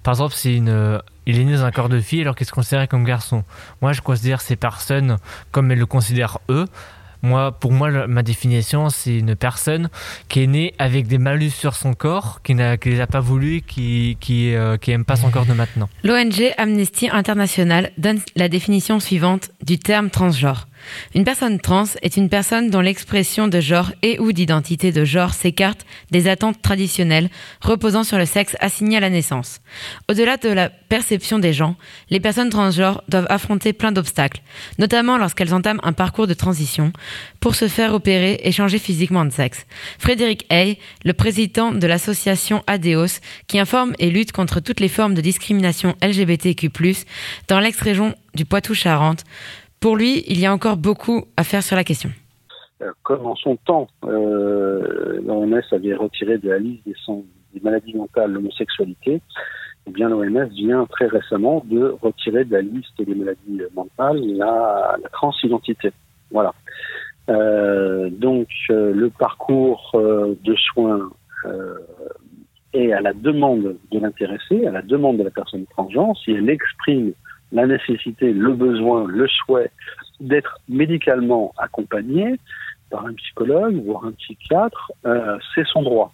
Par 0.01 0.15
exemple, 0.15 0.33
c'est 0.35 0.55
une, 0.55 0.99
il 1.27 1.39
est 1.39 1.43
né 1.43 1.55
dans 1.55 1.65
un 1.65 1.71
corps 1.71 1.89
de 1.89 1.99
fille 1.99 2.21
alors 2.21 2.35
qu'il 2.35 2.47
se 2.47 2.51
considère 2.51 2.87
comme 2.87 3.03
garçon? 3.03 3.43
Moi, 3.83 3.93
je 3.93 4.01
considère 4.01 4.41
ces 4.41 4.55
personnes 4.55 5.17
comme 5.51 5.71
elles 5.71 5.77
le 5.77 5.85
considèrent 5.85 6.39
eux. 6.49 6.65
Moi, 7.23 7.53
pour 7.53 7.71
moi, 7.71 8.07
ma 8.07 8.21
définition, 8.21 8.89
c'est 8.89 9.17
une 9.17 9.35
personne 9.35 9.89
qui 10.27 10.43
est 10.43 10.47
née 10.47 10.73
avec 10.77 11.07
des 11.07 11.17
malus 11.17 11.51
sur 11.51 11.73
son 11.73 11.93
corps, 11.93 12.41
qui 12.43 12.53
ne 12.53 12.75
les 12.83 12.99
a 12.99 13.07
pas 13.07 13.21
voulu, 13.21 13.61
qui 13.61 14.17
qui, 14.19 14.53
euh, 14.53 14.75
qui 14.77 14.91
aime 14.91 15.05
pas 15.05 15.15
son 15.15 15.31
corps 15.31 15.45
de 15.45 15.53
maintenant. 15.53 15.87
L'ONG 16.03 16.53
Amnesty 16.57 17.09
International 17.09 17.91
donne 17.97 18.19
la 18.35 18.49
définition 18.49 18.99
suivante 18.99 19.51
du 19.65 19.79
terme 19.79 20.09
transgenre. 20.09 20.67
Une 21.15 21.23
personne 21.23 21.59
trans 21.59 21.85
est 22.01 22.17
une 22.17 22.29
personne 22.29 22.69
dont 22.69 22.81
l'expression 22.81 23.47
de 23.47 23.59
genre 23.59 23.91
et 24.01 24.19
ou 24.19 24.31
d'identité 24.31 24.91
de 24.91 25.05
genre 25.05 25.33
s'écarte 25.33 25.85
des 26.11 26.27
attentes 26.27 26.61
traditionnelles 26.61 27.29
reposant 27.61 28.03
sur 28.03 28.17
le 28.17 28.25
sexe 28.25 28.55
assigné 28.59 28.97
à 28.97 28.99
la 28.99 29.09
naissance. 29.09 29.61
Au-delà 30.09 30.37
de 30.37 30.49
la 30.49 30.69
perception 30.69 31.39
des 31.39 31.53
gens, 31.53 31.75
les 32.09 32.19
personnes 32.19 32.49
transgenres 32.49 33.03
doivent 33.09 33.27
affronter 33.29 33.73
plein 33.73 33.91
d'obstacles, 33.91 34.41
notamment 34.79 35.17
lorsqu'elles 35.17 35.53
entament 35.53 35.79
un 35.83 35.93
parcours 35.93 36.27
de 36.27 36.33
transition 36.33 36.93
pour 37.39 37.55
se 37.55 37.67
faire 37.67 37.93
opérer 37.93 38.39
et 38.43 38.51
changer 38.51 38.79
physiquement 38.79 39.25
de 39.25 39.31
sexe. 39.31 39.65
Frédéric 39.99 40.45
Hay, 40.49 40.77
le 41.03 41.13
président 41.13 41.71
de 41.71 41.87
l'association 41.87 42.63
ADEOS, 42.67 43.19
qui 43.47 43.59
informe 43.59 43.93
et 43.99 44.09
lutte 44.09 44.31
contre 44.31 44.59
toutes 44.59 44.79
les 44.79 44.87
formes 44.87 45.13
de 45.13 45.21
discrimination 45.21 45.95
LGBTQ+, 46.01 46.71
dans 47.47 47.59
l'ex-région 47.59 48.15
du 48.35 48.45
Poitou-Charentes. 48.45 49.23
Pour 49.83 49.97
lui, 49.97 50.23
il 50.27 50.39
y 50.39 50.45
a 50.45 50.53
encore 50.53 50.77
beaucoup 50.77 51.25
à 51.35 51.43
faire 51.43 51.61
sur 51.61 51.75
la 51.75 51.83
question. 51.83 52.09
Euh, 52.81 52.93
Comme 53.01 53.25
en 53.25 53.35
son 53.35 53.57
temps, 53.57 53.89
euh, 54.05 55.19
l'OMS 55.27 55.61
avait 55.73 55.93
retiré 55.93 56.37
de 56.37 56.47
la 56.47 56.57
liste 56.57 56.85
des, 56.85 56.95
maladies 57.61 57.93
mentales 57.93 58.31
l'homosexualité, 58.31 59.19
eh 59.85 59.91
bien 59.91 60.07
l'OMS 60.07 60.47
vient 60.53 60.85
très 60.85 61.07
récemment 61.07 61.65
de 61.65 61.97
retirer 62.01 62.45
de 62.45 62.53
la 62.53 62.61
liste 62.61 62.97
des 62.97 63.13
maladies 63.13 63.61
mentales 63.75 64.21
la, 64.37 64.95
transidentité. 65.11 65.91
Voilà. 66.31 66.53
Euh, 67.27 68.09
donc 68.09 68.47
euh, 68.69 68.93
le 68.93 69.09
parcours 69.09 69.91
de 69.95 70.55
soins 70.55 71.09
est 72.71 72.93
à 72.93 73.01
la 73.01 73.11
demande 73.11 73.75
de 73.91 73.99
l'intéressé, 73.99 74.65
à 74.65 74.71
la 74.71 74.81
demande 74.81 75.17
de 75.17 75.23
la 75.23 75.29
personne 75.29 75.65
transgenre, 75.65 76.17
si 76.23 76.31
elle 76.31 76.49
exprime 76.49 77.11
la 77.53 77.67
nécessité, 77.67 78.33
le 78.33 78.53
besoin, 78.53 79.05
le 79.07 79.27
souhait 79.27 79.71
d'être 80.19 80.57
médicalement 80.67 81.53
accompagnée 81.57 82.35
par 82.89 83.05
un 83.05 83.13
psychologue, 83.13 83.81
voire 83.85 84.05
un 84.05 84.11
psychiatre, 84.13 84.91
euh, 85.05 85.37
c'est 85.53 85.65
son 85.67 85.83
droit. 85.83 86.11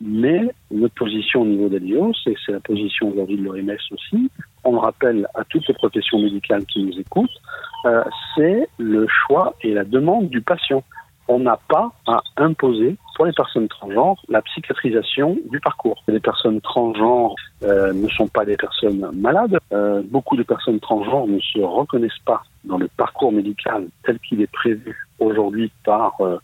Mais 0.00 0.42
notre 0.70 0.94
position 0.94 1.42
au 1.42 1.46
niveau 1.46 1.68
d'Alios, 1.68 2.12
et 2.26 2.34
c'est 2.44 2.52
la 2.52 2.60
position 2.60 3.10
aujourd'hui 3.10 3.36
de 3.36 3.44
l'OMS 3.44 3.78
aussi, 3.92 4.30
on 4.64 4.72
le 4.72 4.78
rappelle 4.78 5.26
à 5.34 5.44
toutes 5.44 5.66
les 5.68 5.74
professions 5.74 6.18
médicales 6.18 6.64
qui 6.66 6.82
nous 6.82 6.98
écoutent, 6.98 7.40
euh, 7.86 8.02
c'est 8.34 8.68
le 8.78 9.06
choix 9.08 9.54
et 9.62 9.72
la 9.72 9.84
demande 9.84 10.28
du 10.28 10.40
patient. 10.40 10.82
On 11.28 11.38
n'a 11.38 11.58
pas 11.68 11.92
à 12.06 12.20
imposer 12.36 12.96
pour 13.14 13.26
les 13.26 13.32
personnes 13.32 13.68
transgenres 13.68 14.22
la 14.28 14.42
psychiatrisation 14.42 15.38
du 15.50 15.60
parcours. 15.60 16.02
Les 16.08 16.20
personnes 16.20 16.60
transgenres 16.60 17.34
euh, 17.62 17.92
ne 17.92 18.08
sont 18.08 18.28
pas 18.28 18.44
des 18.44 18.56
personnes 18.56 19.10
malades. 19.14 19.58
Euh, 19.72 20.02
beaucoup 20.04 20.36
de 20.36 20.42
personnes 20.42 20.80
transgenres 20.80 21.26
ne 21.26 21.40
se 21.40 21.60
reconnaissent 21.60 22.12
pas 22.24 22.42
dans 22.64 22.78
le 22.78 22.88
parcours 22.88 23.32
médical 23.32 23.86
tel 24.04 24.18
qu'il 24.18 24.40
est 24.40 24.50
prévu 24.50 25.06
aujourd'hui 25.18 25.70
par 25.84 26.20
euh, 26.20 26.38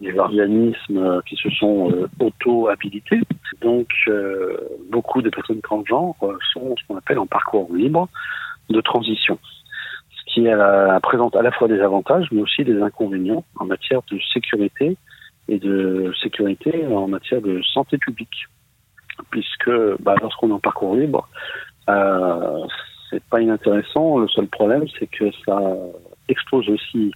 les 0.00 0.18
organismes 0.18 1.22
qui 1.26 1.36
se 1.36 1.50
sont 1.50 1.90
euh, 1.90 2.08
auto-habilités. 2.20 3.20
Donc, 3.62 3.88
euh, 4.08 4.56
beaucoup 4.90 5.22
de 5.22 5.30
personnes 5.30 5.60
transgenres 5.62 6.16
euh, 6.22 6.36
sont 6.52 6.74
ce 6.76 6.86
qu'on 6.86 6.98
appelle 6.98 7.18
en 7.18 7.26
parcours 7.26 7.68
libre 7.72 8.08
de 8.68 8.80
transition. 8.80 9.38
Ce 10.10 10.34
qui 10.34 10.46
présente 11.02 11.34
à 11.34 11.40
la 11.40 11.50
fois 11.50 11.66
des 11.66 11.80
avantages, 11.80 12.26
mais 12.30 12.42
aussi 12.42 12.62
des 12.62 12.82
inconvénients 12.82 13.42
en 13.58 13.64
matière 13.64 14.00
de 14.10 14.18
sécurité 14.34 14.98
et 15.48 15.58
de 15.58 16.12
sécurité 16.22 16.86
en 16.86 17.08
matière 17.08 17.40
de 17.40 17.62
santé 17.62 17.98
publique. 17.98 18.46
Puisque 19.30 19.70
bah, 20.00 20.14
lorsqu'on 20.20 20.50
est 20.50 20.52
en 20.52 20.60
parcours 20.60 20.94
libre, 20.94 21.28
euh, 21.88 22.66
c'est 23.10 23.22
pas 23.24 23.40
inintéressant. 23.40 24.18
Le 24.18 24.28
seul 24.28 24.46
problème, 24.48 24.84
c'est 24.98 25.06
que 25.06 25.30
ça 25.44 25.58
expose 26.28 26.68
aussi 26.68 27.12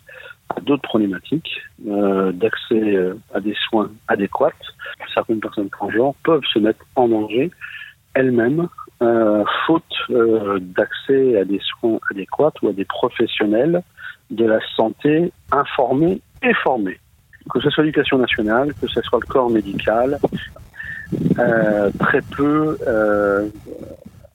à 0.49 0.61
d'autres 0.61 0.83
problématiques 0.83 1.61
euh, 1.87 2.33
d'accès 2.33 2.97
euh, 2.97 3.15
à 3.35 3.41
des 3.41 3.55
soins 3.69 3.91
adéquats. 4.09 4.53
Certaines 5.15 5.41
personnes 5.41 5.71
transgenres 5.71 6.15
peuvent 6.25 6.45
se 6.53 6.59
mettre 6.59 6.85
en 6.97 7.09
danger 7.09 7.51
elles-mêmes, 8.15 8.69
euh, 9.03 9.45
faute 9.67 9.85
euh, 10.11 10.59
d'accès 10.61 11.39
à 11.39 11.45
des 11.45 11.61
soins 11.61 11.99
adéquats 12.11 12.53
ou 12.63 12.69
à 12.69 12.73
des 12.73 12.85
professionnels 12.85 13.83
de 14.31 14.45
la 14.45 14.59
santé 14.77 15.33
informés 15.53 16.21
et 16.43 16.55
formés. 16.55 16.99
Que 17.49 17.61
ce 17.61 17.71
soit 17.71 17.85
l'éducation 17.85 18.19
nationale, 18.19 18.75
que 18.75 18.87
ce 18.87 19.01
soit 19.03 19.19
le 19.21 19.27
corps 19.27 19.51
médical, 19.51 20.19
euh, 21.39 21.91
très 21.99 22.21
peu 22.23 22.79
euh, 22.87 23.49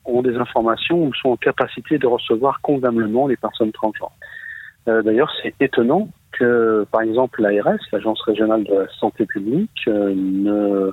ont 0.04 0.22
des 0.22 0.36
informations 0.36 1.04
ou 1.04 1.14
sont 1.14 1.30
en 1.30 1.36
capacité 1.36 1.98
de 1.98 2.06
recevoir 2.06 2.60
convenablement 2.60 3.26
les 3.26 3.36
personnes 3.36 3.72
transgenres. 3.72 4.12
Euh, 4.88 5.02
D'ailleurs, 5.02 5.32
c'est 5.42 5.54
étonnant 5.60 6.08
que, 6.32 6.86
par 6.90 7.02
exemple, 7.02 7.42
l'ARS, 7.42 7.78
l'Agence 7.92 8.20
régionale 8.22 8.64
de 8.64 8.74
la 8.74 8.88
santé 9.00 9.26
publique, 9.26 9.70
euh, 9.88 10.12
ne, 10.14 10.92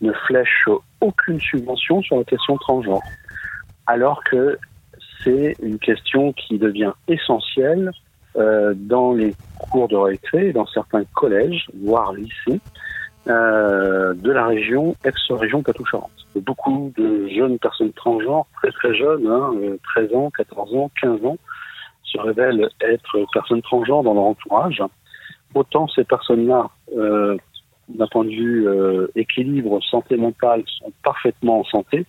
ne 0.00 0.12
flèche 0.26 0.64
aucune 1.00 1.40
subvention 1.40 2.02
sur 2.02 2.18
la 2.18 2.24
question 2.24 2.56
transgenre, 2.56 3.02
alors 3.86 4.22
que 4.24 4.58
c'est 5.24 5.56
une 5.62 5.78
question 5.78 6.32
qui 6.32 6.58
devient 6.58 6.92
essentielle 7.08 7.90
euh, 8.38 8.74
dans 8.76 9.14
les 9.14 9.34
cours 9.70 9.88
de 9.88 9.96
récré, 9.96 10.52
dans 10.52 10.66
certains 10.66 11.04
collèges, 11.14 11.68
voire 11.74 12.12
lycées, 12.12 12.60
euh, 13.28 14.12
de 14.14 14.30
la 14.30 14.46
région, 14.46 14.94
ex-région 15.04 15.62
Poitou-Charentes. 15.62 16.10
Beaucoup 16.36 16.92
de 16.98 17.28
jeunes 17.28 17.58
personnes 17.58 17.92
transgenres, 17.92 18.46
très 18.60 18.70
très 18.72 18.94
jeunes, 18.94 19.26
hein, 19.26 19.52
euh, 19.56 19.78
13 19.94 20.14
ans, 20.14 20.30
14 20.36 20.74
ans, 20.74 20.90
15 21.00 21.24
ans, 21.24 21.38
se 22.02 22.18
révèlent 22.18 22.68
être 22.82 23.18
personnes 23.32 23.62
transgenres 23.62 24.02
dans 24.02 24.14
leur 24.14 24.24
entourage. 24.24 24.82
Autant 25.54 25.88
ces 25.88 26.04
personnes-là, 26.04 26.68
d'un 26.94 28.06
point 28.08 28.24
de 28.24 28.30
vue 28.30 28.68
équilibre 29.16 29.80
santé 29.82 30.16
mentale, 30.16 30.62
sont 30.78 30.92
parfaitement 31.02 31.60
en 31.60 31.64
santé, 31.64 32.04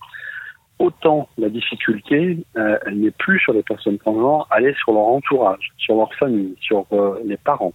autant 0.79 1.27
la 1.37 1.49
difficulté, 1.49 2.45
euh, 2.55 2.77
elle 2.85 2.99
n'est 2.99 3.11
plus 3.11 3.39
sur 3.39 3.53
les 3.53 3.63
personnes 3.63 3.97
transgenres, 3.97 4.47
elle 4.55 4.67
est 4.67 4.77
sur 4.77 4.93
leur 4.93 5.03
entourage, 5.03 5.71
sur 5.77 5.95
leur 5.95 6.13
famille, 6.15 6.55
sur 6.59 6.85
euh, 6.91 7.19
les 7.25 7.37
parents. 7.37 7.73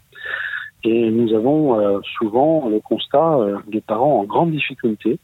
Et 0.85 1.11
nous 1.11 1.35
avons 1.35 1.79
euh, 1.79 2.01
souvent 2.19 2.69
le 2.69 2.81
constat 2.81 3.39
des 3.69 3.81
parents 3.81 4.21
en 4.21 4.25
grande 4.25 4.51
difficulté. 4.51 5.19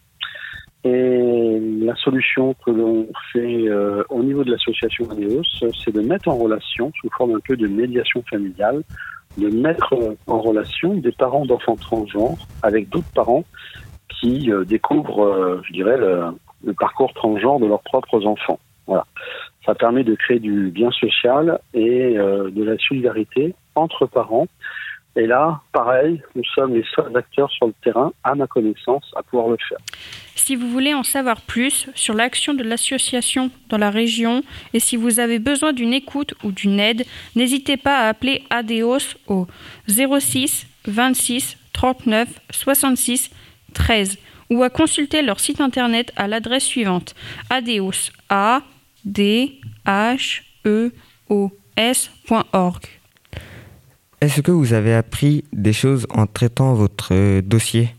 Et 0.84 1.58
la 1.80 1.94
solution 1.96 2.54
que 2.64 2.70
l'on 2.70 3.08
fait 3.32 3.68
au 4.10 4.22
niveau 4.22 4.44
de 4.44 4.52
l'association 4.52 5.10
ANEOS, 5.10 5.42
c'est 5.84 5.92
de 5.92 6.00
mettre 6.00 6.28
en 6.28 6.36
relation, 6.36 6.92
sous 7.00 7.10
forme 7.10 7.34
un 7.34 7.40
peu 7.40 7.56
de 7.56 7.66
médiation 7.66 8.22
familiale, 8.30 8.84
de 9.36 9.48
mettre 9.48 9.94
en 10.28 10.40
relation 10.40 10.94
des 10.94 11.10
parents 11.10 11.44
d'enfants 11.44 11.74
transgenres 11.74 12.38
avec 12.62 12.88
d'autres 12.90 13.12
parents 13.12 13.44
qui 14.20 14.50
découvrent, 14.66 15.60
je 15.66 15.72
dirais, 15.72 15.98
le, 15.98 16.30
le 16.64 16.72
parcours 16.74 17.12
transgenre 17.14 17.60
de 17.60 17.66
leurs 17.66 17.82
propres 17.82 18.26
enfants. 18.26 18.58
Voilà. 18.86 19.06
Ça 19.64 19.74
permet 19.74 20.02
de 20.02 20.14
créer 20.14 20.38
du 20.38 20.70
bien 20.70 20.90
social 20.90 21.60
et 21.74 22.16
euh, 22.16 22.50
de 22.50 22.64
la 22.64 22.78
solidarité 22.78 23.54
entre 23.74 24.06
parents. 24.06 24.46
Et 25.16 25.26
là, 25.26 25.60
pareil, 25.72 26.22
nous 26.36 26.44
sommes 26.54 26.74
les 26.74 26.84
seuls 26.94 27.16
acteurs 27.16 27.50
sur 27.50 27.66
le 27.66 27.74
terrain, 27.82 28.12
à 28.22 28.34
ma 28.34 28.46
connaissance, 28.46 29.04
à 29.16 29.22
pouvoir 29.22 29.48
le 29.48 29.56
faire. 29.68 29.78
Si 30.36 30.54
vous 30.54 30.68
voulez 30.68 30.94
en 30.94 31.02
savoir 31.02 31.40
plus 31.40 31.90
sur 31.94 32.14
l'action 32.14 32.54
de 32.54 32.62
l'association 32.62 33.50
dans 33.68 33.78
la 33.78 33.90
région 33.90 34.42
et 34.72 34.80
si 34.80 34.96
vous 34.96 35.18
avez 35.18 35.40
besoin 35.40 35.72
d'une 35.72 35.92
écoute 35.92 36.34
ou 36.44 36.52
d'une 36.52 36.78
aide, 36.78 37.04
n'hésitez 37.34 37.76
pas 37.76 37.98
à 37.98 38.08
appeler 38.08 38.44
ADEOS 38.48 39.16
au 39.26 39.46
06 39.88 40.66
26 40.86 41.58
39 41.72 42.28
66 42.50 43.30
13 43.74 44.18
ou 44.50 44.62
à 44.62 44.70
consulter 44.70 45.22
leur 45.22 45.40
site 45.40 45.60
internet 45.60 46.12
à 46.16 46.26
l'adresse 46.28 46.64
suivante 46.64 47.14
adeos 47.50 48.10
a 48.28 48.62
d 49.04 49.60
h 49.86 50.42
e 50.64 50.92
o 51.28 51.50
s.org. 51.76 52.82
Est-ce 54.20 54.40
que 54.40 54.50
vous 54.50 54.72
avez 54.72 54.94
appris 54.94 55.44
des 55.52 55.72
choses 55.72 56.06
en 56.10 56.26
traitant 56.26 56.74
votre 56.74 57.10
euh, 57.14 57.40
dossier 57.42 57.94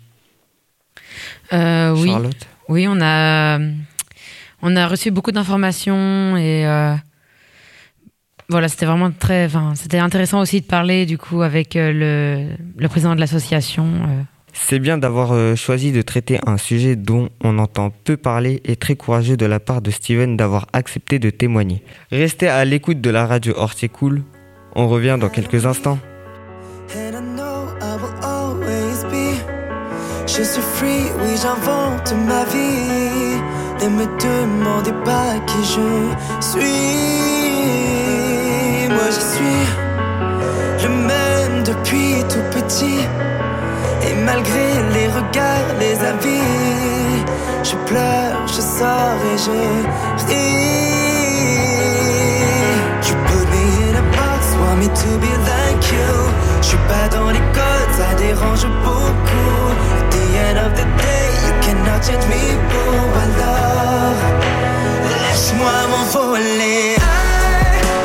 Euh, 1.53 1.95
oui. 1.95 2.09
Charlotte? 2.09 2.47
Oui, 2.67 2.87
on 2.87 2.99
a, 3.01 3.59
on 4.61 4.75
a 4.75 4.87
reçu 4.87 5.11
beaucoup 5.11 5.31
d'informations 5.31 6.35
et 6.37 6.67
euh, 6.67 6.93
voilà, 8.49 8.67
c'était 8.67 8.85
vraiment 8.85 9.11
très, 9.11 9.45
enfin, 9.45 9.73
c'était 9.75 9.97
intéressant 9.99 10.39
aussi 10.41 10.61
de 10.61 10.65
parler 10.65 11.05
du 11.05 11.17
coup 11.17 11.41
avec 11.41 11.75
euh, 11.75 11.91
le, 11.93 12.47
le 12.77 12.87
président 12.89 13.15
de 13.15 13.19
l'association. 13.19 13.85
euh. 13.85 14.23
C'est 14.53 14.79
bien 14.79 14.97
d'avoir 14.97 15.31
euh, 15.31 15.55
choisi 15.55 15.91
de 15.91 16.01
traiter 16.01 16.39
un 16.45 16.57
sujet 16.57 16.95
dont 16.95 17.29
on 17.43 17.57
entend 17.59 17.91
peu 18.03 18.17
parler 18.17 18.61
et 18.65 18.75
très 18.75 18.95
courageux 18.95 19.37
de 19.37 19.45
la 19.45 19.59
part 19.59 19.81
de 19.81 19.91
Steven 19.91 20.37
d'avoir 20.37 20.67
accepté 20.73 21.19
de 21.19 21.29
témoigner. 21.29 21.83
Restez 22.11 22.47
à 22.47 22.65
l'écoute 22.65 23.01
de 23.01 23.09
la 23.09 23.25
radio 23.25 23.53
Horticool. 23.55 24.23
On 24.75 24.87
revient 24.87 25.17
dans 25.19 25.29
quelques 25.29 25.65
instants. 25.65 25.99
Je 30.39 30.43
suis 30.45 30.61
free, 30.61 31.11
oui, 31.19 31.35
j'invente 31.35 32.13
ma 32.25 32.45
vie. 32.45 33.41
Ne 33.81 33.89
me 33.89 34.05
demandez 34.21 34.93
pas 35.03 35.33
qui 35.47 35.57
je 35.65 35.87
suis. 36.39 36.59
Moi, 38.87 39.07
je 39.07 39.19
suis 39.19 39.59
le 40.83 40.89
même 40.89 41.63
depuis 41.63 42.23
tout 42.29 42.45
petit. 42.53 42.99
Malgré 44.31 44.67
les 44.93 45.07
regards, 45.07 45.71
les 45.79 45.97
avis, 46.13 47.25
je 47.63 47.75
pleure, 47.87 48.37
je 48.45 48.61
sors 48.77 49.19
et 49.33 49.37
je 49.43 49.57
ris. 50.29 50.69
You 53.07 53.15
put 53.27 53.45
me 53.53 53.63
in 53.87 53.95
a 53.95 54.05
box, 54.17 54.41
want 54.61 54.77
me 54.81 54.87
to 55.01 55.09
be 55.17 55.31
like 55.49 55.83
you. 55.91 56.13
Je 56.61 56.67
suis 56.67 56.83
pas 56.87 57.07
dans 57.09 57.31
les 57.31 57.45
codes, 57.57 57.93
ça 57.97 58.13
dérange 58.19 58.67
beaucoup. 58.85 59.65
At 59.97 60.05
the 60.13 60.25
end 60.45 60.57
of 60.65 60.71
the 60.79 60.85
day, 61.03 61.27
you 61.45 61.53
cannot 61.65 61.99
change 62.05 62.27
me, 62.27 62.43
boo. 62.69 62.99
Alors, 63.25 64.19
laisse-moi 65.09 65.77
m'envoler. 65.89 66.97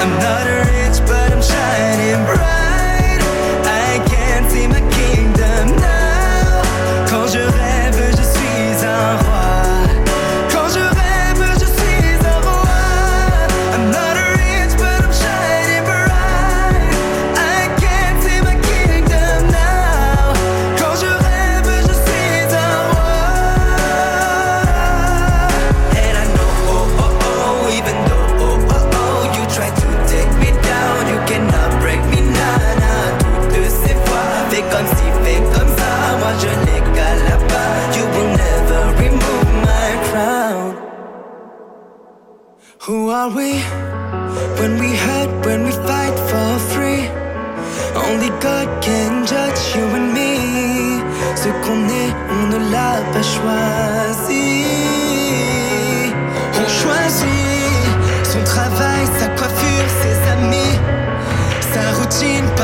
I'm 0.00 0.12
not 0.24 0.46
rich, 0.72 0.98
but 1.06 1.32
I'm 1.34 1.42
shining 1.42 2.24
bright. 2.24 2.63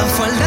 bajo 0.01 0.25
el 0.25 0.40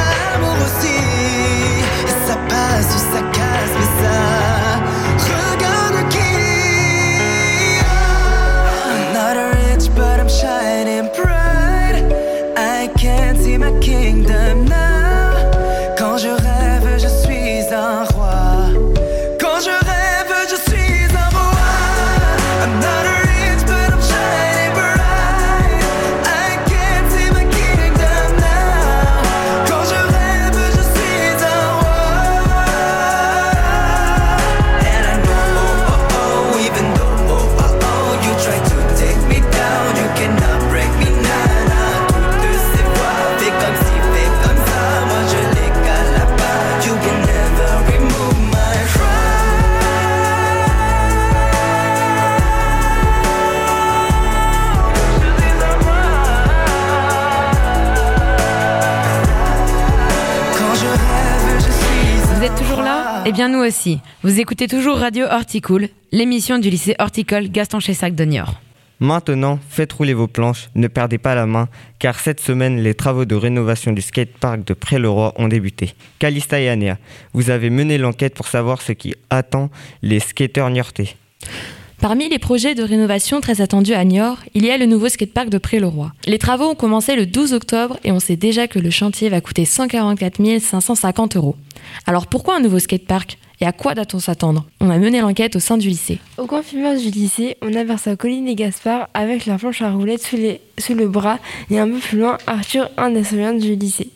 nous 63.64 63.68
aussi. 63.68 63.99
Vous 64.24 64.39
écoutez 64.39 64.68
toujours 64.68 64.97
Radio 64.97 65.26
Horticool, 65.26 65.89
l'émission 66.11 66.59
du 66.59 66.70
lycée 66.70 66.95
horticole 66.99 67.49
Gaston 67.49 67.80
Chessac 67.80 68.16
de 68.16 68.26
Niort. 68.26 68.55
Maintenant, 68.99 69.59
faites 69.70 69.91
rouler 69.93 70.14
vos 70.14 70.28
planches, 70.28 70.70
ne 70.76 70.88
perdez 70.88 71.18
pas 71.18 71.36
la 71.36 71.45
main, 71.45 71.68
car 71.99 72.20
cette 72.20 72.39
semaine, 72.39 72.82
les 72.82 72.93
travaux 72.93 73.26
de 73.26 73.36
rénovation 73.36 73.91
du 73.91 74.01
skatepark 74.01 74.66
de 74.66 74.74
Pré-le-Roi 74.74 75.34
ont 75.38 75.47
débuté. 75.47 75.93
Calista 76.20 76.59
et 76.59 76.70
Anéa, 76.70 76.97
vous 77.34 77.49
avez 77.49 77.70
mené 77.70 77.97
l'enquête 77.97 78.34
pour 78.34 78.47
savoir 78.47 78.82
ce 78.82 78.91
qui 78.91 79.14
attend 79.30 79.70
les 80.01 80.20
skateurs 80.20 80.70
niortais. 80.70 81.16
Parmi 81.99 82.28
les 82.28 82.39
projets 82.39 82.76
de 82.76 82.84
rénovation 82.84 83.39
très 83.39 83.61
attendus 83.61 83.93
à 83.93 84.03
Niort, 84.03 84.39
il 84.53 84.66
y 84.66 84.72
a 84.72 84.78
le 84.78 84.86
nouveau 84.86 85.07
skatepark 85.07 85.47
de 85.47 85.57
Pré-le-Roi. 85.57 86.11
Les 86.26 86.38
travaux 86.38 86.66
ont 86.66 86.76
commencé 86.76 87.16
le 87.16 87.26
12 87.26 87.53
octobre 87.53 87.97
et 88.03 88.11
on 88.11 88.20
sait 88.20 88.36
déjà 88.36 88.68
que 88.68 88.78
le 88.78 88.89
chantier 88.89 89.30
va 89.30 89.39
coûter 89.39 89.64
144 89.64 90.59
550 90.59 91.38
euros. 91.38 91.55
Alors 92.05 92.28
pourquoi 92.28 92.57
un 92.57 92.59
nouveau 92.59 92.80
skatepark? 92.80 93.38
Et 93.61 93.65
à 93.65 93.71
quoi 93.71 93.93
doit-on 93.95 94.19
s'attendre? 94.19 94.65
On 94.81 94.89
a 94.89 94.97
mené 94.97 95.21
l'enquête 95.21 95.55
au 95.55 95.59
sein 95.59 95.77
du 95.77 95.87
lycée. 95.89 96.19
Au 96.37 96.45
confirmage 96.47 97.01
du 97.01 97.09
lycée, 97.11 97.57
on 97.61 97.73
aperçoit 97.75 98.15
Colline 98.15 98.47
et 98.47 98.55
Gaspard 98.55 99.09
avec 99.13 99.45
leur 99.45 99.57
planche 99.57 99.81
à 99.81 99.91
roulettes 99.91 100.23
sous, 100.23 100.35
les- 100.37 100.61
sous 100.77 100.95
le 100.95 101.07
bras 101.07 101.39
et 101.69 101.79
un 101.79 101.87
peu 101.87 101.97
plus 101.99 102.17
loin 102.19 102.37
Arthur, 102.47 102.89
un 102.97 103.09
des 103.11 103.23
surveillants 103.23 103.53
du 103.53 103.75
lycée. 103.75 104.09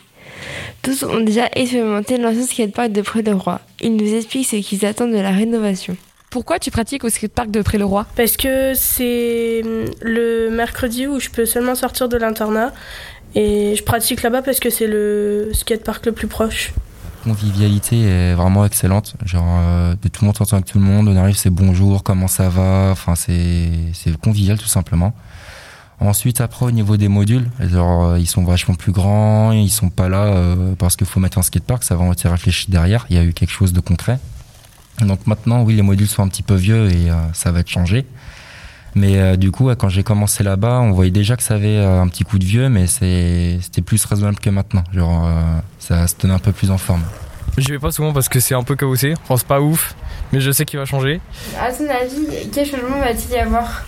Tous 0.82 1.04
ont 1.04 1.20
déjà 1.22 1.48
expérimenté 1.56 2.18
l'ancien 2.18 2.44
skatepark 2.46 2.92
de 2.92 3.02
Près-le-Roi. 3.02 3.60
Ils 3.82 3.96
nous 3.96 4.14
expliquent 4.14 4.48
ce 4.48 4.56
qu'ils 4.58 4.86
attendent 4.86 5.12
de 5.12 5.18
la 5.18 5.32
rénovation. 5.32 5.98
Pourquoi 6.30 6.60
tu 6.60 6.72
pratiques 6.72 7.04
au 7.04 7.10
skatepark 7.10 7.50
de 7.52 7.62
Pré-le-Roi 7.62 8.06
Parce 8.16 8.38
que 8.38 8.74
c'est 8.76 9.62
hum, 9.66 9.86
le 10.02 10.50
mercredi 10.50 11.08
où 11.08 11.20
je 11.20 11.30
peux 11.30 11.46
seulement 11.46 11.74
sortir 11.76 12.10
de 12.10 12.18
l'internat. 12.18 12.74
Et 13.36 13.76
je 13.76 13.84
pratique 13.84 14.22
là-bas 14.24 14.42
parce 14.42 14.60
que 14.60 14.70
c'est 14.70 14.88
le 14.88 15.50
skatepark 15.54 16.06
le 16.06 16.12
plus 16.12 16.28
proche. 16.28 16.72
Convivialité 17.28 18.04
est 18.04 18.34
vraiment 18.34 18.66
excellente. 18.66 19.16
Genre, 19.26 19.46
euh, 19.46 19.96
de 20.02 20.08
tout 20.08 20.24
le 20.24 20.28
monde 20.28 20.38
s'entend 20.38 20.56
avec 20.56 20.66
tout 20.66 20.80
le 20.80 20.86
monde. 20.86 21.08
On 21.10 21.18
arrive, 21.18 21.36
c'est 21.36 21.50
bonjour, 21.50 22.04
comment 22.04 22.28
ça 22.28 22.50
va? 22.50 22.90
Enfin, 22.92 23.16
c'est 23.16 23.70
c'est 23.94 24.16
convivial 24.18 24.58
tout 24.58 24.68
simplement. 24.68 25.14
Ensuite, 26.00 26.42
après, 26.42 26.66
au 26.66 26.72
niveau 26.72 26.96
des 26.96 27.08
modules, 27.08 27.50
euh, 27.60 28.18
ils 28.20 28.28
sont 28.28 28.44
vachement 28.44 28.76
plus 28.76 28.92
grands. 28.92 29.52
Ils 29.52 29.70
sont 29.70 29.90
pas 29.90 30.10
là 30.10 30.26
euh, 30.26 30.76
parce 30.78 30.96
qu'il 30.96 31.08
faut 31.08 31.20
mettre 31.20 31.38
un 31.38 31.42
skatepark. 31.42 31.84
Ça 31.84 31.96
va 31.96 32.08
été 32.12 32.30
réfléchi 32.30 32.72
derrière. 32.72 33.06
Il 33.10 33.16
y 33.16 33.20
a 33.20 33.24
eu 33.24 33.34
quelque 33.34 33.52
chose 33.52 33.74
de 33.74 33.82
concret. 33.82 34.20
Donc 35.02 35.28
maintenant, 35.28 35.64
oui, 35.64 35.76
les 35.76 35.82
modules 35.82 36.08
sont 36.08 36.24
un 36.24 36.30
petit 36.30 36.44
peu 36.44 36.56
vieux 36.56 36.90
et 36.90 37.10
ça 37.34 37.52
va 37.52 37.60
être 37.60 37.70
changé. 37.70 38.06
Mais 38.98 39.20
euh, 39.20 39.36
du 39.36 39.52
coup, 39.52 39.70
quand 39.76 39.90
j'ai 39.90 40.02
commencé 40.04 40.44
là-bas, 40.44 40.80
on 40.82 40.92
voyait 40.92 41.12
déjà 41.12 41.36
que 41.38 41.44
ça 41.44 41.54
avait 41.54 41.78
euh, 41.78 42.02
un 42.02 42.08
petit 42.08 42.24
coup 42.24 42.40
de 42.40 42.44
vieux, 42.46 42.68
mais 42.68 42.88
c'est- 42.88 43.60
c'était 43.62 43.82
plus 43.84 44.04
raisonnable 44.06 44.40
que 44.40 44.50
maintenant. 44.50 44.84
Genre, 44.92 45.26
euh, 45.28 45.32
ça 45.78 46.08
se 46.08 46.16
tenait 46.16 46.34
un 46.34 46.40
peu 46.40 46.52
plus 46.52 46.72
en 46.72 46.78
forme. 46.80 47.04
J'y 47.60 47.72
vais 47.72 47.80
pas 47.80 47.92
souvent 47.92 48.12
parce 48.12 48.28
que 48.28 48.40
c'est 48.40 48.56
un 48.56 48.64
peu 48.64 48.76
cabossé. 48.76 49.14
Enfin, 49.24 49.38
c'est 49.38 49.48
pas 49.48 49.62
ouf, 49.62 49.96
mais 50.34 50.40
je 50.42 50.50
sais 50.52 50.66
qu'il 50.66 50.80
va 50.80 50.86
changer. 50.86 51.22
À 51.60 51.72
ton 51.72 51.86
avis, 51.90 52.50
quel 52.52 52.66
changement 52.66 53.00
va-t-il 53.00 53.36
y 53.36 53.40
avoir? 53.40 53.84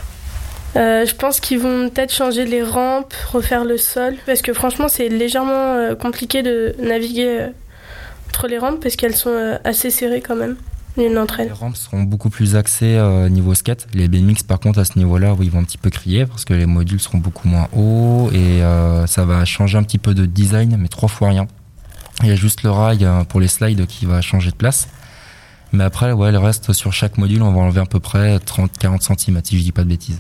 Euh, 0.76 1.06
je 1.06 1.16
pense 1.16 1.40
qu'ils 1.40 1.60
vont 1.60 1.90
peut-être 1.90 2.14
changer 2.14 2.46
les 2.46 2.62
rampes, 2.62 3.14
refaire 3.32 3.66
le 3.66 3.78
sol. 3.78 4.14
Parce 4.28 4.44
que 4.44 4.54
franchement, 4.54 4.88
c'est 4.88 5.10
légèrement 5.10 5.74
euh, 5.74 5.96
compliqué 5.96 6.44
de 6.44 6.76
naviguer 6.80 7.28
euh, 7.42 7.48
entre 8.28 8.48
les 8.48 8.60
rampes 8.60 8.80
parce 8.82 8.96
qu'elles 8.96 9.16
sont 9.16 9.32
euh, 9.32 9.58
assez 9.64 9.90
serrées 9.90 10.22
quand 10.22 10.36
même, 10.36 10.56
Les 10.98 11.52
rampes 11.52 11.78
seront 11.78 12.04
beaucoup 12.04 12.30
plus 12.30 12.56
axées 12.56 12.98
euh, 12.98 13.30
niveau 13.30 13.54
skate. 13.54 13.88
Les 13.94 14.08
BMX, 14.08 14.44
par 14.44 14.60
contre, 14.60 14.80
à 14.80 14.86
ce 14.86 14.98
niveau-là, 14.98 15.34
oui, 15.34 15.46
ils 15.46 15.52
vont 15.52 15.60
un 15.60 15.64
petit 15.64 15.78
peu 15.78 15.90
crier 15.90 16.26
parce 16.26 16.44
que 16.46 16.54
les 16.54 16.66
modules 16.66 17.00
seront 17.00 17.20
beaucoup 17.20 17.48
moins 17.48 17.68
hauts 17.74 18.30
et 18.34 18.62
euh, 18.64 19.08
ça 19.08 19.24
va 19.24 19.46
changer 19.46 19.78
un 19.78 19.84
petit 19.84 19.98
peu 19.98 20.14
de 20.14 20.26
design, 20.26 20.76
mais 20.78 20.90
trois 20.90 21.08
fois 21.08 21.30
rien. 21.30 21.48
Il 22.22 22.28
y 22.28 22.32
a 22.32 22.36
juste 22.36 22.64
le 22.64 22.72
rail 22.72 23.06
euh, 23.06 23.24
pour 23.24 23.40
les 23.40 23.48
slides 23.48 23.86
qui 23.88 24.06
va 24.06 24.22
changer 24.22 24.52
de 24.52 24.56
place. 24.56 24.90
Mais 25.72 25.84
après, 25.84 26.12
ouais, 26.12 26.32
le 26.32 26.40
reste, 26.40 26.74
sur 26.74 26.92
chaque 26.92 27.18
module, 27.18 27.44
on 27.44 27.52
va 27.52 27.60
enlever 27.60 27.80
à 27.80 27.86
peu 27.86 28.00
près 28.00 28.38
30-40 28.38 29.18
cm, 29.18 29.40
si 29.44 29.58
je 29.58 29.64
dis 29.64 29.72
pas 29.72 29.84
de 29.84 29.90
bêtises. 29.90 30.20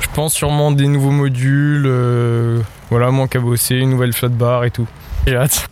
Je 0.00 0.08
pense 0.14 0.34
sûrement 0.34 0.72
des 0.72 0.88
nouveaux 0.88 1.12
modules, 1.12 1.84
euh, 1.86 2.60
voilà, 2.90 3.10
moins 3.10 3.28
cabossé, 3.28 3.76
une 3.76 3.90
nouvelle 3.90 4.12
flotte 4.12 4.34
bar 4.34 4.64
et 4.64 4.70
tout. 4.70 4.88
J'ai 5.26 5.36
hâte. 5.36 5.68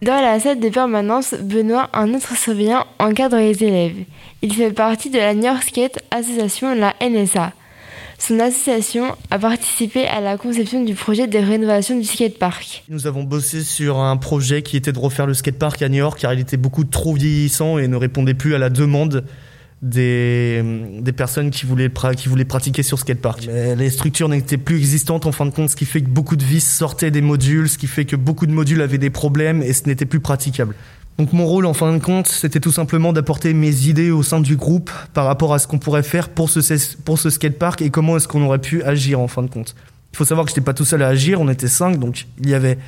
Dans 0.00 0.22
la 0.22 0.38
salle 0.38 0.60
de 0.60 0.68
permanence, 0.68 1.34
Benoît, 1.42 1.90
un 1.92 2.14
autre 2.14 2.36
surveillant, 2.36 2.86
encadre 3.00 3.36
les 3.36 3.64
élèves. 3.64 3.96
Il 4.42 4.54
fait 4.54 4.70
partie 4.70 5.10
de 5.10 5.18
la 5.18 5.34
New 5.34 5.42
York 5.42 5.64
Skate 5.64 5.98
Association, 6.12 6.72
la 6.76 6.94
NSA. 7.02 7.52
Son 8.16 8.38
association 8.38 9.16
a 9.32 9.40
participé 9.40 10.06
à 10.06 10.20
la 10.20 10.36
conception 10.36 10.84
du 10.84 10.94
projet 10.94 11.26
de 11.26 11.38
rénovation 11.38 11.98
du 11.98 12.04
skatepark. 12.04 12.84
Nous 12.88 13.08
avons 13.08 13.24
bossé 13.24 13.62
sur 13.62 13.98
un 13.98 14.16
projet 14.16 14.62
qui 14.62 14.76
était 14.76 14.92
de 14.92 14.98
refaire 15.00 15.26
le 15.26 15.34
skatepark 15.34 15.82
à 15.82 15.88
New 15.88 15.96
York 15.96 16.18
car 16.20 16.32
il 16.32 16.38
était 16.38 16.56
beaucoup 16.56 16.84
trop 16.84 17.14
vieillissant 17.14 17.78
et 17.78 17.88
ne 17.88 17.96
répondait 17.96 18.34
plus 18.34 18.54
à 18.54 18.58
la 18.58 18.70
demande 18.70 19.24
des, 19.82 20.62
des 21.00 21.12
personnes 21.12 21.50
qui 21.50 21.66
voulaient, 21.66 21.90
qui 22.16 22.28
voulaient 22.28 22.44
pratiquer 22.44 22.82
sur 22.82 22.98
skatepark. 22.98 23.48
Les 23.76 23.90
structures 23.90 24.28
n'étaient 24.28 24.56
plus 24.58 24.76
existantes 24.76 25.26
en 25.26 25.32
fin 25.32 25.46
de 25.46 25.50
compte, 25.50 25.70
ce 25.70 25.76
qui 25.76 25.84
fait 25.84 26.00
que 26.00 26.08
beaucoup 26.08 26.36
de 26.36 26.44
vis 26.44 26.66
sortaient 26.66 27.10
des 27.10 27.20
modules, 27.20 27.68
ce 27.68 27.78
qui 27.78 27.86
fait 27.86 28.04
que 28.04 28.16
beaucoup 28.16 28.46
de 28.46 28.52
modules 28.52 28.82
avaient 28.82 28.98
des 28.98 29.10
problèmes 29.10 29.62
et 29.62 29.72
ce 29.72 29.86
n'était 29.86 30.06
plus 30.06 30.20
praticable. 30.20 30.74
Donc 31.18 31.32
mon 31.32 31.46
rôle 31.46 31.66
en 31.66 31.74
fin 31.74 31.92
de 31.92 31.98
compte, 31.98 32.28
c'était 32.28 32.60
tout 32.60 32.70
simplement 32.70 33.12
d'apporter 33.12 33.52
mes 33.52 33.88
idées 33.88 34.10
au 34.12 34.22
sein 34.22 34.40
du 34.40 34.56
groupe 34.56 34.90
par 35.14 35.24
rapport 35.24 35.52
à 35.52 35.58
ce 35.58 35.66
qu'on 35.66 35.78
pourrait 35.78 36.04
faire 36.04 36.28
pour 36.28 36.48
ce, 36.48 36.60
pour 37.04 37.18
ce 37.18 37.28
skatepark 37.28 37.82
et 37.82 37.90
comment 37.90 38.16
est-ce 38.16 38.28
qu'on 38.28 38.42
aurait 38.42 38.60
pu 38.60 38.82
agir 38.84 39.18
en 39.18 39.26
fin 39.26 39.42
de 39.42 39.50
compte. 39.50 39.74
Il 40.12 40.16
faut 40.16 40.24
savoir 40.24 40.46
que 40.46 40.50
j'étais 40.50 40.60
pas 40.60 40.74
tout 40.74 40.84
seul 40.84 41.02
à 41.02 41.08
agir, 41.08 41.40
on 41.40 41.48
était 41.48 41.68
cinq, 41.68 41.98
donc 41.98 42.26
il 42.40 42.48
y 42.48 42.54
avait 42.54 42.78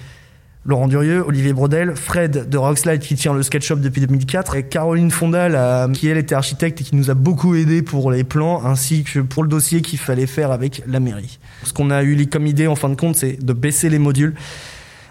Laurent 0.65 0.89
Durieux, 0.89 1.25
Olivier 1.27 1.55
Brodel, 1.55 1.97
Fred 1.97 2.49
de 2.51 2.59
Rockslide 2.59 3.01
qui 3.01 3.15
tient 3.15 3.33
le 3.33 3.43
skate 3.43 3.63
shop 3.63 3.77
depuis 3.77 4.03
2004 4.03 4.57
et 4.57 4.63
Caroline 4.65 5.11
Fondal 5.11 5.91
qui 5.93 6.09
elle 6.09 6.19
était 6.19 6.35
architecte 6.35 6.81
et 6.81 6.85
qui 6.85 6.95
nous 6.95 7.11
a 7.11 7.15
beaucoup 7.15 7.55
aidé 7.55 7.81
pour 7.81 8.11
les 8.11 8.25
plans 8.25 8.65
ainsi 8.65 9.03
que 9.05 9.21
pour 9.21 9.43
le 9.43 9.49
dossier 9.49 9.81
qu'il 9.81 9.99
fallait 9.99 10.27
faire 10.27 10.51
avec 10.51 10.83
la 10.87 11.01
mairie. 11.01 11.39
Ce 11.65 11.73
qu'on 11.73 11.91
a 11.91 12.03
eu 12.03 12.27
comme 12.27 12.47
idée 12.47 12.67
en 12.67 12.77
fin 12.77 12.91
de 12.91 12.95
compte 12.95 13.17
c'est 13.17 13.43
de 13.43 13.53
baisser 13.55 13.89
les 13.89 13.99
modules. 13.99 14.35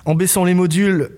En 0.06 0.14
baissant 0.14 0.46
les 0.46 0.54
modules, 0.54 1.10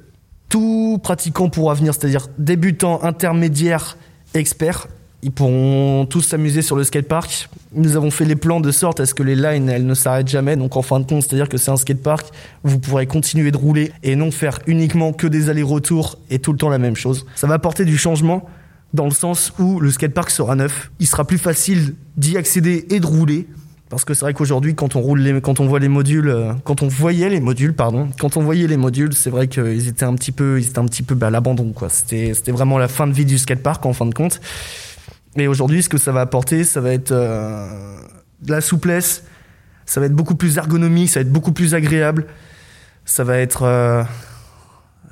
tout 0.47 0.99
pratiquant 1.01 1.49
pourra 1.49 1.73
venir, 1.73 1.93
c'est-à-dire 1.93 2.27
débutant, 2.37 3.03
intermédiaire, 3.03 3.97
expert, 4.33 4.87
ils 5.23 5.31
pourront 5.31 6.05
tous 6.05 6.21
s'amuser 6.21 6.61
sur 6.61 6.75
le 6.75 6.83
skatepark. 6.83 7.49
Nous 7.73 7.95
avons 7.95 8.11
fait 8.11 8.25
les 8.25 8.35
plans 8.35 8.59
de 8.59 8.71
sorte 8.71 8.99
à 8.99 9.05
ce 9.05 9.13
que 9.13 9.23
les 9.23 9.35
lines, 9.35 9.69
elles 9.69 9.85
ne 9.85 9.93
s'arrêtent 9.93 10.27
jamais. 10.27 10.55
Donc 10.55 10.75
en 10.77 10.81
fin 10.81 10.99
de 10.99 11.05
compte, 11.05 11.21
c'est-à-dire 11.21 11.49
que 11.49 11.57
c'est 11.57 11.71
un 11.71 11.77
skatepark 11.77 12.27
vous 12.63 12.79
pourrez 12.79 13.07
continuer 13.07 13.51
de 13.51 13.57
rouler 13.57 13.91
et 14.03 14.15
non 14.15 14.31
faire 14.31 14.59
uniquement 14.67 15.13
que 15.13 15.27
des 15.27 15.49
allers-retours 15.49 16.17
et 16.29 16.39
tout 16.39 16.51
le 16.51 16.57
temps 16.57 16.69
la 16.69 16.79
même 16.79 16.95
chose. 16.95 17.25
Ça 17.35 17.47
va 17.47 17.55
apporter 17.55 17.85
du 17.85 17.97
changement 17.97 18.47
dans 18.93 19.05
le 19.05 19.11
sens 19.11 19.53
où 19.59 19.79
le 19.79 19.91
skatepark 19.91 20.29
sera 20.29 20.55
neuf. 20.55 20.91
Il 20.99 21.07
sera 21.07 21.25
plus 21.25 21.37
facile 21.37 21.95
d'y 22.17 22.37
accéder 22.37 22.85
et 22.89 22.99
de 22.99 23.05
rouler. 23.05 23.47
Parce 23.89 24.05
que 24.05 24.13
c'est 24.13 24.21
vrai 24.21 24.33
qu'aujourd'hui, 24.33 24.73
quand 24.73 24.95
on 24.95 25.01
roule 25.01 25.41
quand 25.41 25.59
on 25.59 25.67
voit 25.67 25.79
les 25.79 25.89
modules, 25.89 26.29
euh, 26.29 26.53
quand 26.63 26.81
on 26.81 26.87
voyait 26.87 27.27
les 27.27 27.41
modules, 27.41 27.73
pardon, 27.73 28.07
quand 28.21 28.37
on 28.37 28.41
voyait 28.41 28.65
les 28.65 28.77
modules, 28.77 29.13
c'est 29.13 29.29
vrai 29.29 29.49
qu'ils 29.49 29.89
étaient 29.89 30.05
un 30.05 30.15
petit 30.15 30.31
peu, 30.31 30.61
ils 30.61 30.67
étaient 30.67 30.79
un 30.79 30.85
petit 30.85 31.03
peu 31.03 31.13
bah, 31.13 31.27
à 31.27 31.29
l'abandon. 31.29 31.73
C'était, 31.89 32.33
c'était 32.33 32.53
vraiment 32.53 32.77
la 32.77 32.87
fin 32.87 33.05
de 33.05 33.11
vie 33.11 33.25
du 33.25 33.37
skatepark 33.37 33.85
en 33.85 33.91
fin 33.91 34.05
de 34.05 34.13
compte. 34.13 34.39
Et 35.37 35.47
aujourd'hui, 35.47 35.81
ce 35.81 35.89
que 35.89 35.97
ça 35.97 36.11
va 36.11 36.21
apporter, 36.21 36.63
ça 36.63 36.81
va 36.81 36.91
être 36.91 37.11
euh, 37.11 37.97
de 38.41 38.51
la 38.51 38.61
souplesse, 38.61 39.23
ça 39.85 39.99
va 39.99 40.05
être 40.05 40.15
beaucoup 40.15 40.35
plus 40.35 40.57
ergonomique, 40.57 41.09
ça 41.09 41.19
va 41.19 41.21
être 41.21 41.31
beaucoup 41.31 41.53
plus 41.53 41.73
agréable. 41.73 42.27
Ça 43.05 43.23
va 43.23 43.37
être. 43.37 43.63
Euh, 43.63 44.03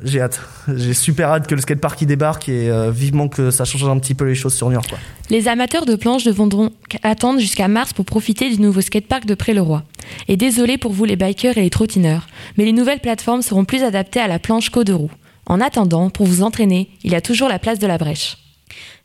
j'ai 0.03 0.21
hâte. 0.21 0.39
J'ai 0.73 0.93
super 0.93 1.29
hâte 1.29 1.47
que 1.47 1.55
le 1.55 1.61
skatepark 1.61 2.01
y 2.01 2.05
débarque 2.05 2.47
et 2.47 2.69
euh, 2.69 2.91
vivement 2.91 3.27
que 3.27 3.51
ça 3.51 3.65
change 3.65 3.83
un 3.83 3.99
petit 3.99 4.13
peu 4.13 4.25
les 4.25 4.35
choses 4.35 4.53
sur 4.53 4.69
Niort. 4.69 4.85
Les 5.29 5.47
amateurs 5.47 5.85
de 5.85 5.95
planches 5.95 6.23
devront 6.23 6.71
attendre 7.03 7.39
jusqu'à 7.39 7.67
mars 7.67 7.93
pour 7.93 8.05
profiter 8.05 8.49
du 8.49 8.61
nouveau 8.61 8.81
skatepark 8.81 9.25
de 9.25 9.35
Pré-le-Roi. 9.35 9.83
Et 10.27 10.37
désolé 10.37 10.77
pour 10.77 10.93
vous 10.93 11.05
les 11.05 11.15
bikers 11.15 11.57
et 11.57 11.61
les 11.61 11.69
trottineurs, 11.69 12.27
mais 12.57 12.65
les 12.65 12.73
nouvelles 12.73 13.01
plateformes 13.01 13.41
seront 13.41 13.65
plus 13.65 13.83
adaptées 13.83 14.21
à 14.21 14.27
la 14.27 14.39
planche 14.39 14.69
qu'aux 14.69 14.83
deux 14.83 14.95
roues. 14.95 15.11
En 15.45 15.59
attendant, 15.59 16.09
pour 16.09 16.27
vous 16.27 16.43
entraîner, 16.43 16.89
il 17.03 17.11
y 17.11 17.15
a 17.15 17.21
toujours 17.21 17.49
la 17.49 17.59
place 17.59 17.79
de 17.79 17.87
la 17.87 17.97
brèche. 17.97 18.37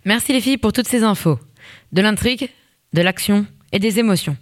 Merci 0.06 0.34
les 0.34 0.42
filles 0.42 0.58
pour 0.58 0.74
toutes 0.74 0.88
ces 0.88 1.02
infos. 1.02 1.38
De 1.92 2.02
l'intrigue, 2.02 2.50
de 2.92 3.00
l'action 3.00 3.46
et 3.72 3.78
des 3.78 3.98
émotions. 3.98 4.36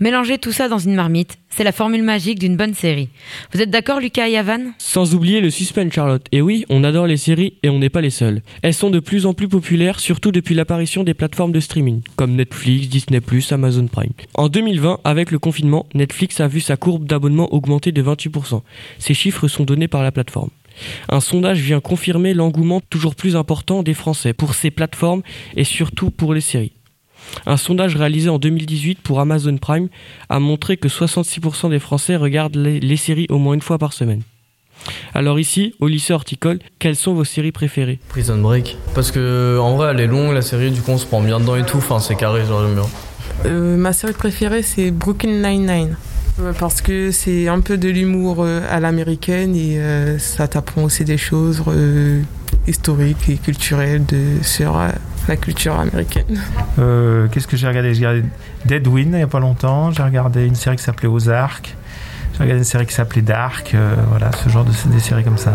Mélanger 0.00 0.38
tout 0.38 0.50
ça 0.50 0.68
dans 0.68 0.78
une 0.78 0.94
marmite, 0.96 1.38
c'est 1.48 1.62
la 1.62 1.70
formule 1.70 2.02
magique 2.02 2.40
d'une 2.40 2.56
bonne 2.56 2.74
série. 2.74 3.10
Vous 3.52 3.60
êtes 3.60 3.70
d'accord 3.70 4.00
Lucas 4.00 4.28
et 4.28 4.32
Yavan? 4.32 4.72
Sans 4.78 5.14
oublier 5.14 5.40
le 5.40 5.50
suspense 5.50 5.92
Charlotte. 5.92 6.26
Et 6.32 6.40
oui, 6.40 6.64
on 6.68 6.82
adore 6.82 7.06
les 7.06 7.16
séries 7.16 7.58
et 7.62 7.68
on 7.70 7.78
n'est 7.78 7.90
pas 7.90 8.00
les 8.00 8.10
seuls. 8.10 8.42
Elles 8.62 8.74
sont 8.74 8.90
de 8.90 8.98
plus 8.98 9.24
en 9.24 9.34
plus 9.34 9.48
populaires, 9.48 10.00
surtout 10.00 10.32
depuis 10.32 10.56
l'apparition 10.56 11.04
des 11.04 11.14
plateformes 11.14 11.52
de 11.52 11.60
streaming, 11.60 12.02
comme 12.16 12.34
Netflix, 12.34 12.88
Disney⁇ 12.88 13.20
Amazon 13.54 13.86
Prime. 13.86 14.12
En 14.34 14.48
2020, 14.48 15.00
avec 15.04 15.30
le 15.30 15.38
confinement, 15.38 15.86
Netflix 15.94 16.40
a 16.40 16.48
vu 16.48 16.60
sa 16.60 16.76
courbe 16.76 17.06
d'abonnement 17.06 17.52
augmenter 17.54 17.92
de 17.92 18.02
28%. 18.02 18.62
Ces 18.98 19.14
chiffres 19.14 19.46
sont 19.46 19.64
donnés 19.64 19.88
par 19.88 20.02
la 20.02 20.10
plateforme. 20.10 20.50
Un 21.08 21.20
sondage 21.20 21.60
vient 21.60 21.80
confirmer 21.80 22.34
l'engouement 22.34 22.80
toujours 22.80 23.14
plus 23.14 23.36
important 23.36 23.82
des 23.82 23.94
Français 23.94 24.32
pour 24.32 24.54
ces 24.54 24.70
plateformes 24.70 25.22
et 25.56 25.64
surtout 25.64 26.10
pour 26.10 26.34
les 26.34 26.40
séries. 26.40 26.72
Un 27.46 27.56
sondage 27.56 27.96
réalisé 27.96 28.28
en 28.28 28.38
2018 28.38 29.00
pour 29.00 29.20
Amazon 29.20 29.56
Prime 29.56 29.88
a 30.28 30.38
montré 30.40 30.76
que 30.76 30.88
66% 30.88 31.70
des 31.70 31.78
Français 31.78 32.16
regardent 32.16 32.56
les, 32.56 32.96
séries 32.96 33.26
au 33.30 33.38
moins 33.38 33.54
une 33.54 33.62
fois 33.62 33.78
par 33.78 33.92
semaine. 33.92 34.22
Alors 35.14 35.38
ici, 35.40 35.74
au 35.80 35.86
lycée 35.86 36.12
horticole, 36.12 36.58
quelles 36.78 36.96
sont 36.96 37.14
vos 37.14 37.24
séries 37.24 37.52
préférées? 37.52 37.98
Prison 38.08 38.38
Break. 38.38 38.76
Parce 38.94 39.10
que 39.10 39.58
en 39.58 39.76
vrai, 39.76 39.92
elle 39.92 40.00
est 40.00 40.06
longue, 40.06 40.34
la 40.34 40.42
série, 40.42 40.70
du 40.70 40.82
coup 40.82 40.90
on 40.90 40.98
se 40.98 41.06
prend 41.06 41.22
bien 41.22 41.40
dedans 41.40 41.56
et 41.56 41.64
tout. 41.64 41.78
Enfin, 41.78 42.00
c'est 42.00 42.16
carré, 42.16 42.44
genre 42.44 42.62
j'aime 42.62 42.74
bien. 42.74 42.90
Euh, 43.46 43.76
ma 43.76 43.92
série 43.92 44.12
préférée, 44.12 44.62
c'est 44.62 44.90
Brooklyn 44.90 45.48
Nine-Nine 45.48 45.96
parce 46.58 46.80
que 46.80 47.10
c'est 47.10 47.48
un 47.48 47.60
peu 47.60 47.78
de 47.78 47.88
l'humour 47.88 48.38
euh, 48.40 48.60
à 48.70 48.80
l'américaine 48.80 49.54
et 49.54 49.78
euh, 49.78 50.18
ça 50.18 50.48
t'apprend 50.48 50.82
aussi 50.82 51.04
des 51.04 51.16
choses 51.16 51.62
euh, 51.68 52.22
historiques 52.66 53.28
et 53.28 53.36
culturelles 53.36 54.04
de, 54.04 54.42
sur 54.42 54.80
la 55.28 55.36
culture 55.36 55.78
américaine. 55.78 56.40
Qu'est-ce 57.30 57.46
que 57.46 57.56
j'ai 57.56 57.68
regardé? 57.68 57.94
J'ai 57.94 58.06
regardé 58.06 58.28
Deadwind 58.66 59.12
il 59.12 59.16
n'y 59.16 59.22
a 59.22 59.26
pas 59.26 59.40
longtemps, 59.40 59.90
j'ai 59.90 60.02
regardé 60.02 60.44
une 60.44 60.54
série 60.54 60.76
qui 60.76 60.82
s'appelait 60.82 61.08
Ozark. 61.08 61.76
J'ai 62.32 62.38
regardé 62.42 62.58
une 62.58 62.64
série 62.64 62.86
qui 62.86 62.94
s'appelait 62.94 63.22
Dark, 63.22 63.76
voilà, 64.08 64.30
ce 64.32 64.48
genre 64.48 64.64
de 64.64 64.72
des 64.92 64.98
séries 64.98 65.22
comme 65.22 65.38
ça. 65.38 65.52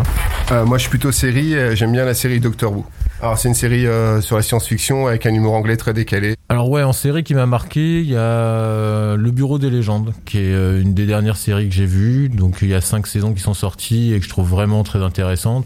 moi, 0.65 0.77
je 0.77 0.83
suis 0.83 0.89
plutôt 0.89 1.11
série. 1.11 1.55
J'aime 1.75 1.91
bien 1.91 2.05
la 2.05 2.13
série 2.13 2.39
Doctor 2.39 2.71
Who. 2.71 2.85
Alors 3.21 3.37
c'est 3.37 3.49
une 3.49 3.53
série 3.53 3.85
euh, 3.85 4.21
sur 4.21 4.37
la 4.37 4.41
science-fiction 4.41 5.07
avec 5.07 5.25
un 5.25 5.33
humour 5.33 5.53
anglais 5.53 5.75
très 5.75 5.93
décalé. 5.93 6.35
Alors 6.47 6.69
ouais, 6.69 6.83
en 6.83 6.93
série 6.93 7.23
qui 7.23 7.33
m'a 7.33 7.45
marqué, 7.45 7.99
il 7.99 8.09
y 8.09 8.15
a 8.15 8.19
euh, 8.19 9.17
Le 9.17 9.31
Bureau 9.31 9.59
des 9.59 9.69
légendes, 9.69 10.13
qui 10.23 10.37
est 10.37 10.53
euh, 10.53 10.81
une 10.81 10.93
des 10.93 11.05
dernières 11.05 11.35
séries 11.35 11.67
que 11.67 11.75
j'ai 11.75 11.85
vues. 11.85 12.29
Donc 12.29 12.59
il 12.61 12.69
y 12.69 12.73
a 12.73 12.79
cinq 12.79 13.07
saisons 13.07 13.33
qui 13.33 13.41
sont 13.41 13.53
sorties 13.53 14.13
et 14.13 14.19
que 14.19 14.23
je 14.23 14.29
trouve 14.29 14.47
vraiment 14.47 14.83
très 14.83 15.03
intéressantes. 15.03 15.65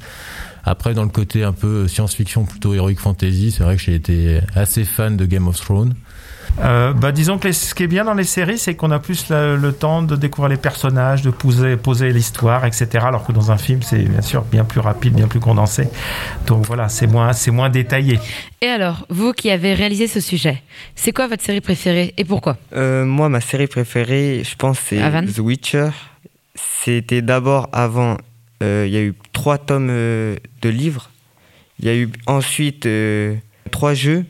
Après, 0.63 0.95
dans 0.95 1.03
le 1.03 1.09
côté 1.09 1.43
un 1.43 1.51
peu 1.51 1.87
science-fiction, 1.87 2.45
plutôt 2.45 2.73
heroic 2.73 2.95
fantasy, 2.95 3.51
c'est 3.51 3.63
vrai 3.63 3.75
que 3.75 3.81
j'ai 3.83 3.93
été 3.93 4.39
assez 4.55 4.83
fan 4.83 5.15
de 5.15 5.25
Game 5.27 5.47
of 5.47 5.59
Thrones. 5.59 5.93
Euh, 6.59 6.93
bah, 6.93 7.11
disons 7.11 7.39
que 7.39 7.51
ce 7.51 7.73
qui 7.73 7.83
est 7.83 7.87
bien 7.87 8.05
dans 8.05 8.13
les 8.13 8.23
séries, 8.23 8.57
c'est 8.57 8.75
qu'on 8.75 8.91
a 8.91 8.99
plus 8.99 9.29
le, 9.29 9.71
temps 9.71 10.01
de 10.01 10.15
découvrir 10.15 10.49
les 10.49 10.57
personnages, 10.57 11.21
de 11.21 11.31
poser, 11.31 11.77
poser 11.77 12.11
l'histoire, 12.11 12.65
etc. 12.65 12.87
Alors 13.01 13.25
que 13.25 13.31
dans 13.31 13.51
un 13.51 13.57
film, 13.57 13.81
c'est 13.81 14.03
bien 14.03 14.21
sûr 14.21 14.43
bien 14.43 14.63
plus 14.63 14.79
rapide, 14.79 15.13
bien 15.13 15.27
plus 15.27 15.39
condensé. 15.39 15.87
Donc 16.45 16.65
voilà, 16.65 16.89
c'est 16.89 17.07
moins, 17.07 17.33
c'est 17.33 17.51
moins 17.51 17.69
détaillé. 17.69 18.19
Et 18.61 18.67
alors, 18.67 19.05
vous 19.09 19.33
qui 19.33 19.49
avez 19.49 19.73
réalisé 19.73 20.07
ce 20.07 20.19
sujet, 20.19 20.61
c'est 20.95 21.11
quoi 21.11 21.27
votre 21.27 21.43
série 21.43 21.61
préférée 21.61 22.13
et 22.17 22.23
pourquoi? 22.23 22.57
Euh, 22.75 23.03
Moi, 23.05 23.29
ma 23.29 23.41
série 23.41 23.67
préférée, 23.67 24.43
je 24.43 24.55
pense, 24.55 24.79
c'est 24.79 24.99
The 24.99 25.39
Witcher. 25.39 25.89
C'était 26.55 27.21
d'abord 27.21 27.69
avant, 27.73 28.17
euh, 28.61 28.85
il 28.87 28.93
y 28.93 28.97
a 28.97 29.01
eu 29.01 29.15
trois 29.31 29.57
tomes 29.57 29.87
de 29.87 30.69
livres. 30.69 31.09
Il 31.79 31.85
y 31.85 31.89
a 31.89 31.95
eu 31.95 32.09
ensuite 32.27 32.87
trois 33.71 33.95
jeux 33.95 34.25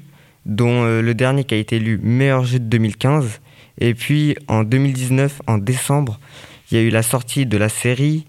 dont 0.45 0.83
euh, 0.83 1.01
le 1.01 1.13
dernier 1.13 1.43
qui 1.43 1.55
a 1.55 1.57
été 1.57 1.77
élu 1.77 1.99
meilleur 2.01 2.45
jeu 2.45 2.59
de 2.59 2.65
2015. 2.65 3.41
Et 3.79 3.93
puis 3.93 4.35
en 4.47 4.63
2019, 4.63 5.41
en 5.47 5.57
décembre, 5.57 6.19
il 6.71 6.77
y 6.77 6.79
a 6.79 6.83
eu 6.83 6.89
la 6.89 7.03
sortie 7.03 7.45
de 7.45 7.57
la 7.57 7.69
série 7.69 8.25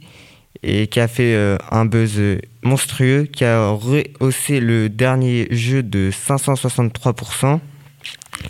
et 0.62 0.86
qui 0.86 1.00
a 1.00 1.08
fait 1.08 1.34
euh, 1.34 1.58
un 1.70 1.84
buzz 1.84 2.20
monstrueux, 2.62 3.24
qui 3.24 3.44
a 3.44 3.68
rehaussé 3.68 4.60
le 4.60 4.88
dernier 4.88 5.46
jeu 5.50 5.82
de 5.82 6.10
563%. 6.10 7.60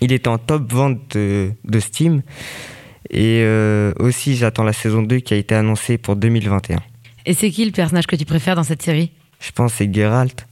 Il 0.01 0.13
est 0.13 0.29
en 0.29 0.39
top 0.39 0.73
vente 0.73 1.17
de, 1.17 1.81
Steam. 1.81 2.23
Et 3.11 3.41
euh, 3.43 3.93
aussi, 3.99 4.37
j'attends 4.37 4.63
la 4.63 4.73
saison 4.73 5.03
2 5.03 5.19
qui 5.19 5.35
a 5.35 5.37
été 5.37 5.55
annoncée 5.55 5.99
pour 5.99 6.17
2021. 6.17 6.81
Et 7.27 7.35
c'est 7.35 7.51
qui 7.51 7.65
le 7.65 7.73
personnage 7.73 8.07
que 8.07 8.17
tu 8.17 8.25
préfères 8.25 8.57
dans 8.57 8.63
cette 8.63 8.83
série? 8.83 9.11
Je 9.41 9.51
pense 9.51 9.73
que 9.73 9.79
c'est 9.79 9.95
Geralt. 9.95 10.47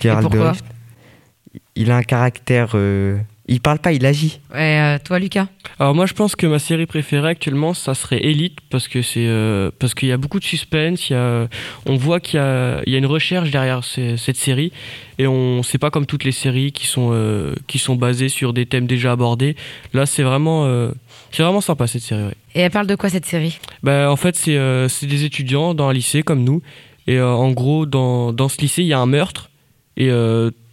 Geralt 0.00 0.26
et 0.26 0.28
pourquoi 0.28 0.52
il 1.78 1.90
a 1.92 1.96
un 1.96 2.02
caractère. 2.02 2.72
Euh, 2.74 3.18
il 3.46 3.60
parle 3.60 3.78
pas, 3.78 3.92
il 3.92 4.04
agit. 4.04 4.40
Ouais, 4.52 4.78
euh, 4.78 4.98
toi, 5.02 5.18
Lucas? 5.18 5.46
Alors 5.78 5.94
moi, 5.94 6.04
je 6.04 6.12
pense 6.12 6.36
que 6.36 6.46
ma 6.46 6.58
série 6.58 6.84
préférée 6.84 7.30
actuellement, 7.30 7.72
ça 7.72 7.94
serait 7.94 8.22
Elite 8.22 8.58
parce 8.68 8.88
que 8.88 9.00
c'est 9.00 9.26
euh, 9.26 9.70
parce 9.78 9.94
qu'il 9.94 10.08
y 10.08 10.12
a 10.12 10.18
beaucoup 10.18 10.40
de 10.40 10.44
suspense. 10.44 11.08
Il 11.08 11.12
y 11.14 11.16
a, 11.16 11.48
on 11.86 11.96
voit 11.96 12.20
qu'il 12.20 12.38
y 12.38 12.42
a, 12.42 12.82
il 12.84 12.92
y 12.92 12.96
a 12.96 12.98
une 12.98 13.06
recherche 13.06 13.50
derrière 13.50 13.84
cette 13.84 14.36
série 14.36 14.70
et 15.18 15.26
on 15.26 15.62
c'est 15.62 15.78
pas 15.78 15.90
comme 15.90 16.04
toutes 16.04 16.24
les 16.24 16.32
séries 16.32 16.72
qui 16.72 16.86
sont 16.86 17.14
qui 17.68 17.78
sont 17.78 17.94
basées 17.94 18.28
sur 18.28 18.52
des 18.52 18.66
thèmes 18.66 18.86
déjà 18.86 19.12
abordés. 19.12 19.56
Là, 19.94 20.04
c'est 20.04 20.24
vraiment 20.24 20.68
c'est 21.30 21.42
vraiment 21.42 21.62
sympa 21.62 21.86
cette 21.86 22.02
série. 22.02 22.34
Et 22.54 22.60
elle 22.60 22.70
parle 22.70 22.88
de 22.88 22.96
quoi 22.96 23.08
cette 23.08 23.24
série? 23.24 23.58
Bah, 23.82 24.10
en 24.10 24.16
fait, 24.16 24.36
c'est 24.36 24.58
c'est 24.88 25.06
des 25.06 25.24
étudiants 25.24 25.72
dans 25.72 25.88
un 25.88 25.92
lycée 25.94 26.22
comme 26.22 26.44
nous 26.44 26.60
et 27.06 27.18
en 27.18 27.50
gros 27.52 27.86
dans 27.86 28.34
dans 28.34 28.50
ce 28.50 28.60
lycée, 28.60 28.82
il 28.82 28.88
y 28.88 28.92
a 28.92 28.98
un 28.98 29.06
meurtre 29.06 29.48
et 29.96 30.10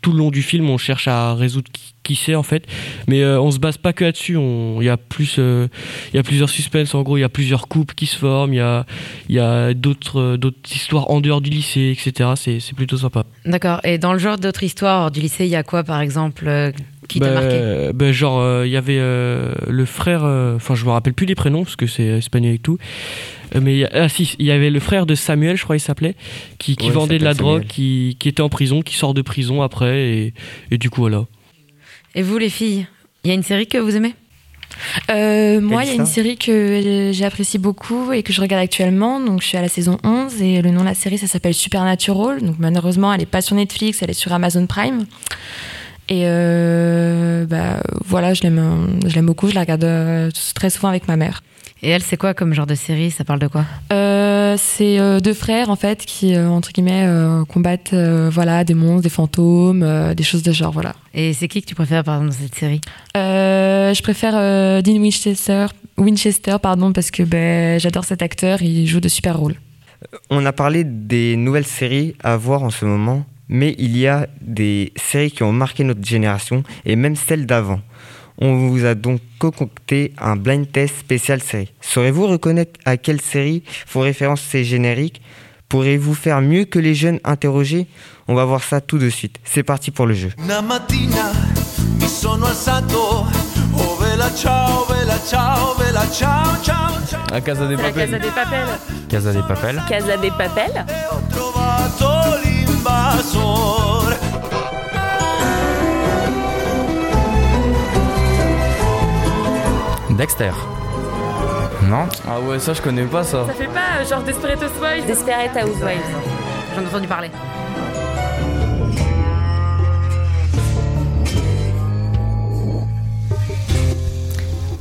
tout 0.06 0.12
le 0.12 0.20
long 0.20 0.30
du 0.30 0.44
film, 0.44 0.70
on 0.70 0.78
cherche 0.78 1.08
à 1.08 1.34
résoudre 1.34 1.72
qui, 2.04 2.16
c'est 2.16 2.36
en 2.36 2.44
fait. 2.44 2.68
Mais 3.08 3.24
euh, 3.24 3.42
on 3.42 3.50
se 3.50 3.58
base 3.58 3.78
pas 3.80 3.92
que 3.92 4.04
là-dessus. 4.04 4.38
Il 4.38 4.84
y 4.84 4.90
a 4.90 4.98
plus, 4.98 5.38
euh, 5.40 5.68
il 6.14 6.18
y 6.18 6.20
a 6.20 6.24
plusieurs 6.24 6.48
suspens. 6.48 6.94
En 6.94 7.02
gros, 7.02 7.18
il 7.18 7.22
y 7.22 7.24
a 7.24 7.30
plusieurs 7.30 7.68
couples 7.68 7.96
qui 7.96 8.06
se 8.06 8.16
forment. 8.16 8.54
Il 8.54 8.58
y 8.58 8.60
a, 8.60 8.86
il 9.30 9.34
y 9.34 9.40
a 9.40 9.74
d'autres, 9.74 10.20
euh, 10.20 10.38
d'autres 10.38 10.60
histoires 10.72 11.10
en 11.10 11.22
dehors 11.22 11.42
du 11.42 11.50
lycée, 11.50 11.92
etc. 11.98 12.34
C'est, 12.36 12.76
plutôt 12.76 12.98
sympa. 12.98 13.24
D'accord. 13.46 13.80
Et 13.84 13.98
dans 13.98 14.14
le 14.14 14.20
genre 14.20 14.38
d'autres 14.38 14.62
histoires 14.62 15.06
hors 15.06 15.12
du 15.12 15.22
lycée, 15.22 15.46
il 15.46 15.52
y 15.52 15.56
a 15.56 15.64
quoi 15.64 15.84
par 15.84 16.02
exemple 16.02 16.72
qui 17.08 17.20
t'a 17.20 17.28
Bah, 17.34 17.42
marqué 17.42 17.92
bah, 17.94 18.12
Genre, 18.12 18.40
euh, 18.40 18.66
il 18.66 18.72
y 18.72 18.78
avait 18.78 18.98
euh, 19.00 19.54
le 19.68 19.86
frère, 19.86 20.22
euh, 20.24 20.56
enfin, 20.56 20.76
je 20.76 20.86
me 20.86 20.92
rappelle 20.92 21.14
plus 21.14 21.26
des 21.26 21.36
prénoms 21.36 21.64
parce 21.64 21.76
que 21.76 21.88
c'est 21.88 22.06
espagnol 22.06 22.54
et 22.54 22.60
tout. 22.60 22.78
Euh, 23.56 23.60
mais 23.62 23.74
il 23.76 23.80
y 23.80 23.86
a- 23.86 23.90
ah, 23.94 24.10
si, 24.10 24.36
il 24.40 24.46
y 24.46 24.52
avait 24.52 24.70
le 24.70 24.80
frère 24.80 25.06
de 25.06 25.16
Samuel, 25.16 25.56
je 25.58 25.64
crois 25.64 25.76
il 25.76 25.80
s'appelait, 25.80 26.16
qui, 26.58 26.76
qui 26.76 26.88
Ouais, 26.88 26.94
vendait 26.94 27.18
de 27.20 27.24
la 27.24 27.34
drogue, 27.34 27.66
qui, 27.68 28.18
qui 28.20 28.30
était 28.30 28.42
en 28.42 28.50
prison, 28.50 28.82
qui 28.82 28.96
sort 28.96 29.14
de 29.14 29.22
prison 29.22 29.62
après, 29.62 30.10
et, 30.10 30.34
et 30.72 30.78
du 30.78 30.90
coup, 30.90 31.02
voilà. 31.02 31.26
Et 32.16 32.22
vous, 32.22 32.38
les 32.38 32.50
filles, 32.50 32.88
il 33.24 33.28
y 33.30 33.32
a 33.32 33.34
une 33.34 33.44
série 33.44 33.68
que 33.68 33.78
vous 33.78 33.96
aimez? 33.96 34.14
Euh, 35.10 35.62
moi, 35.62 35.84
il 35.84 35.88
y 35.88 35.92
a 35.92 35.94
une 35.94 36.06
série 36.06 36.38
que 36.38 37.12
j'apprécie 37.14 37.60
beaucoup 37.60 38.12
et 38.12 38.24
que 38.24 38.34
je 38.34 38.42
regarde 38.42 38.62
actuellement. 38.64 39.22
Donc, 39.22 39.42
je 39.42 39.48
suis 39.48 39.58
à 39.58 39.62
la 39.62 39.70
saison 39.70 39.98
11 40.04 40.42
et 40.42 40.62
le 40.62 40.72
nom 40.72 40.82
de 40.82 40.86
la 40.86 40.94
série, 40.96 41.18
ça 41.18 41.28
s'appelle 41.28 41.54
Supernatural. 41.54 42.42
Donc, 42.42 42.56
malheureusement, 42.60 43.14
elle 43.14 43.20
n'est 43.20 43.26
pas 43.26 43.42
sur 43.42 43.56
Netflix, 43.56 44.02
elle 44.02 44.10
est 44.10 44.14
sur 44.14 44.34
Amazon 44.34 44.66
Prime. 44.68 45.06
Et 46.08 46.24
euh, 46.26 47.46
bah, 47.46 47.82
voilà, 48.06 48.34
je 48.34 48.44
l'aime, 48.44 49.00
je 49.06 49.16
l'aime 49.16 49.26
beaucoup. 49.26 49.48
Je 49.50 49.56
la 49.56 49.62
regarde 49.62 49.84
euh, 49.84 50.30
très 50.54 50.70
souvent 50.70 50.90
avec 50.90 51.08
ma 51.08 51.16
mère. 51.18 51.42
Et 51.82 51.90
elle, 51.90 52.02
c'est 52.02 52.18
quoi 52.18 52.34
comme 52.34 52.54
genre 52.54 52.66
de 52.66 52.74
série? 52.76 53.12
Ça 53.12 53.24
parle 53.24 53.40
de 53.40 53.48
quoi? 53.48 53.66
Euh, 53.92 54.56
c'est 54.58 54.98
euh, 54.98 55.20
deux 55.20 55.34
frères 55.34 55.70
en 55.70 55.76
fait 55.76 56.06
qui 56.06 56.34
euh, 56.34 56.48
entre 56.50 56.72
guillemets 56.72 57.06
euh, 57.06 57.44
combattent 57.46 57.94
euh, 57.94 58.30
voilà 58.32 58.64
des 58.64 58.74
monstres, 58.74 59.04
des 59.04 59.10
fantômes, 59.10 59.84
euh, 59.84 60.14
des 60.14 60.24
choses 60.24 60.42
de 60.42 60.52
genre 60.52 60.72
voilà. 60.72 60.94
Et 61.14 61.34
c'est 61.34 61.48
qui 61.48 61.62
que 61.62 61.68
tu 61.68 61.76
préfères 61.76 62.04
par 62.04 62.16
exemple 62.16 62.32
dans 62.32 62.40
cette 62.44 62.56
série? 62.56 62.82
Euh, 63.18 63.94
je 63.94 64.02
préfère 64.02 64.34
euh, 64.36 64.82
Dean 64.82 64.98
Winchester, 65.00 65.68
Winchester 65.98 66.56
pardon 66.62 66.94
parce 66.94 67.12
que 67.12 67.24
ben, 67.24 67.80
j'adore 67.80 68.06
cet 68.06 68.22
acteur, 68.22 68.62
il 68.62 68.88
joue 68.88 69.02
de 69.02 69.10
super 69.10 69.38
rôles. 69.38 69.56
On 70.30 70.46
a 70.46 70.54
parlé 70.54 70.84
des 70.86 71.36
nouvelles 71.36 71.66
séries 71.68 72.16
à 72.24 72.38
voir 72.38 72.64
en 72.64 72.70
ce 72.70 72.86
moment, 72.86 73.26
mais 73.50 73.76
il 73.78 73.98
y 73.98 74.08
a 74.08 74.28
des 74.42 74.94
séries 74.96 75.32
qui 75.32 75.44
ont 75.44 75.54
marqué 75.54 75.84
notre 75.84 76.04
génération 76.04 76.64
et 76.86 76.96
même 76.96 77.16
celles 77.16 77.46
d'avant. 77.46 77.82
On 78.38 78.68
vous 78.68 78.86
a 78.86 78.96
donc 78.96 79.22
concocté 79.40 80.14
un 80.18 80.36
blind 80.36 80.70
test 80.70 80.98
spécial 80.98 81.42
série. 81.42 81.72
Saurez-vous 81.80 82.28
reconnaître 82.28 82.80
à 82.84 82.98
quelle 82.98 83.22
série 83.22 83.64
font 83.86 84.02
référence 84.02 84.42
ces 84.42 84.64
génériques? 84.64 85.22
Pourrez-vous 85.70 86.14
faire 86.14 86.42
mieux 86.42 86.66
que 86.66 86.80
les 86.80 86.94
jeunes 86.94 87.20
interrogés? 87.24 87.88
On 88.28 88.36
va 88.36 88.46
voir 88.46 88.64
ça 88.64 88.82
tout 88.82 88.98
de 88.98 89.10
suite. 89.10 89.40
C'est 89.44 89.64
parti 89.64 89.92
pour 89.92 90.06
le 90.06 90.14
jeu. 90.14 90.32
Una 90.38 90.62
mattina 90.62 91.32
mi 92.00 92.08
sono 92.08 92.46
alzato, 92.46 93.26
oh. 93.74 93.96
La 97.32 97.42
Casa 97.42 97.68
des 97.68 97.76
La 97.76 97.92
Casa 97.92 98.18
des 98.18 98.28
Papel. 98.32 98.68
Casa 99.10 99.34
des 99.34 99.42
Papel. 99.42 99.82
Casa 99.90 100.18
des 100.18 100.32
Papel. 100.32 100.86
Dexter. 110.18 110.52
Non? 111.84 112.08
Ah 112.28 112.40
ouais, 112.40 112.60
ça 112.60 112.74
je 112.74 112.82
connais 112.82 113.04
pas 113.04 113.24
ça. 113.24 113.46
Ça 113.48 113.54
fait 113.54 113.68
pas 113.68 114.00
euh, 114.00 114.06
genre 114.06 114.22
Desperate 114.24 114.62
Housewives? 114.64 115.06
Desperate 115.06 115.52
Housewives. 115.56 116.00
J'en 116.76 116.82
ai 116.82 116.86
entendu 116.88 117.08
parler. 117.08 117.30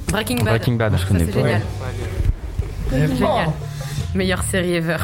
Breaking 0.08 0.36
Bad. 0.44 0.48
Breaking 0.54 0.76
Bad, 0.76 0.92
je 0.96 0.98
Ça, 0.98 1.06
connais 1.08 1.24
c'est 1.26 1.32
pas. 1.32 1.38
génial. 1.38 1.62
Ouais. 2.92 3.08
Génial. 3.08 3.48
Meilleure 4.14 4.42
série 4.44 4.74
ever. 4.74 4.96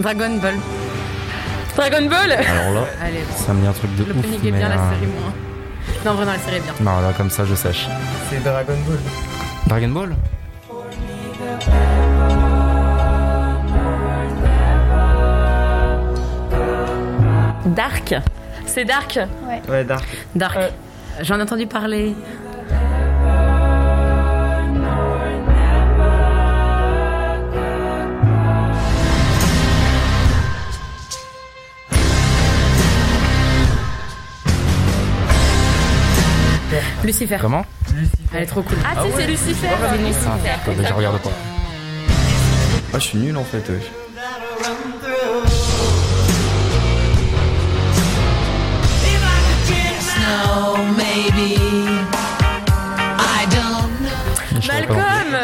Dragon 0.00 0.36
Ball. 0.40 0.54
Dragon 1.76 2.08
Ball 2.08 2.32
Alors 2.32 2.74
là, 2.74 2.86
Allez. 3.02 3.24
ça 3.34 3.52
me 3.52 3.60
dit 3.60 3.66
un 3.66 3.72
truc 3.72 3.94
de 3.96 4.02
ouf. 4.02 4.08
planning 4.08 4.40
est 4.46 4.50
mais, 4.50 4.58
bien, 4.58 4.68
la 4.68 4.74
euh, 4.74 4.94
série 4.94 5.06
moins. 5.06 5.32
Non, 6.04 6.14
vraiment, 6.14 6.32
la 6.32 6.38
série 6.38 6.56
est 6.56 6.60
bien. 6.60 6.74
Non, 6.80 7.00
là, 7.00 7.12
comme 7.16 7.30
ça, 7.30 7.44
je 7.44 7.54
sèche. 7.54 7.88
C'est 8.30 8.42
Dragon 8.42 8.76
Ball. 8.86 8.98
Dragon 9.66 9.88
Ball 9.88 10.16
Dark. 17.66 18.14
C'est 18.66 18.84
Dark. 18.84 19.18
Ouais. 19.48 19.62
Ouais, 19.68 19.84
Dark. 19.84 20.06
Dark. 20.34 20.58
J'en 21.20 21.38
ai 21.38 21.42
entendu 21.42 21.66
parler. 21.66 22.14
Lucifer. 37.04 37.38
Comment 37.40 37.64
Elle 38.32 38.42
est 38.44 38.46
trop 38.46 38.62
cool. 38.62 38.76
Ah, 38.84 39.02
si, 39.04 39.12
c'est 39.16 39.26
Lucifer. 39.26 39.68
C'est 39.90 39.98
Lucifer. 39.98 40.28
Ah, 40.28 40.60
attendez, 40.62 40.86
je 40.86 40.92
regarde 40.92 41.18
pas. 41.20 41.30
Ah, 42.94 42.98
je 42.98 43.04
suis 43.04 43.18
nul 43.18 43.36
en 43.36 43.44
fait. 43.44 43.70
Malcolm 54.68 55.36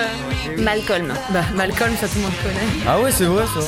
Malcolm. 0.59 1.15
Bah, 1.31 1.41
Malcolm, 1.55 1.93
ça 2.01 2.09
tout 2.09 2.17
le 2.17 2.23
monde 2.23 2.33
connaît. 2.43 2.85
Ah 2.87 3.01
ouais, 3.01 3.11
c'est 3.11 3.25
vrai 3.25 3.45
ça. 3.47 3.61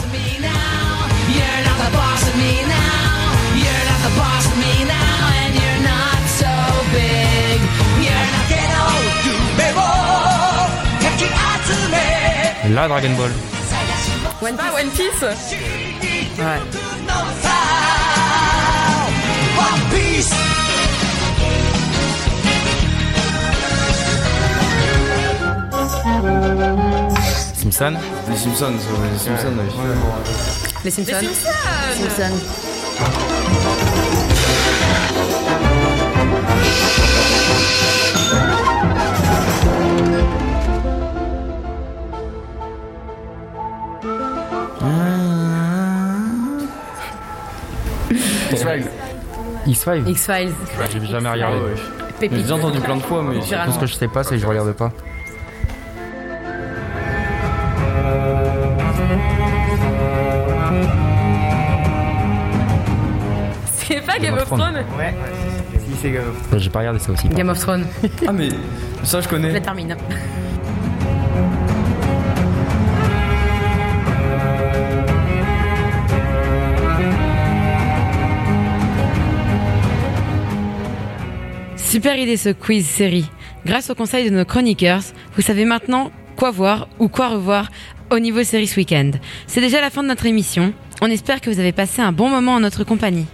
Là, 12.70 12.86
Dragon 12.86 13.10
Ball. 13.16 13.30
One 14.42 14.56
Piece. 14.56 14.72
One 14.72 14.90
Piece 14.90 15.22
Ouais. 16.38 16.60
Simpson 27.54 27.94
Les 28.28 28.36
Simpsons, 28.36 28.54
ça, 28.56 28.66
ouais, 28.66 29.08
les 29.12 29.18
Simpsons. 29.18 29.56
Les 30.84 30.90
Simpsons. 30.90 31.26
Simpson. 31.96 32.69
X-Files. 49.66 50.08
X-Files 50.08 50.08
X-Files. 50.08 50.52
J'ai 51.02 51.06
jamais 51.06 51.30
regardé. 51.30 51.56
Ah 51.60 51.64
ouais. 51.64 51.74
J'ai 52.20 52.28
déjà 52.28 52.54
entendu 52.54 52.80
plein 52.80 52.96
de 52.96 53.02
fois, 53.02 53.22
mais 53.22 53.38
Tout 53.40 53.72
ce 53.72 53.78
que 53.78 53.86
je 53.86 53.94
sais 53.94 54.08
pas, 54.08 54.22
c'est 54.24 54.34
que 54.36 54.40
je 54.40 54.46
regarde 54.46 54.72
pas. 54.72 54.90
C'est 63.74 64.00
pas 64.06 64.18
Game 64.18 64.34
of 64.34 64.44
Thrones 64.46 64.84
Ouais. 64.98 65.14
Si, 65.78 65.96
c'est 66.00 66.10
Game 66.10 66.22
of 66.28 66.46
Thrones. 66.48 66.60
J'ai 66.60 66.70
pas 66.70 66.78
regardé 66.80 66.98
ça 66.98 67.12
aussi. 67.12 67.28
Game 67.28 67.48
of 67.48 67.58
Thrones. 67.58 67.86
Ah, 68.26 68.32
mais 68.32 68.48
ça 69.02 69.18
je 69.20 69.24
Je 69.24 69.28
connais. 69.28 69.52
la 69.52 69.60
termine. 69.60 69.96
Super 81.91 82.16
idée 82.16 82.36
ce 82.36 82.51
quiz 82.51 82.86
série. 82.86 83.28
Grâce 83.66 83.91
au 83.91 83.97
conseil 83.97 84.30
de 84.30 84.36
nos 84.36 84.45
chroniqueurs, 84.45 85.03
vous 85.34 85.43
savez 85.43 85.64
maintenant 85.64 86.12
quoi 86.36 86.53
voir 86.53 86.86
ou 87.01 87.09
quoi 87.09 87.30
revoir 87.30 87.68
au 88.12 88.20
niveau 88.20 88.45
série 88.45 88.68
ce 88.68 88.76
week-end. 88.76 89.11
C'est 89.49 89.61
déjà 89.61 89.80
la 89.80 89.91
fin 89.91 90.05
de 90.05 90.07
notre 90.07 90.26
émission. 90.26 90.72
On 91.03 91.11
espère 91.11 91.41
que 91.41 91.51
vous 91.51 91.59
avez 91.59 91.72
passé 91.72 92.01
un 92.01 92.12
bon 92.12 92.28
moment 92.28 92.55
en 92.55 92.61
notre 92.61 92.84
compagnie. 92.84 93.26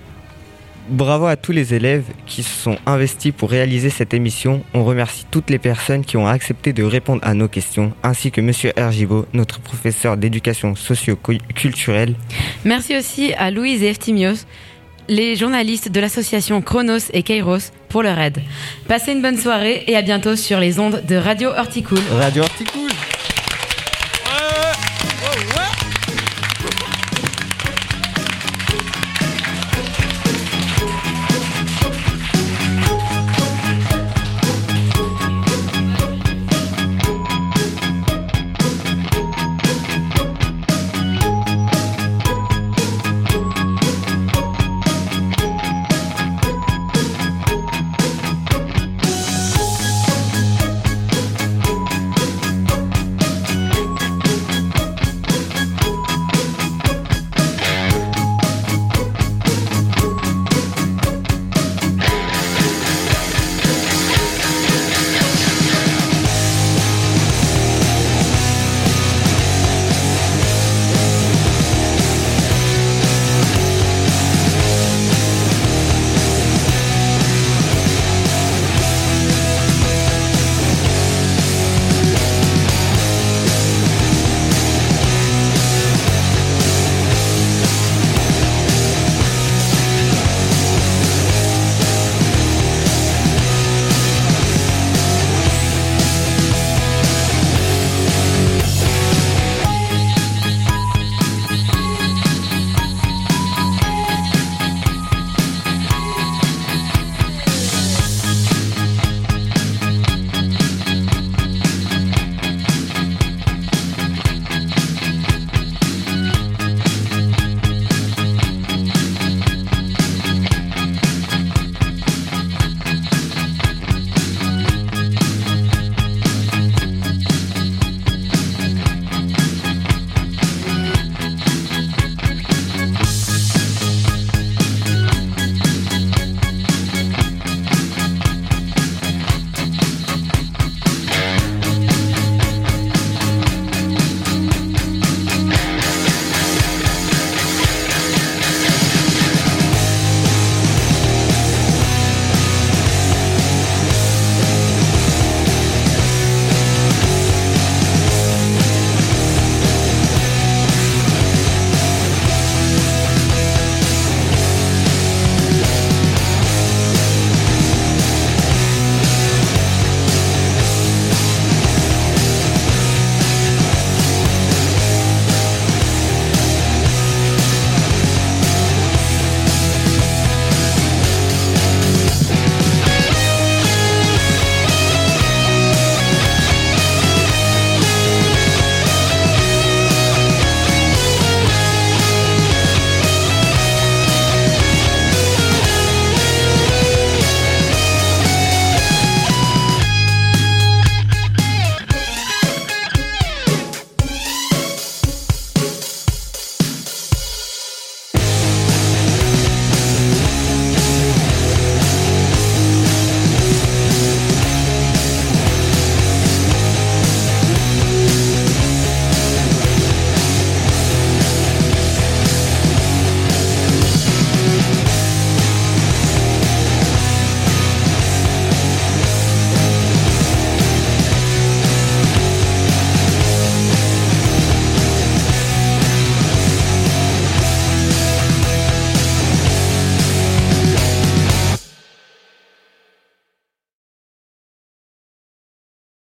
Bravo 0.89 1.27
à 1.27 1.37
tous 1.37 1.53
les 1.53 1.75
élèves 1.75 2.05
qui 2.25 2.43
se 2.43 2.49
sont 2.49 2.79
investis 2.87 3.31
pour 3.37 3.51
réaliser 3.51 3.91
cette 3.91 4.15
émission. 4.15 4.65
On 4.73 4.85
remercie 4.85 5.27
toutes 5.31 5.51
les 5.51 5.59
personnes 5.59 6.03
qui 6.03 6.17
ont 6.17 6.27
accepté 6.27 6.73
de 6.73 6.83
répondre 6.83 7.21
à 7.25 7.35
nos 7.35 7.49
questions, 7.49 7.93
ainsi 8.03 8.31
que 8.31 8.41
Monsieur 8.41 8.73
Ergibo, 8.75 9.27
notre 9.35 9.61
professeur 9.61 10.17
d'éducation 10.17 10.75
socio-culturelle. 10.77 12.15
Merci 12.65 12.97
aussi 12.97 13.35
à 13.35 13.51
Louise 13.51 13.83
et 13.83 13.89
Eftimios, 13.89 14.47
les 15.09 15.37
journalistes 15.37 15.91
de 15.91 16.01
l'association 16.01 16.61
Chronos 16.61 17.11
et 17.13 17.23
Kairos, 17.23 17.73
pour 17.89 18.03
leur 18.03 18.19
aide. 18.19 18.39
Passez 18.89 19.13
une 19.13 19.23
bonne 19.23 19.39
soirée 19.39 19.85
et 19.87 19.97
à 19.97 20.03
bientôt 20.03 20.37
sur 20.37 20.61
les 20.61 20.79
ondes 20.79 21.03
de 21.09 21.17
Radio 21.17 21.51
Horticool. 21.51 21.99
Radio 22.19 22.43
Horticool 22.43 22.91